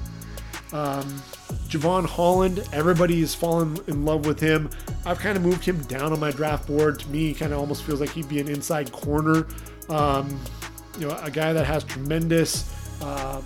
[0.72, 1.22] Um,
[1.68, 4.68] Jevon Holland, everybody's fallen in love with him.
[5.04, 6.98] I've kind of moved him down on my draft board.
[7.00, 9.46] To me, he kind of almost feels like he'd be an inside corner.
[9.88, 10.40] Um,
[10.98, 12.72] you know, a guy that has tremendous
[13.02, 13.44] um,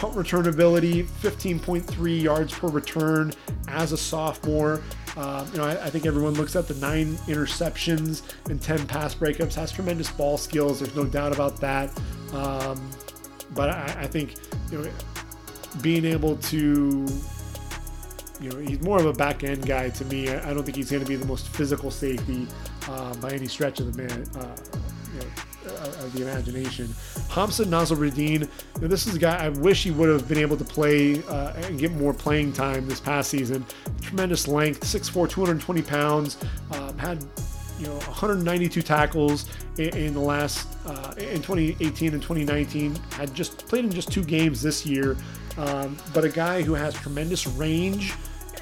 [0.00, 3.32] punt return ability, 15.3 yards per return
[3.68, 4.82] as a sophomore.
[5.16, 9.14] Um, you know, I, I, think everyone looks at the nine interceptions and 10 pass
[9.14, 10.80] breakups, has tremendous ball skills.
[10.80, 11.90] There's no doubt about that.
[12.32, 12.90] Um,
[13.50, 14.36] but I, I, think,
[14.70, 14.90] you know,
[15.82, 17.06] being able to,
[18.40, 20.30] you know, he's more of a back end guy to me.
[20.30, 22.46] I, I don't think he's going to be the most physical safety
[22.90, 24.56] uh, by any stretch of the man, uh,
[25.12, 25.26] you know,
[25.66, 26.86] uh, of the imagination.
[27.28, 30.56] Hamsah Nasirildeen, you know, this is a guy I wish he would have been able
[30.56, 33.64] to play uh, and get more playing time this past season.
[34.00, 36.36] Tremendous length, 6'4", 220 pounds,
[36.72, 37.24] um, had
[37.78, 39.46] you know 192 tackles
[39.78, 42.96] in, in the last uh, in 2018 and 2019.
[43.12, 45.16] Had just played in just two games this year,
[45.56, 48.14] um, but a guy who has tremendous range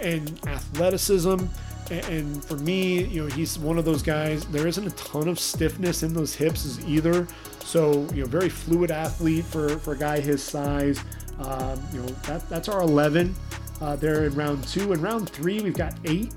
[0.02, 1.46] and athleticism
[1.90, 4.44] and for me, you know, he's one of those guys.
[4.46, 7.26] There isn't a ton of stiffness in those hips either.
[7.64, 11.00] So, you know, very fluid athlete for, for a guy his size.
[11.38, 13.34] Um, you know, that, that's our 11
[13.80, 14.92] uh, there in round two.
[14.92, 16.32] In round three, we've got eight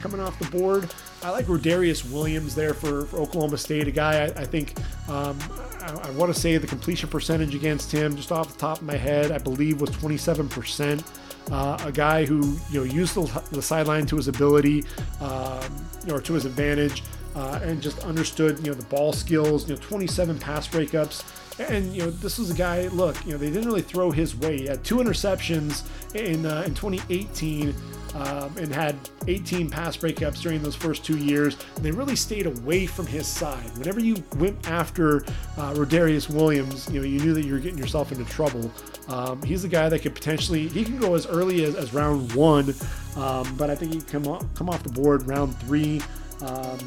[0.00, 0.88] coming off the board.
[1.22, 4.78] I like Rodarius Williams there for, for Oklahoma State, a guy I, I think
[5.08, 5.38] um,
[5.80, 8.84] I, I want to say the completion percentage against him, just off the top of
[8.84, 11.04] my head, I believe was 27%.
[11.50, 14.84] Uh, a guy who you know used the, the sideline to his ability
[15.20, 15.62] um,
[16.10, 17.04] or to his advantage,
[17.36, 19.68] uh, and just understood you know the ball skills.
[19.68, 21.22] You know, 27 pass breakups,
[21.70, 22.88] and you know this was a guy.
[22.88, 24.58] Look, you know they didn't really throw his way.
[24.58, 27.74] He had two interceptions in uh, in 2018
[28.16, 28.96] um, and had
[29.28, 31.56] 18 pass breakups during those first two years.
[31.80, 33.76] They really stayed away from his side.
[33.76, 35.18] Whenever you went after
[35.58, 38.72] uh, Rodarius Williams, you know you knew that you were getting yourself into trouble.
[39.08, 42.32] Um, he's the guy that could potentially he can go as early as, as round
[42.32, 42.74] one,
[43.16, 46.00] um, but I think he come off, come off the board round three.
[46.40, 46.78] Um,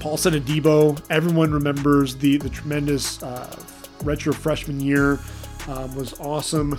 [0.00, 3.56] Paulson Adebo, everyone remembers the the tremendous uh,
[4.02, 5.20] retro freshman year
[5.68, 6.78] um, was awesome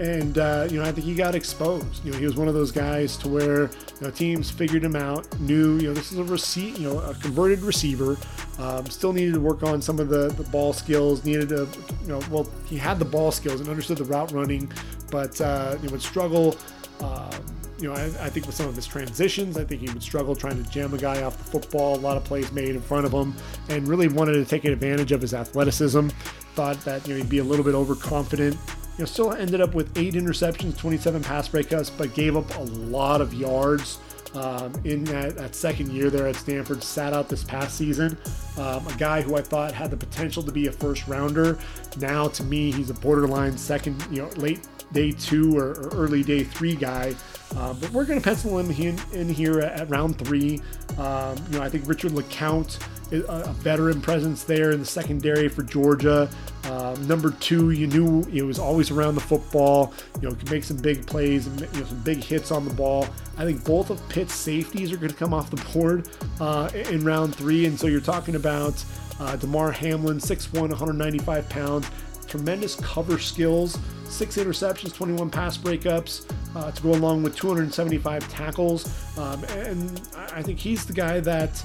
[0.00, 2.04] and uh, you know I think he got exposed.
[2.04, 3.70] You know he was one of those guys to where you
[4.00, 7.14] know, teams figured him out, knew you know this is a receipt, you know a
[7.14, 8.16] converted receiver.
[8.58, 11.24] Um, still needed to work on some of the, the ball skills.
[11.24, 11.68] Needed to
[12.02, 14.72] you know well he had the ball skills and understood the route running,
[15.10, 16.56] but uh, you would struggle.
[17.00, 17.30] Um,
[17.78, 20.36] you know, I, I, think with some of his transitions, I think he would struggle
[20.36, 21.96] trying to jam a guy off the football.
[21.96, 23.34] A lot of plays made in front of him,
[23.70, 26.08] and really wanted to take advantage of his athleticism.
[26.54, 28.58] Thought that you know he'd be a little bit overconfident
[29.00, 32.60] you know, still ended up with eight interceptions, 27 pass breakups, but gave up a
[32.60, 33.98] lot of yards
[34.34, 36.82] um, in that, that, second year there at Stanford.
[36.82, 38.18] Sat out this past season.
[38.58, 41.58] Um, a guy who I thought had the potential to be a first rounder.
[41.96, 46.22] Now, to me, he's a borderline second, you know, late day two or, or early
[46.22, 47.14] day three guy.
[47.56, 50.60] Um, but we're going to pencil him in, in here at, round three.
[50.98, 52.78] Um, you know, I think Richard LeCounte
[53.12, 56.28] a veteran presence there in the secondary for Georgia.
[56.64, 59.92] Um, number two, you knew he was always around the football.
[60.20, 62.74] You know, could make some big plays and you know, some big hits on the
[62.74, 63.08] ball.
[63.38, 66.08] I think both of Pitt's safeties are going to come off the board
[66.40, 68.84] uh, in round three, and so you're talking about
[69.18, 71.90] uh, Damar Hamlin, 6'1", 195 pounds,
[72.26, 76.30] tremendous cover skills, six interceptions, 21 pass breakups.
[76.54, 79.18] uh, to go along with 275 tackles.
[79.18, 81.62] Um, and I think he's the guy that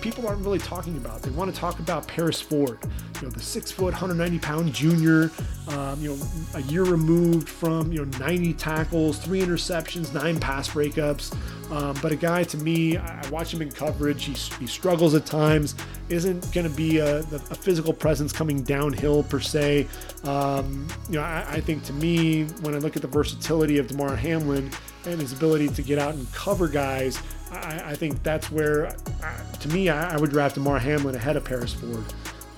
[0.00, 1.22] people aren't really talking about.
[1.22, 2.78] They want to talk about Paris Ford,
[3.16, 5.30] you know, the six foot, 190 pound junior,
[5.68, 10.68] um, you know, a year removed from, you know, 90 tackles, three interceptions, nine pass
[10.68, 11.36] breakups.
[11.70, 14.24] Um, but a guy to me, I watch him in coverage.
[14.24, 15.74] He, he struggles at times,
[16.08, 19.86] isn't going to be a, a, physical presence coming downhill per se.
[20.24, 23.88] Um, you know, I, I think to me, when I look at the versatility of
[23.88, 24.70] Damar Hamlin
[25.04, 27.20] and his ability to get out and cover guys,
[27.52, 31.36] I, I think that's where, uh, to me, I, I, would draft Damar Hamlin ahead
[31.36, 32.04] of Paris Ford.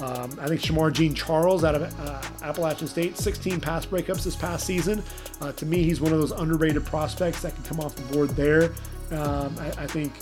[0.00, 4.34] Um, I think Shemar Jean Charles out of uh, Appalachian State, 16 pass breakups this
[4.34, 5.02] past season.
[5.40, 8.30] Uh, to me, he's one of those underrated prospects that can come off the board
[8.30, 8.72] there.
[9.10, 10.12] Um, I, I, think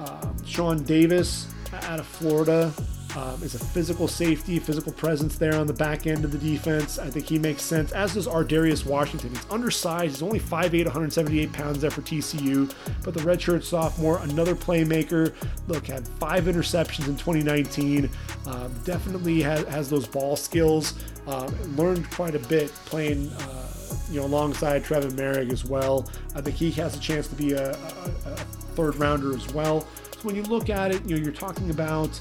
[0.00, 2.72] um, Shawn Davis out of Florida,
[3.18, 7.00] um, is a physical safety, physical presence there on the back end of the defense.
[7.00, 9.30] I think he makes sense, as does Ar'Darius Washington.
[9.30, 12.72] He's undersized, he's only 5'8, 178 pounds there for TCU,
[13.02, 15.34] but the redshirt sophomore, another playmaker.
[15.66, 18.08] Look, had five interceptions in 2019.
[18.46, 20.94] Um, definitely has, has, those ball skills.
[21.26, 23.32] Um, learned quite a bit playing.
[23.32, 23.64] Uh,
[24.10, 26.08] you know, alongside Trevon Moehrig as well.
[26.34, 28.36] I think he has a chance to be a, a, a
[28.74, 29.86] third rounder as well.
[30.12, 32.18] So when you look at it, you know, you're talking about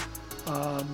[0.48, 0.86] um,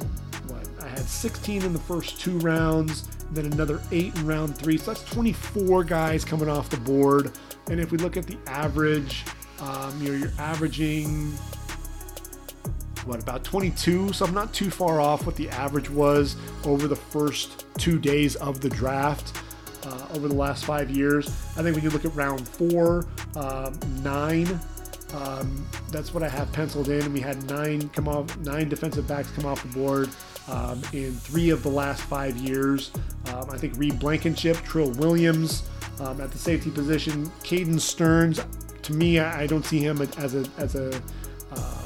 [0.48, 4.78] what I had 16 in the first two rounds, then another eight in round three.
[4.78, 7.32] So that's 24 guys coming off the board.
[7.70, 9.24] And if we look at the average,
[9.60, 11.34] um, you know, you're averaging
[13.06, 16.96] what about 22 so i'm not too far off what the average was over the
[16.96, 19.38] first two days of the draft
[19.86, 21.28] uh, over the last five years
[21.58, 23.06] i think when you look at round four
[23.36, 24.48] um, nine
[25.14, 27.14] um, that's what I have penciled in.
[27.14, 30.10] We had nine come off, nine defensive backs come off the board
[30.48, 32.92] um, in three of the last five years.
[33.28, 35.70] Um, I think Reed Blankenship, Trill Williams
[36.00, 38.42] um, at the safety position, Caden Stearns.
[38.84, 41.00] To me, I, I don't see him as a as a
[41.52, 41.82] uh,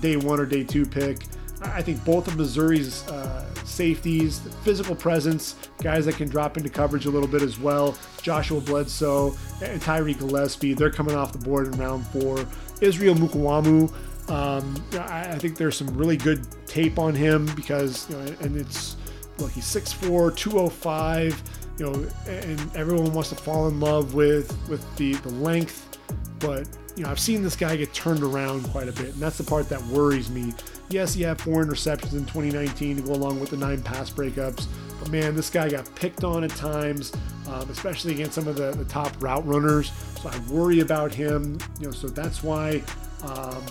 [0.00, 1.24] day one or day two pick.
[1.62, 7.06] I think both of Missouri's uh, safeties, physical presence, guys that can drop into coverage
[7.06, 7.96] a little bit as well.
[8.22, 12.44] Joshua Bledsoe and Tyree Gillespie, they're coming off the board in round four.
[12.80, 13.92] Israel Mukuamu,
[14.30, 18.56] um, I, I, think there's some really good tape on him because, you know, and
[18.56, 18.96] it's
[19.38, 21.42] look, he's 6'4, 205,
[21.78, 25.98] you know, and everyone wants to fall in love with with the the length,
[26.40, 26.66] but
[26.96, 29.44] you know, I've seen this guy get turned around quite a bit, and that's the
[29.44, 30.54] part that worries me.
[30.88, 34.66] Yes, he had four interceptions in 2019 to go along with the nine pass breakups,
[35.00, 37.12] but man, this guy got picked on at times,
[37.48, 39.90] um, especially against some of the, the top route runners.
[40.20, 41.58] So I worry about him.
[41.80, 42.82] You know, so that's why.
[43.22, 43.62] Um,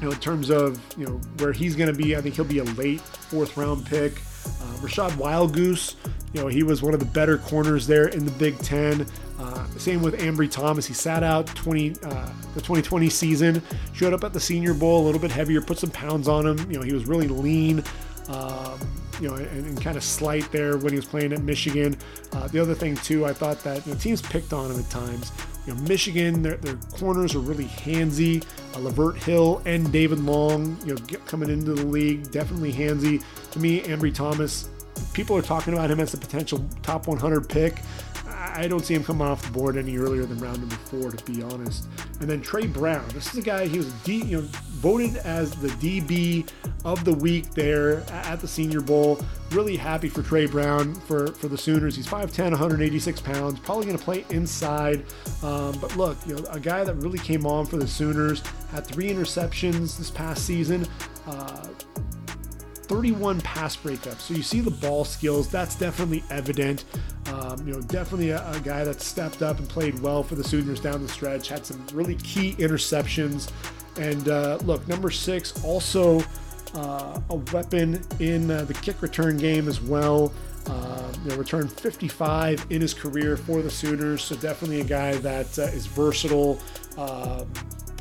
[0.00, 2.44] you know, in terms of you know where he's going to be, I think he'll
[2.44, 4.12] be a late fourth round pick.
[4.44, 5.94] Uh, Wildgoose,
[6.34, 9.06] you know, he was one of the better corners there in the Big Ten.
[9.38, 10.86] Uh, same with Ambry Thomas.
[10.86, 13.62] He sat out 20 uh, the 2020 season,
[13.92, 16.70] showed up at the Senior Bowl a little bit heavier, put some pounds on him.
[16.70, 17.82] You know, he was really lean.
[18.28, 18.78] Um,
[19.20, 21.96] you know, and, and, kind of slight there when he was playing at Michigan.
[22.32, 24.90] Uh, the other thing too, I thought that you know, teams picked on him at
[24.90, 25.30] times.
[25.66, 28.42] You know, Michigan, their, their corners are really handsy.
[28.74, 33.22] Uh, Lavert Hill and David Long, you know, get, coming into the league, definitely handsy.
[33.52, 34.68] To me, Ambry Thomas,
[35.12, 37.80] people are talking about him as a potential top 100 pick.
[38.54, 41.24] I don't see him coming off the board any earlier than round number four, to
[41.24, 41.88] be honest.
[42.20, 43.04] And then Tre Brown.
[43.08, 44.48] This is a guy he was D, you know
[44.84, 46.46] voted as the DB
[46.84, 49.18] of the week there at the Senior Bowl.
[49.50, 51.96] Really happy for Tre Brown for for the Sooners.
[51.96, 53.58] He's 5'10", 186 pounds.
[53.60, 55.06] Probably going to play inside.
[55.42, 58.86] Um, but look, you know, a guy that really came on for the Sooners had
[58.86, 60.86] three interceptions this past season.
[61.26, 61.66] Uh,
[62.86, 64.20] 31 pass breakups.
[64.20, 65.48] So you see the ball skills.
[65.48, 66.84] That's definitely evident.
[67.26, 70.44] Um, you know, definitely a, a, guy that stepped up and played well for the
[70.44, 71.48] Sooners down the stretch.
[71.48, 73.50] Had some really key interceptions.
[73.98, 76.22] And uh, look, number six, also
[76.74, 80.32] uh, a weapon in uh, the kick return game as well.
[80.66, 85.14] Uh, you know, returned 55 in his career for the Sooners, so definitely a guy
[85.16, 86.58] that uh, is versatile.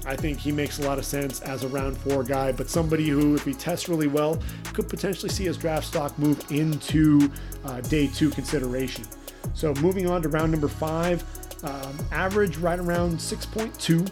[0.06, 3.08] I think he makes a lot of sense as a round four guy, but somebody
[3.08, 4.42] who, if he tests really well,
[4.74, 7.32] could potentially see his draft stock move into
[7.64, 9.06] uh, day two consideration.
[9.54, 11.24] So moving on to round number five,
[11.64, 14.12] um, average right around 6.2.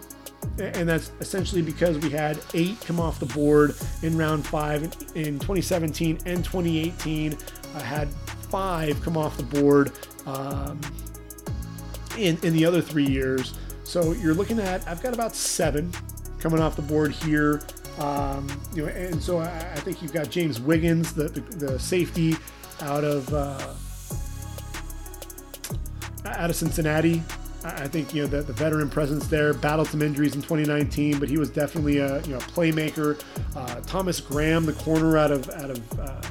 [0.60, 4.84] And that's essentially because we had eight come off the board in round five
[5.16, 7.38] in 2017 and 2018.
[7.76, 8.10] I had
[8.50, 9.92] five come off the board
[10.26, 10.80] um,
[12.18, 13.54] in, in the other three years.
[13.84, 15.92] So you're looking at, I've got about seven
[16.40, 17.62] coming off the board here.
[18.00, 21.80] Um, you know, and so I, I, think you've got James Wiggins, the, the, the
[21.80, 22.36] safety
[22.82, 23.74] out of uh,
[26.26, 27.22] out of Cincinnati.
[27.64, 31.30] I think you know the, the veteran presence there battled some injuries in 2019, but
[31.30, 33.22] he was definitely a you know playmaker.
[33.56, 36.22] Uh, Thomas Graham, the corner out of out of uh,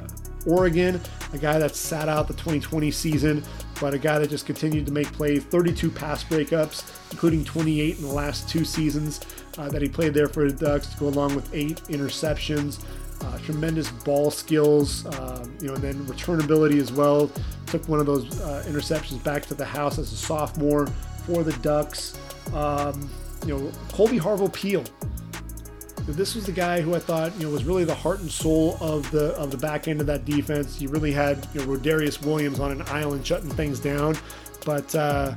[0.47, 0.99] Oregon,
[1.33, 3.43] a guy that sat out the 2020 season,
[3.79, 5.43] but a guy that just continued to make plays.
[5.43, 9.21] 32 pass breakups, including 28 in the last two seasons
[9.57, 12.83] uh, that he played there for the Ducks, to go along with eight interceptions.
[13.23, 17.29] Uh, tremendous ball skills, um, you know, and then returnability as well.
[17.67, 20.87] Took one of those uh, interceptions back to the house as a sophomore
[21.27, 22.17] for the Ducks.
[22.53, 23.07] Um,
[23.45, 24.83] you know, Kolby Harvell Peel.
[26.07, 28.77] This was the guy who I thought you know was really the heart and soul
[28.81, 30.81] of the of the back end of that defense.
[30.81, 34.17] You really had you know Rodarius Williams on an island shutting things down,
[34.65, 35.33] but uh,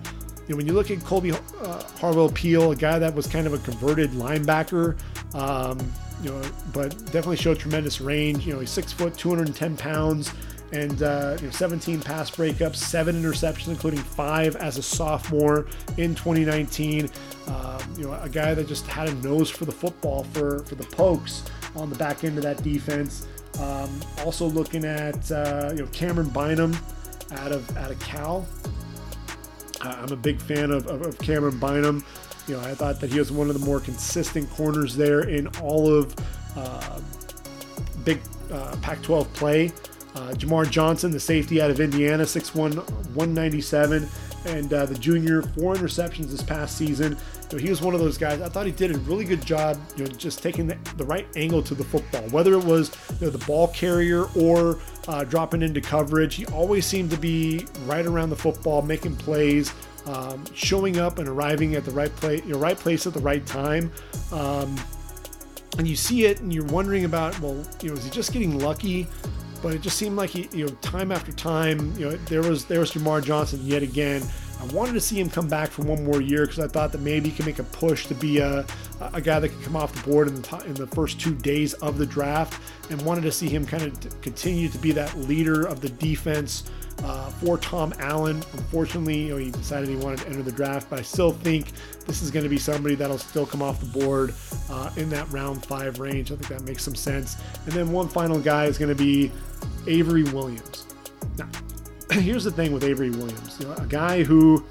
[0.47, 3.47] you know, when you look at Kolby uh, Harvell Peel, a guy that was kind
[3.47, 4.99] of a converted linebacker,
[5.35, 5.79] um,
[6.23, 6.43] you know,
[6.73, 8.47] but definitely showed tremendous range.
[8.47, 10.33] You know, he's six foot, 210 pounds
[10.75, 16.15] and uh, you know, 17 pass breakups, seven interceptions, including five as a sophomore in
[16.15, 17.09] 2019.
[17.47, 20.75] Um, you know, a guy that just had a nose for the football for for
[20.75, 21.45] the Pokes
[21.77, 23.27] on the back end of that defense.
[23.61, 26.77] Um, also looking at uh, you know Camryn Bynum
[27.39, 28.47] out of out of Cal.
[29.81, 32.05] I'm a big fan of, of, of Camryn Bynum.
[32.47, 35.47] You know, I thought that he was one of the more consistent corners there in
[35.61, 36.15] all of
[36.57, 37.01] uh,
[38.05, 38.21] big
[38.51, 39.73] uh, Pac-12 play.
[40.15, 44.09] Uh, Jamar Johnson, the safety out of Indiana, 6'1, 197,
[44.47, 47.17] and uh, the junior, four interceptions this past season.
[47.55, 48.41] Know, he was one of those guys.
[48.41, 51.27] I thought he did a really good job, you know, just taking the, the right
[51.37, 55.63] angle to the football, whether it was you know, the ball carrier or uh, dropping
[55.63, 56.35] into coverage.
[56.35, 59.73] He always seemed to be right around the football, making plays.
[60.07, 63.45] Um, showing up and arriving at the right place, your right place at the right
[63.47, 63.91] time.
[64.33, 64.79] Um,
[65.79, 68.59] and you see it and you're wondering about, well, you know, is he just getting
[68.59, 69.07] lucky?
[69.65, 72.67] But it just seemed like he, you know, time after time, you know, there was
[72.67, 74.23] there was Jamar Johnson yet again.
[74.61, 77.01] I wanted to see him come back for one more year because I thought that
[77.01, 78.67] maybe he could make a push to be a,
[79.01, 81.73] a guy that could come off the board in the, in the first two days
[81.75, 82.61] of the draft,
[82.91, 86.71] and wanted to see him kind of continue to be that leader of the defense
[87.03, 88.37] uh, for Tom Allen.
[88.53, 91.73] Unfortunately, you know, he decided he wanted to enter the draft, but I still think
[92.07, 94.35] this is going to be somebody that'll still come off the board
[94.71, 96.31] uh, in that round five range.
[96.31, 97.37] I think that makes some sense.
[97.65, 99.33] And then one final guy is going to be
[99.87, 100.87] Avery Williams.
[101.39, 101.49] Now,
[102.11, 104.65] here's the thing with Avery Williams, you know, a guy who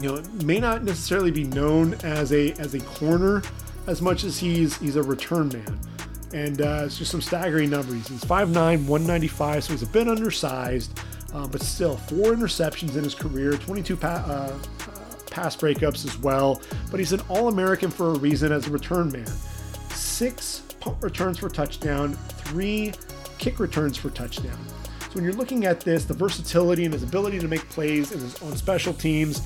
[0.00, 3.42] you know may not necessarily be known as a as a corner
[3.86, 5.80] as much as he's he's a return man.
[6.32, 8.06] And uh, it's just some staggering numbers.
[8.06, 11.00] He's 5'9, 195, so he's a bit undersized,
[11.32, 14.58] uh, but still four interceptions in his career, 22 pa- uh,
[15.30, 16.60] pass breakups as well.
[16.90, 19.26] But he's an All American for a reason as a return man.
[19.88, 22.92] Six punt returns for touchdown, three
[23.38, 24.58] kick returns for touchdown.
[25.00, 28.20] So when you're looking at this, the versatility and his ability to make plays in
[28.20, 29.42] his own special teams,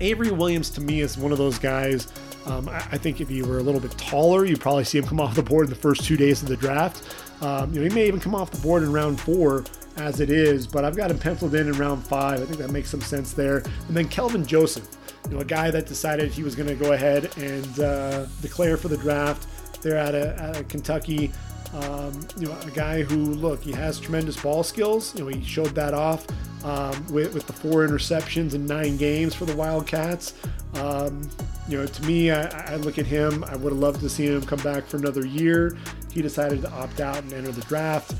[0.00, 2.08] Avery Williams to me is one of those guys.
[2.46, 5.04] Um, I, I, think if he were a little bit taller, you'd probably see him
[5.04, 7.02] come off the board in the first two days of the draft.
[7.42, 9.64] Um, you know, he may even come off the board in round four
[9.96, 12.40] as it is, but I've got him penciled in in round five.
[12.40, 13.58] I think that makes some sense there.
[13.88, 14.88] And then Kelvin Joseph,
[15.28, 18.76] you know, a guy that decided he was going to go ahead and uh, declare
[18.76, 19.48] for the draft.
[19.82, 21.30] There at, a, at Kentucky.
[21.74, 25.14] Um, you know, a guy who, look, he has tremendous ball skills.
[25.14, 26.26] You know, he showed that off
[26.64, 30.34] um, with, with the four interceptions in nine games for the Wildcats.
[30.74, 31.28] Um,
[31.68, 33.44] you know, to me, I, I, look at him.
[33.44, 35.76] I would have loved to see him come back for another year.
[36.12, 38.14] He decided to opt out and enter the draft.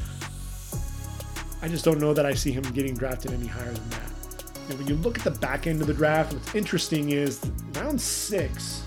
[1.62, 4.78] I just don't know that I see him getting drafted any higher than that.
[4.78, 7.40] When you look at the back end of the draft, what's interesting is
[7.74, 8.82] round six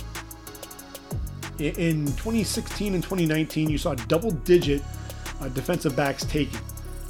[1.59, 4.81] in 2016 and 2019, you saw double digit
[5.41, 6.59] uh, defensive backs taken.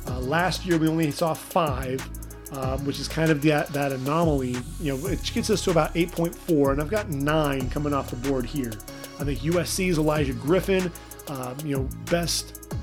[0.07, 2.07] Uh, last year, we only saw five,
[2.53, 4.55] um, which is kind of that, that anomaly.
[4.80, 8.15] You know, it gets us to about 8.4, and I've got nine coming off the
[8.30, 8.73] board here.
[9.19, 10.91] I think USC's Olaijah Griffin,
[11.27, 12.73] um, you know, best,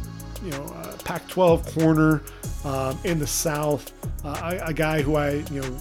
[0.45, 2.23] you know, uh, Pac-12 corner
[2.65, 3.93] um, in the South,
[4.25, 5.77] uh, a, a guy who I, you know,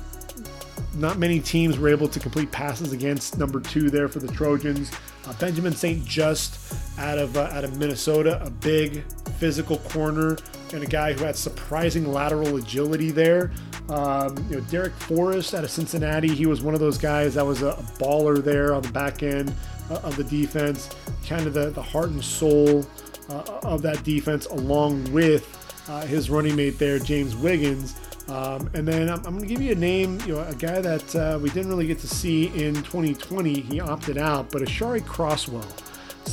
[0.96, 4.92] not many teams were able to complete passes against number two there for the Trojans.
[5.28, 6.60] Uh, Benjamin St-Juste
[6.98, 9.04] out of uh, out of Minnesota, a big
[9.38, 10.38] physical corner
[10.74, 13.52] and a guy who had surprising lateral agility there.
[13.90, 17.46] Um, you know, Darrick Forrest out of Cincinnati, he was one of those guys that
[17.46, 19.54] was a, a baller there on the back end
[19.90, 20.90] uh, of the defense,
[21.28, 22.86] kind of the, the heart and soul
[23.30, 25.48] uh, of that defense, along with
[25.88, 27.96] uh, his running mate there, James Wiggins.
[28.28, 30.82] Um, and then I'm, I'm going to give you a name, you know, a guy
[30.82, 33.62] that uh, we didn't really get to see in 2020.
[33.62, 35.64] He opted out, but Aashari Crosswell,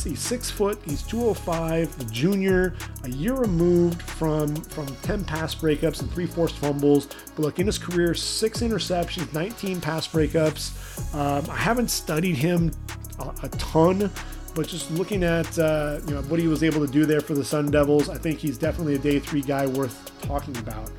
[0.02, 2.74] he's six foot, he's 205, a junior,
[3.04, 7.06] a year removed from from 10 pass breakups and three forced fumbles.
[7.36, 11.14] But look, in his career, six interceptions, 19 pass breakups.
[11.14, 12.72] Um, I haven't studied him
[13.18, 14.10] a, a ton,
[14.54, 17.34] but just looking at uh, you know what he was able to do there for
[17.34, 20.90] the Sun Devils, I think he's definitely a day three guy worth talking about.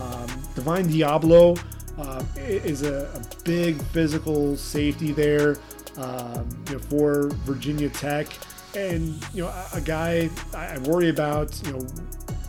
[0.00, 1.60] Um, Divine Deablo
[1.98, 5.56] uh, is a, a, big physical safety there
[5.96, 8.28] um, you know, for Virginia Tech,
[8.76, 11.60] and you know a, a guy I worry about.
[11.66, 11.86] You know,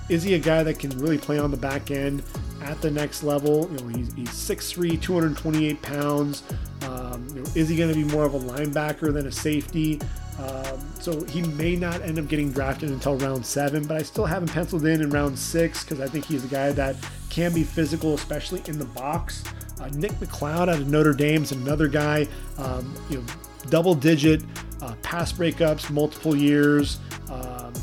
[0.10, 2.22] is he a guy that can really play on the back end
[2.62, 3.70] at the next level?
[3.72, 6.44] You know, he's, he's 6'3", 228 pounds.
[6.84, 10.00] Um, you know, is he going to be more of a linebacker than a safety?
[10.40, 14.26] Um, so he may not end up getting drafted until round seven, but I still
[14.26, 16.96] have him penciled in in round six because I think he's a guy that
[17.30, 19.44] can be physical, especially in the box.
[19.82, 23.24] Uh, Nick McCloud out of Notre Dame is another guy, um, you know,
[23.70, 24.42] double digit
[24.82, 27.00] uh, pass breakups, multiple years.
[27.30, 27.74] Um,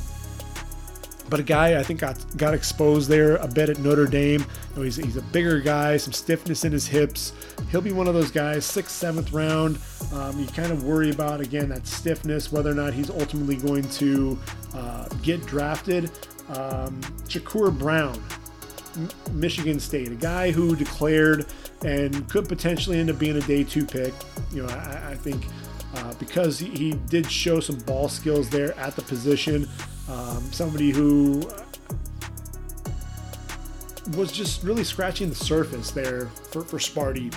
[1.28, 4.40] but a guy I think got got exposed there a bit at Notre Dame.
[4.40, 7.32] You know, he's, he's a bigger guy, some stiffness in his hips.
[7.70, 9.78] He'll be one of those guys, sixth, seventh round.
[10.12, 13.88] Um, you kind of worry about again that stiffness, whether or not he's ultimately going
[13.90, 14.38] to
[14.74, 16.10] uh, get drafted.
[16.48, 18.22] Um, Shakur Brown,
[18.94, 21.46] M- Michigan State, a guy who declared
[21.84, 24.14] and could potentially end up being a day two pick.
[24.52, 25.46] You know, I, I think
[25.96, 29.68] uh, because he, did show some ball skills there at the position.
[30.08, 31.48] Um, somebody who
[34.14, 37.34] was just really scratching the surface there for, for Sparty.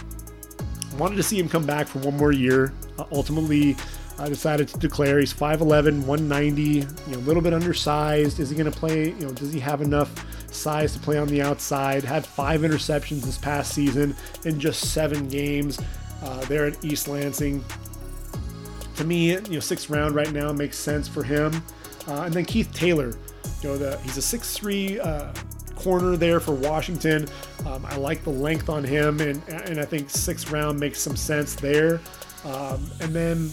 [0.97, 2.73] Wanted to see him come back for one more year.
[2.97, 3.75] Uh, ultimately,
[4.17, 8.39] I decided to declare he's 5'11, 190, you know, a little bit undersized.
[8.39, 9.11] Is he going to play?
[9.11, 12.03] You know, does he have enough size to play on the outside?
[12.03, 15.79] Had five interceptions this past season in just seven games
[16.21, 17.63] uh, there at East Lansing.
[18.97, 21.63] To me, you know, sixth round right now makes sense for him.
[22.07, 23.13] Uh, and then Keith Taylor,
[23.61, 25.31] you know, the, he's a six-three uh,
[25.79, 27.27] corner there for Washington.
[27.65, 31.15] Um, I like the length on him, and, and I think sixth round makes some
[31.15, 32.01] sense there.
[32.45, 33.49] Um, and then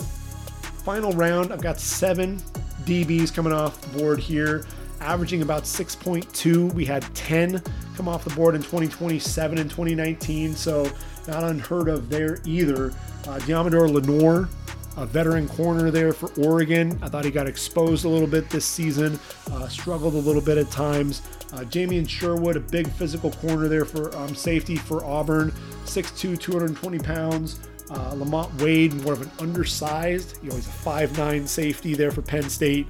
[0.84, 2.38] final round, I've got seven
[2.84, 4.64] DBs coming off the board here,
[5.00, 6.72] averaging about 6.2.
[6.74, 7.62] We had 10
[7.96, 10.90] come off the board in 2027 and 2019, so
[11.26, 12.90] not unheard of there either.
[13.26, 14.48] Uh, Deommodore Lenoir,
[14.96, 16.98] a veteran corner there for Oregon.
[17.02, 19.18] I thought he got exposed a little bit this season,
[19.50, 21.22] uh, struggled a little bit at times.
[21.52, 25.52] Uh, Jamien Sherwood, a big physical corner there for um, safety for Auburn,
[25.84, 27.60] 6'2, 220 pounds.
[27.90, 32.20] Uh, Lamont Wade, more of an undersized, you know, he's a 5'9 safety there for
[32.20, 32.88] Penn State.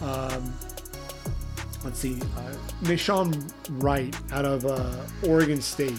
[0.00, 0.54] Um,
[1.82, 3.50] let's see, uh, Nahshon
[3.82, 4.94] Wright out of uh,
[5.26, 5.98] Oregon State.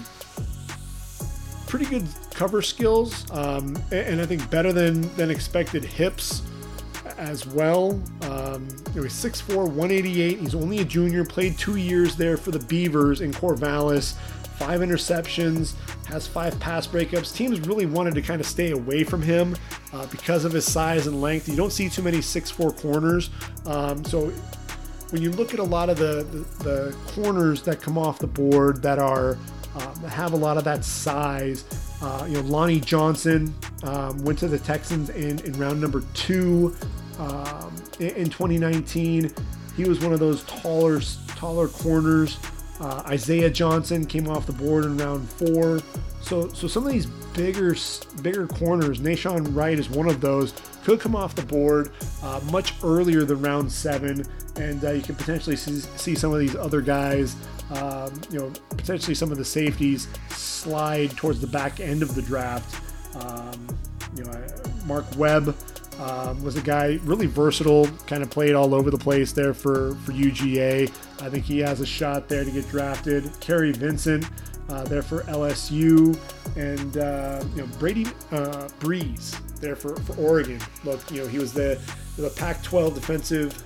[1.68, 6.42] Pretty good cover skills, um, and I think better than than expected hips
[7.18, 8.02] as well.
[8.24, 8.68] Um,
[8.98, 10.40] know, he's 6'4", 188.
[10.40, 11.24] He's only a junior.
[11.24, 14.16] Played two years there for the Beavers in Corvallis.
[14.58, 15.76] Five interceptions,
[16.08, 17.36] has five pass breakups.
[17.36, 19.56] Teams really wanted to kind of stay away from him
[19.94, 21.48] uh, because of his size and length.
[21.48, 23.30] You don't see too many 6'4 corners.
[23.68, 24.32] Um, so
[25.12, 28.28] when you look at a lot of the, the, the corners that come off the
[28.28, 29.38] board that are
[29.76, 31.64] uh, have a lot of that size,
[32.02, 33.54] uh, you know, Lonnie Johnson
[33.84, 36.76] um, went to the Texans in, in round number two
[37.20, 39.32] um, in, in 2019.
[39.76, 41.02] He was one of those taller,
[41.36, 42.40] taller corners.
[42.80, 45.80] Uh, Isaiah Johnson came off the board in round four.
[46.22, 47.76] So, so some of these bigger,
[48.22, 50.54] bigger corners, Nahshon Wright is one of those,
[50.84, 51.92] could come off the board
[52.24, 54.24] uh, much earlier than round seven,
[54.56, 57.36] and uh, you can potentially see, see, some of these other guys,
[57.72, 62.22] um, you know, potentially some of the safeties slide towards the back end of the
[62.22, 62.82] draft.
[63.16, 63.68] Um,
[64.16, 64.48] you know,
[64.86, 65.56] Mark Webb
[66.00, 69.96] um, was a guy really versatile, kind of played all over the place there for,
[70.06, 70.92] for UGA.
[71.22, 73.30] I think he has a shot there to get drafted.
[73.40, 74.26] Kary Vincent
[74.70, 76.18] uh, there for LSU,
[76.56, 80.60] and uh, you know Brady uh, Breeze there for, for Oregon.
[80.84, 81.80] Look, you know he was the
[82.18, 83.64] the Pac-12 defensive.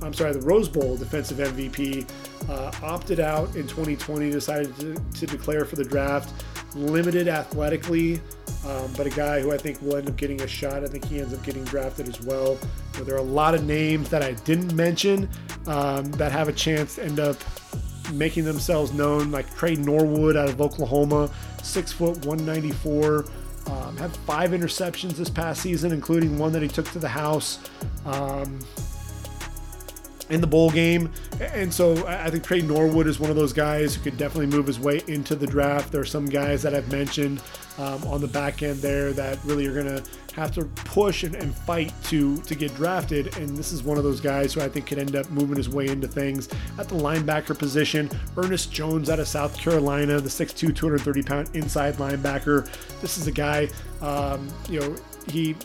[0.00, 2.08] I'm sorry, the Rose Bowl defensive MVP.
[2.48, 6.44] Uh, opted out in 2020, decided to, to declare for the draft.
[6.74, 8.20] Limited athletically,
[8.66, 10.82] um, but a guy who I think will end up getting a shot.
[10.82, 12.58] I think he ends up getting drafted as well.
[13.02, 15.28] There are a lot of names that I didn't mention
[15.66, 17.36] um, that have a chance to end up
[18.12, 21.30] making themselves known, like Tre Norwood out of Oklahoma,
[21.62, 23.24] six foot 194.
[23.66, 27.58] Um, had five interceptions this past season, including one that he took to the house.
[28.04, 28.58] Um,
[30.34, 31.10] in the bowl game.
[31.40, 34.66] And so I think Tre Norwood is one of those guys who could definitely move
[34.66, 35.92] his way into the draft.
[35.92, 37.40] There are some guys that I've mentioned
[37.78, 40.02] um, on the back end there that really are going to
[40.34, 43.36] have to push and, and, fight to to get drafted.
[43.36, 45.68] And this is one of those guys who I think could end up moving his
[45.68, 46.48] way into things
[46.78, 48.10] at the linebacker position.
[48.36, 52.68] Ernest Jones out of South Carolina, the 6'2", 230 pound inside linebacker.
[53.00, 53.68] This is a guy,
[54.00, 54.96] um, you know,
[55.28, 55.56] he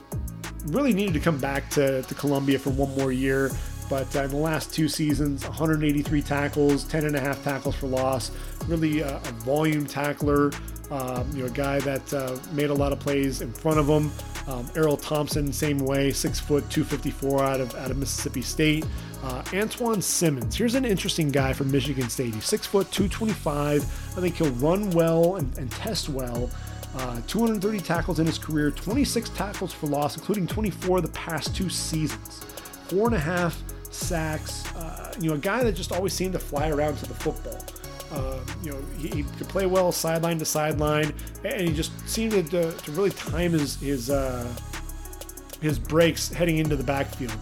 [0.67, 3.51] really needed to come back to, to Columbia for one more year.
[3.89, 7.87] But uh, in the last two seasons, 183 tackles, 10 and a half tackles for
[7.87, 8.31] loss.
[8.67, 10.51] Really a, a volume tackler.
[10.91, 13.87] Um, you know, a guy that uh, made a lot of plays in front of
[13.87, 14.11] him.
[14.47, 18.85] Um, Erroll Thompson, same way, six foot, 254 out of out of Mississippi State.
[19.21, 22.33] Uh, Antjuan Simmons, here's an interesting guy from Michigan State.
[22.33, 23.83] He's six foot, 225.
[23.83, 26.49] I think he'll run well and, and test well.
[26.95, 31.69] Uh, 230 tackles in his career, 26 tackles for loss, including 24 the past two
[31.69, 32.39] seasons.
[32.87, 33.61] Four and a half
[33.99, 34.65] sacks.
[34.75, 37.63] Uh, you know, a guy that just always seemed to fly around to the football.
[38.11, 41.13] Uh, you know, he, he, could play well sideline to sideline,
[41.43, 44.51] and he just seemed to, to, to really time his his uh,
[45.61, 47.35] his breaks heading into the backfield.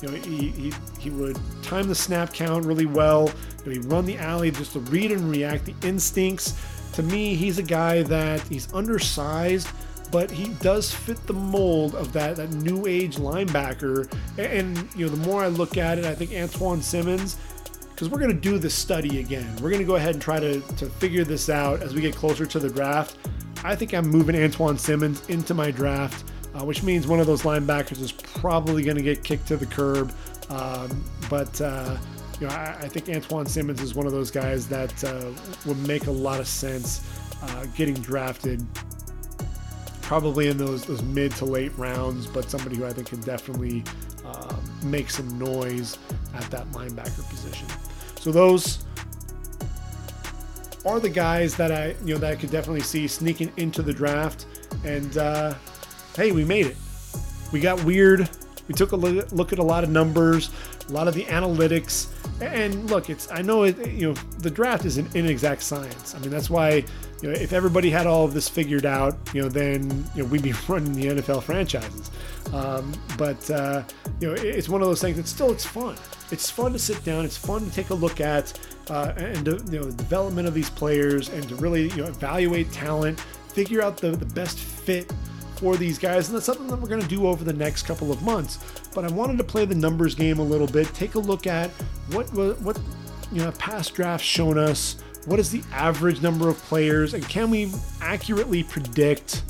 [0.00, 3.30] You know, he, he, he would time the snap count really well.
[3.64, 5.66] You know, he'd run the alley just to read and react.
[5.66, 6.54] The instincts.
[6.94, 9.68] To me, he's a guy that he's undersized,
[10.14, 14.08] but he does fit the mold of that, that new age linebacker.
[14.38, 17.36] And, you know, the more I look at it, I think Antjuan Simmons
[17.90, 19.52] because we're going to do this study again.
[19.56, 22.14] We're going to go ahead and try to, to figure this out as we get
[22.14, 23.16] closer to the draft.
[23.64, 26.24] I think I'm moving Antjuan Simmons into my draft,
[26.54, 29.66] uh, which means one of those linebackers is probably going to get kicked to the
[29.66, 30.12] curb.
[30.48, 31.96] Um, but uh,
[32.38, 35.32] you know, I, I, think Antjuan Simmons is one of those guys that uh,
[35.66, 37.04] would make a lot of sense
[37.42, 38.64] uh, getting drafted,
[40.04, 42.26] probably in those those mid to late rounds.
[42.26, 43.82] But somebody who I think can definitely
[44.24, 45.98] uh, make some noise
[46.34, 47.68] at that linebacker position.
[48.20, 48.84] So those
[50.84, 53.92] are the guys that I you know that I could definitely see sneaking into the
[53.92, 54.46] draft.
[54.84, 55.54] And uh,
[56.16, 56.76] hey, we made it.
[57.52, 58.28] We got weird.
[58.68, 60.50] We took a look at a lot of numbers,
[60.88, 62.08] a lot of the analytics,
[62.40, 63.76] and look, it's I know it.
[63.86, 66.14] You know, the draft is an inexact science.
[66.14, 66.84] I mean, that's why
[67.24, 70.28] you know if everybody had all of this figured out, you know, then you know
[70.28, 72.10] we'd be running the NFL franchises.
[72.52, 73.82] Um, but uh,
[74.20, 75.16] you know, it's one of those things.
[75.16, 75.96] that still it's fun.
[76.30, 77.24] It's fun to sit down.
[77.24, 78.52] It's fun to take a look at
[78.90, 82.08] uh, and to, you know the development of these players and to really you know
[82.08, 83.18] evaluate talent,
[83.48, 85.10] figure out the, the best fit
[85.56, 88.12] for these guys, and that's something that we're going to do over the next couple
[88.12, 88.58] of months.
[88.94, 91.70] But I wanted to play the numbers game a little bit, take a look at
[92.10, 92.78] what what
[93.32, 94.96] you know past drafts shown us.
[95.26, 97.72] What is the average number of players, and can we
[98.02, 99.42] accurately predict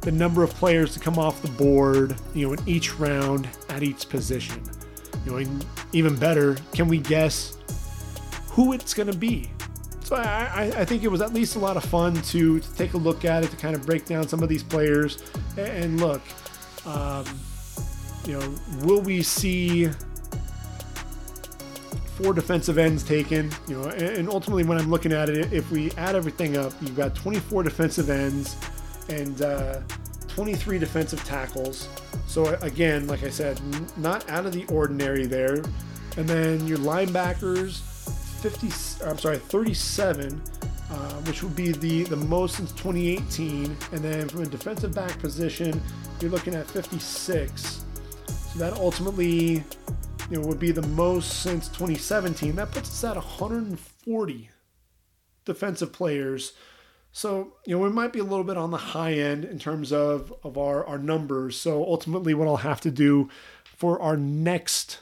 [0.00, 3.82] the number of players to come off the board, you know, in each round at
[3.82, 4.62] each position?
[5.24, 7.56] You know, and even better, can we guess
[8.50, 9.50] who it's going to be?
[10.02, 12.94] So I, I, think it was at least a lot of fun to, to, take
[12.94, 15.22] a look at it, to kind of break down some of these players.
[15.58, 16.22] And, look,
[16.86, 17.26] um,
[18.24, 18.54] you know,
[18.84, 19.90] will we see
[22.18, 23.50] four defensive ends taken?
[23.68, 26.96] You know, and ultimately, when I'm looking at it, if we add everything up, you've
[26.96, 28.56] got 24 defensive ends
[29.08, 29.80] and uh,
[30.26, 31.88] 23 defensive tackles.
[32.26, 33.60] So again, like I said,
[33.96, 35.62] not out of the ordinary there.
[36.16, 37.80] And then your linebackers
[38.40, 40.42] 50, I'm sorry, 37,
[40.90, 43.76] uh, which would be the, the most since 2018.
[43.92, 45.80] And then from a defensive back position,
[46.20, 47.84] you're looking at 56.
[48.26, 49.62] So that ultimately
[50.30, 52.56] you know, would be the most since 2017.
[52.56, 54.50] That puts us at 140
[55.44, 56.52] defensive players.
[57.12, 59.92] So, you know, we might be a little bit on the high end in terms
[59.92, 61.58] of, of our, our numbers.
[61.58, 63.28] So ultimately what I'll have to do
[63.64, 65.00] for our next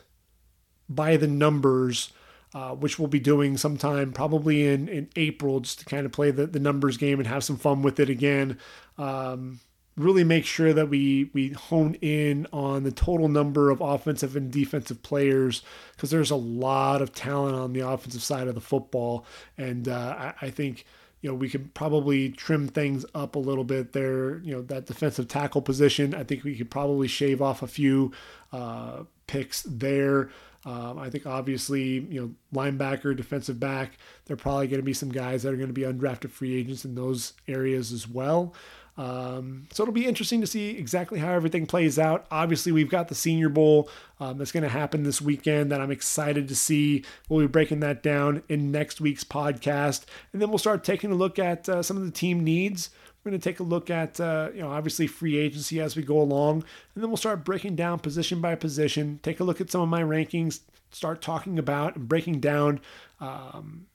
[0.89, 2.13] by the numbers
[2.57, 6.31] uh, which we'll be doing sometime probably in, in April, just to kind of play
[6.31, 8.59] the, the numbers game and have some fun with it again.
[8.97, 9.61] Um,
[9.97, 14.51] really make sure that we we hone in on the total number of offensive and
[14.51, 15.63] defensive players
[15.93, 19.25] because there's a lot of talent on the offensive side of the football,
[19.57, 20.85] and uh, I, I think
[21.23, 24.39] you know we could probably trim things up a little bit there.
[24.39, 28.13] You know that defensive tackle position, I think we could probably shave off a few
[28.53, 30.31] uh, picks there.
[30.67, 34.93] Um, I think obviously, you know, linebacker, defensive back, there are probably going to be
[34.93, 38.53] some guys that are going to be undrafted free agents in those areas as well.
[38.99, 42.27] Um, so it'll be interesting to see exactly how everything plays out.
[42.31, 43.89] Obviously, we've got the Senior Bowl
[44.19, 47.05] um, that's going to happen this weekend that I'm excited to see.
[47.29, 51.15] We'll be breaking that down in next week's podcast, and then we'll start taking a
[51.15, 52.91] look at uh, some of the team needs.
[53.27, 56.05] We're going to take a look at, uh, you know, obviously free agency as we
[56.05, 56.63] go along,
[56.95, 59.19] and then we'll start breaking down position by position.
[59.25, 60.61] Take a look at some of my rankings.
[60.93, 62.79] Start talking about and breaking down
[63.19, 63.89] um,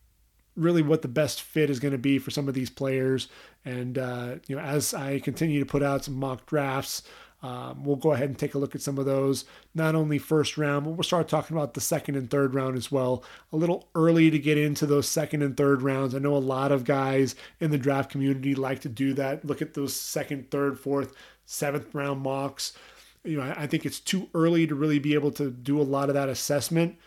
[0.58, 3.30] really what the best fit is going to be for some of these players.
[3.64, 7.04] And uh, you know, as I continue to put out some mock drafts,
[7.44, 10.58] Um, we'll go ahead and take a look at some of those, not only first
[10.58, 13.24] round, but we'll start talking about the second and third round as well.
[13.52, 16.14] A little early to get into those second and third rounds.
[16.14, 19.44] I know a lot of guys in the draft community like to do that.
[19.44, 21.16] Look at those second, third, fourth,
[21.46, 22.74] seventh round mocks.
[23.24, 26.10] You know, I, think it's too early to really be able to do a lot
[26.10, 26.98] of that assessment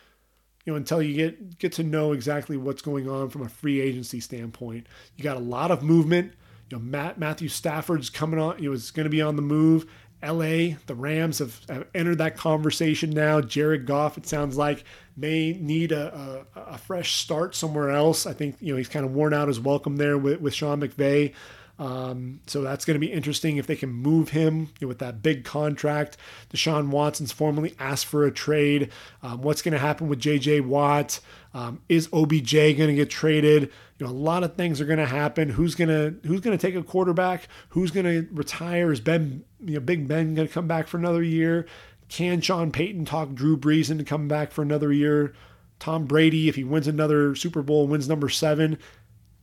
[0.64, 3.80] you know, until you get get to know exactly what's going on from a free
[3.80, 4.86] agency standpoint.
[5.16, 6.32] You got a lot of movement.
[6.70, 8.62] You know, Matt Matthew Stafford's coming on.
[8.62, 9.86] You know, is going to be on the move.
[10.24, 13.40] LA, the Rams have, have, entered that conversation now.
[13.40, 14.84] Jared Goff, it sounds like,
[15.16, 18.26] may need a, a, a, fresh start somewhere else.
[18.26, 20.80] I think you know he's kind of worn out his welcome there with, with Sean
[20.80, 21.34] McVay.
[21.78, 25.00] Um, so that's going to be interesting if they can move him you know, with
[25.00, 26.16] that big contract.
[26.52, 28.90] Deshaun Watson's formally asked for a trade.
[29.22, 30.60] Um, what's going to happen with J.J.
[30.60, 31.18] Watt?
[31.52, 33.72] Um, is OBJ going to get traded?
[33.98, 35.48] You know, a lot of things are going to happen.
[35.48, 37.48] Who's going to who's going to take a quarterback?
[37.70, 38.90] Who's going to retire?
[38.90, 41.66] Is Ben, you know, Big Ben going to come back for another year?
[42.08, 45.34] Can Sean Payton talk Drew Brees into coming back for another year?
[45.78, 48.78] Tom Brady, if he wins another Super Bowl, wins number seven,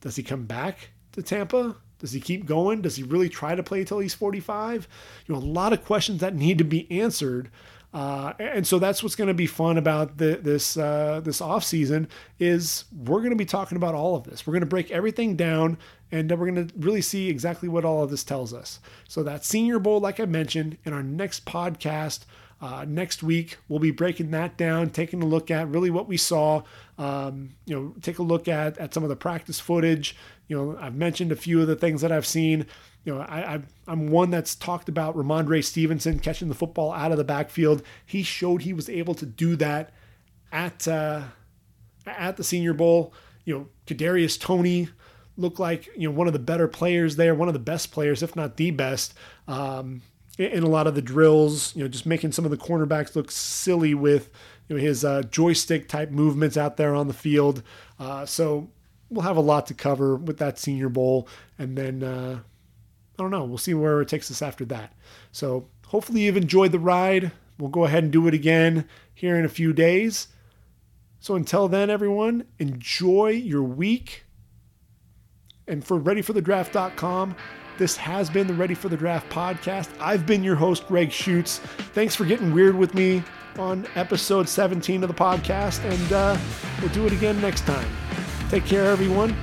[0.01, 1.75] does he come back to Tampa?
[1.99, 2.81] Does he keep going?
[2.81, 4.87] Does he really try to play till he's 45?
[5.27, 7.51] You know, a lot of questions that need to be answered.
[7.93, 11.63] Uh, and so that's what's going to be fun about the, this uh, this off
[11.63, 12.07] season
[12.39, 14.47] is we're going to be talking about all of this.
[14.47, 15.77] We're going to break everything down,
[16.09, 18.79] and then we're going to really see exactly what all of this tells us.
[19.09, 22.21] So that Senior Bowl, like I mentioned, in our next podcast.
[22.63, 26.15] Uh, next week, we'll be breaking that down, taking a look at really what we
[26.15, 26.61] saw.
[26.99, 30.15] Um, you know, take a look at at some of the practice footage.
[30.47, 32.67] You know, I've mentioned a few of the things that I've seen.
[33.03, 37.11] You know, I, I I'm one that's talked about Rhamondre Stevenson catching the football out
[37.11, 37.81] of the backfield.
[38.05, 39.91] He showed he was able to do that
[40.51, 41.23] at uh,
[42.05, 43.13] at the Senior Bowl.
[43.43, 44.89] You know, Kadarius Toney
[45.37, 48.21] looked like you know one of the better players there, one of the best players,
[48.21, 49.13] if not the best.
[49.47, 50.01] Um,
[50.37, 53.29] in a lot of the drills, you know, just making some of the cornerbacks look
[53.29, 54.29] silly with
[54.67, 57.61] you know, his uh, joystick type movements out there on the field.
[57.99, 58.69] Uh, so
[59.09, 61.27] we'll have a lot to cover with that Senior Bowl,
[61.59, 62.39] and then uh,
[63.21, 63.43] I don't know.
[63.43, 64.93] We'll see where it takes us after that.
[65.31, 67.31] So hopefully you've enjoyed the ride.
[67.59, 70.29] We'll go ahead and do it again here in a few days.
[71.19, 74.23] So until then, everyone, enjoy your week.
[75.67, 77.35] And for readyforthedraft.com,
[77.77, 79.89] this has been the Ready for the Draft podcast.
[79.99, 81.59] I've been your host, Greg Schutz.
[81.93, 83.23] Thanks for getting weird with me
[83.59, 86.37] on episode 17 of the podcast, and uh,
[86.79, 87.87] we'll do it again next time.
[88.49, 89.35] Take care, everyone.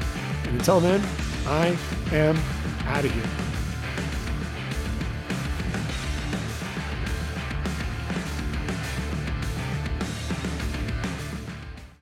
[0.47, 1.01] And until then,
[1.47, 1.79] I
[2.11, 2.37] am
[2.89, 3.48] out of here.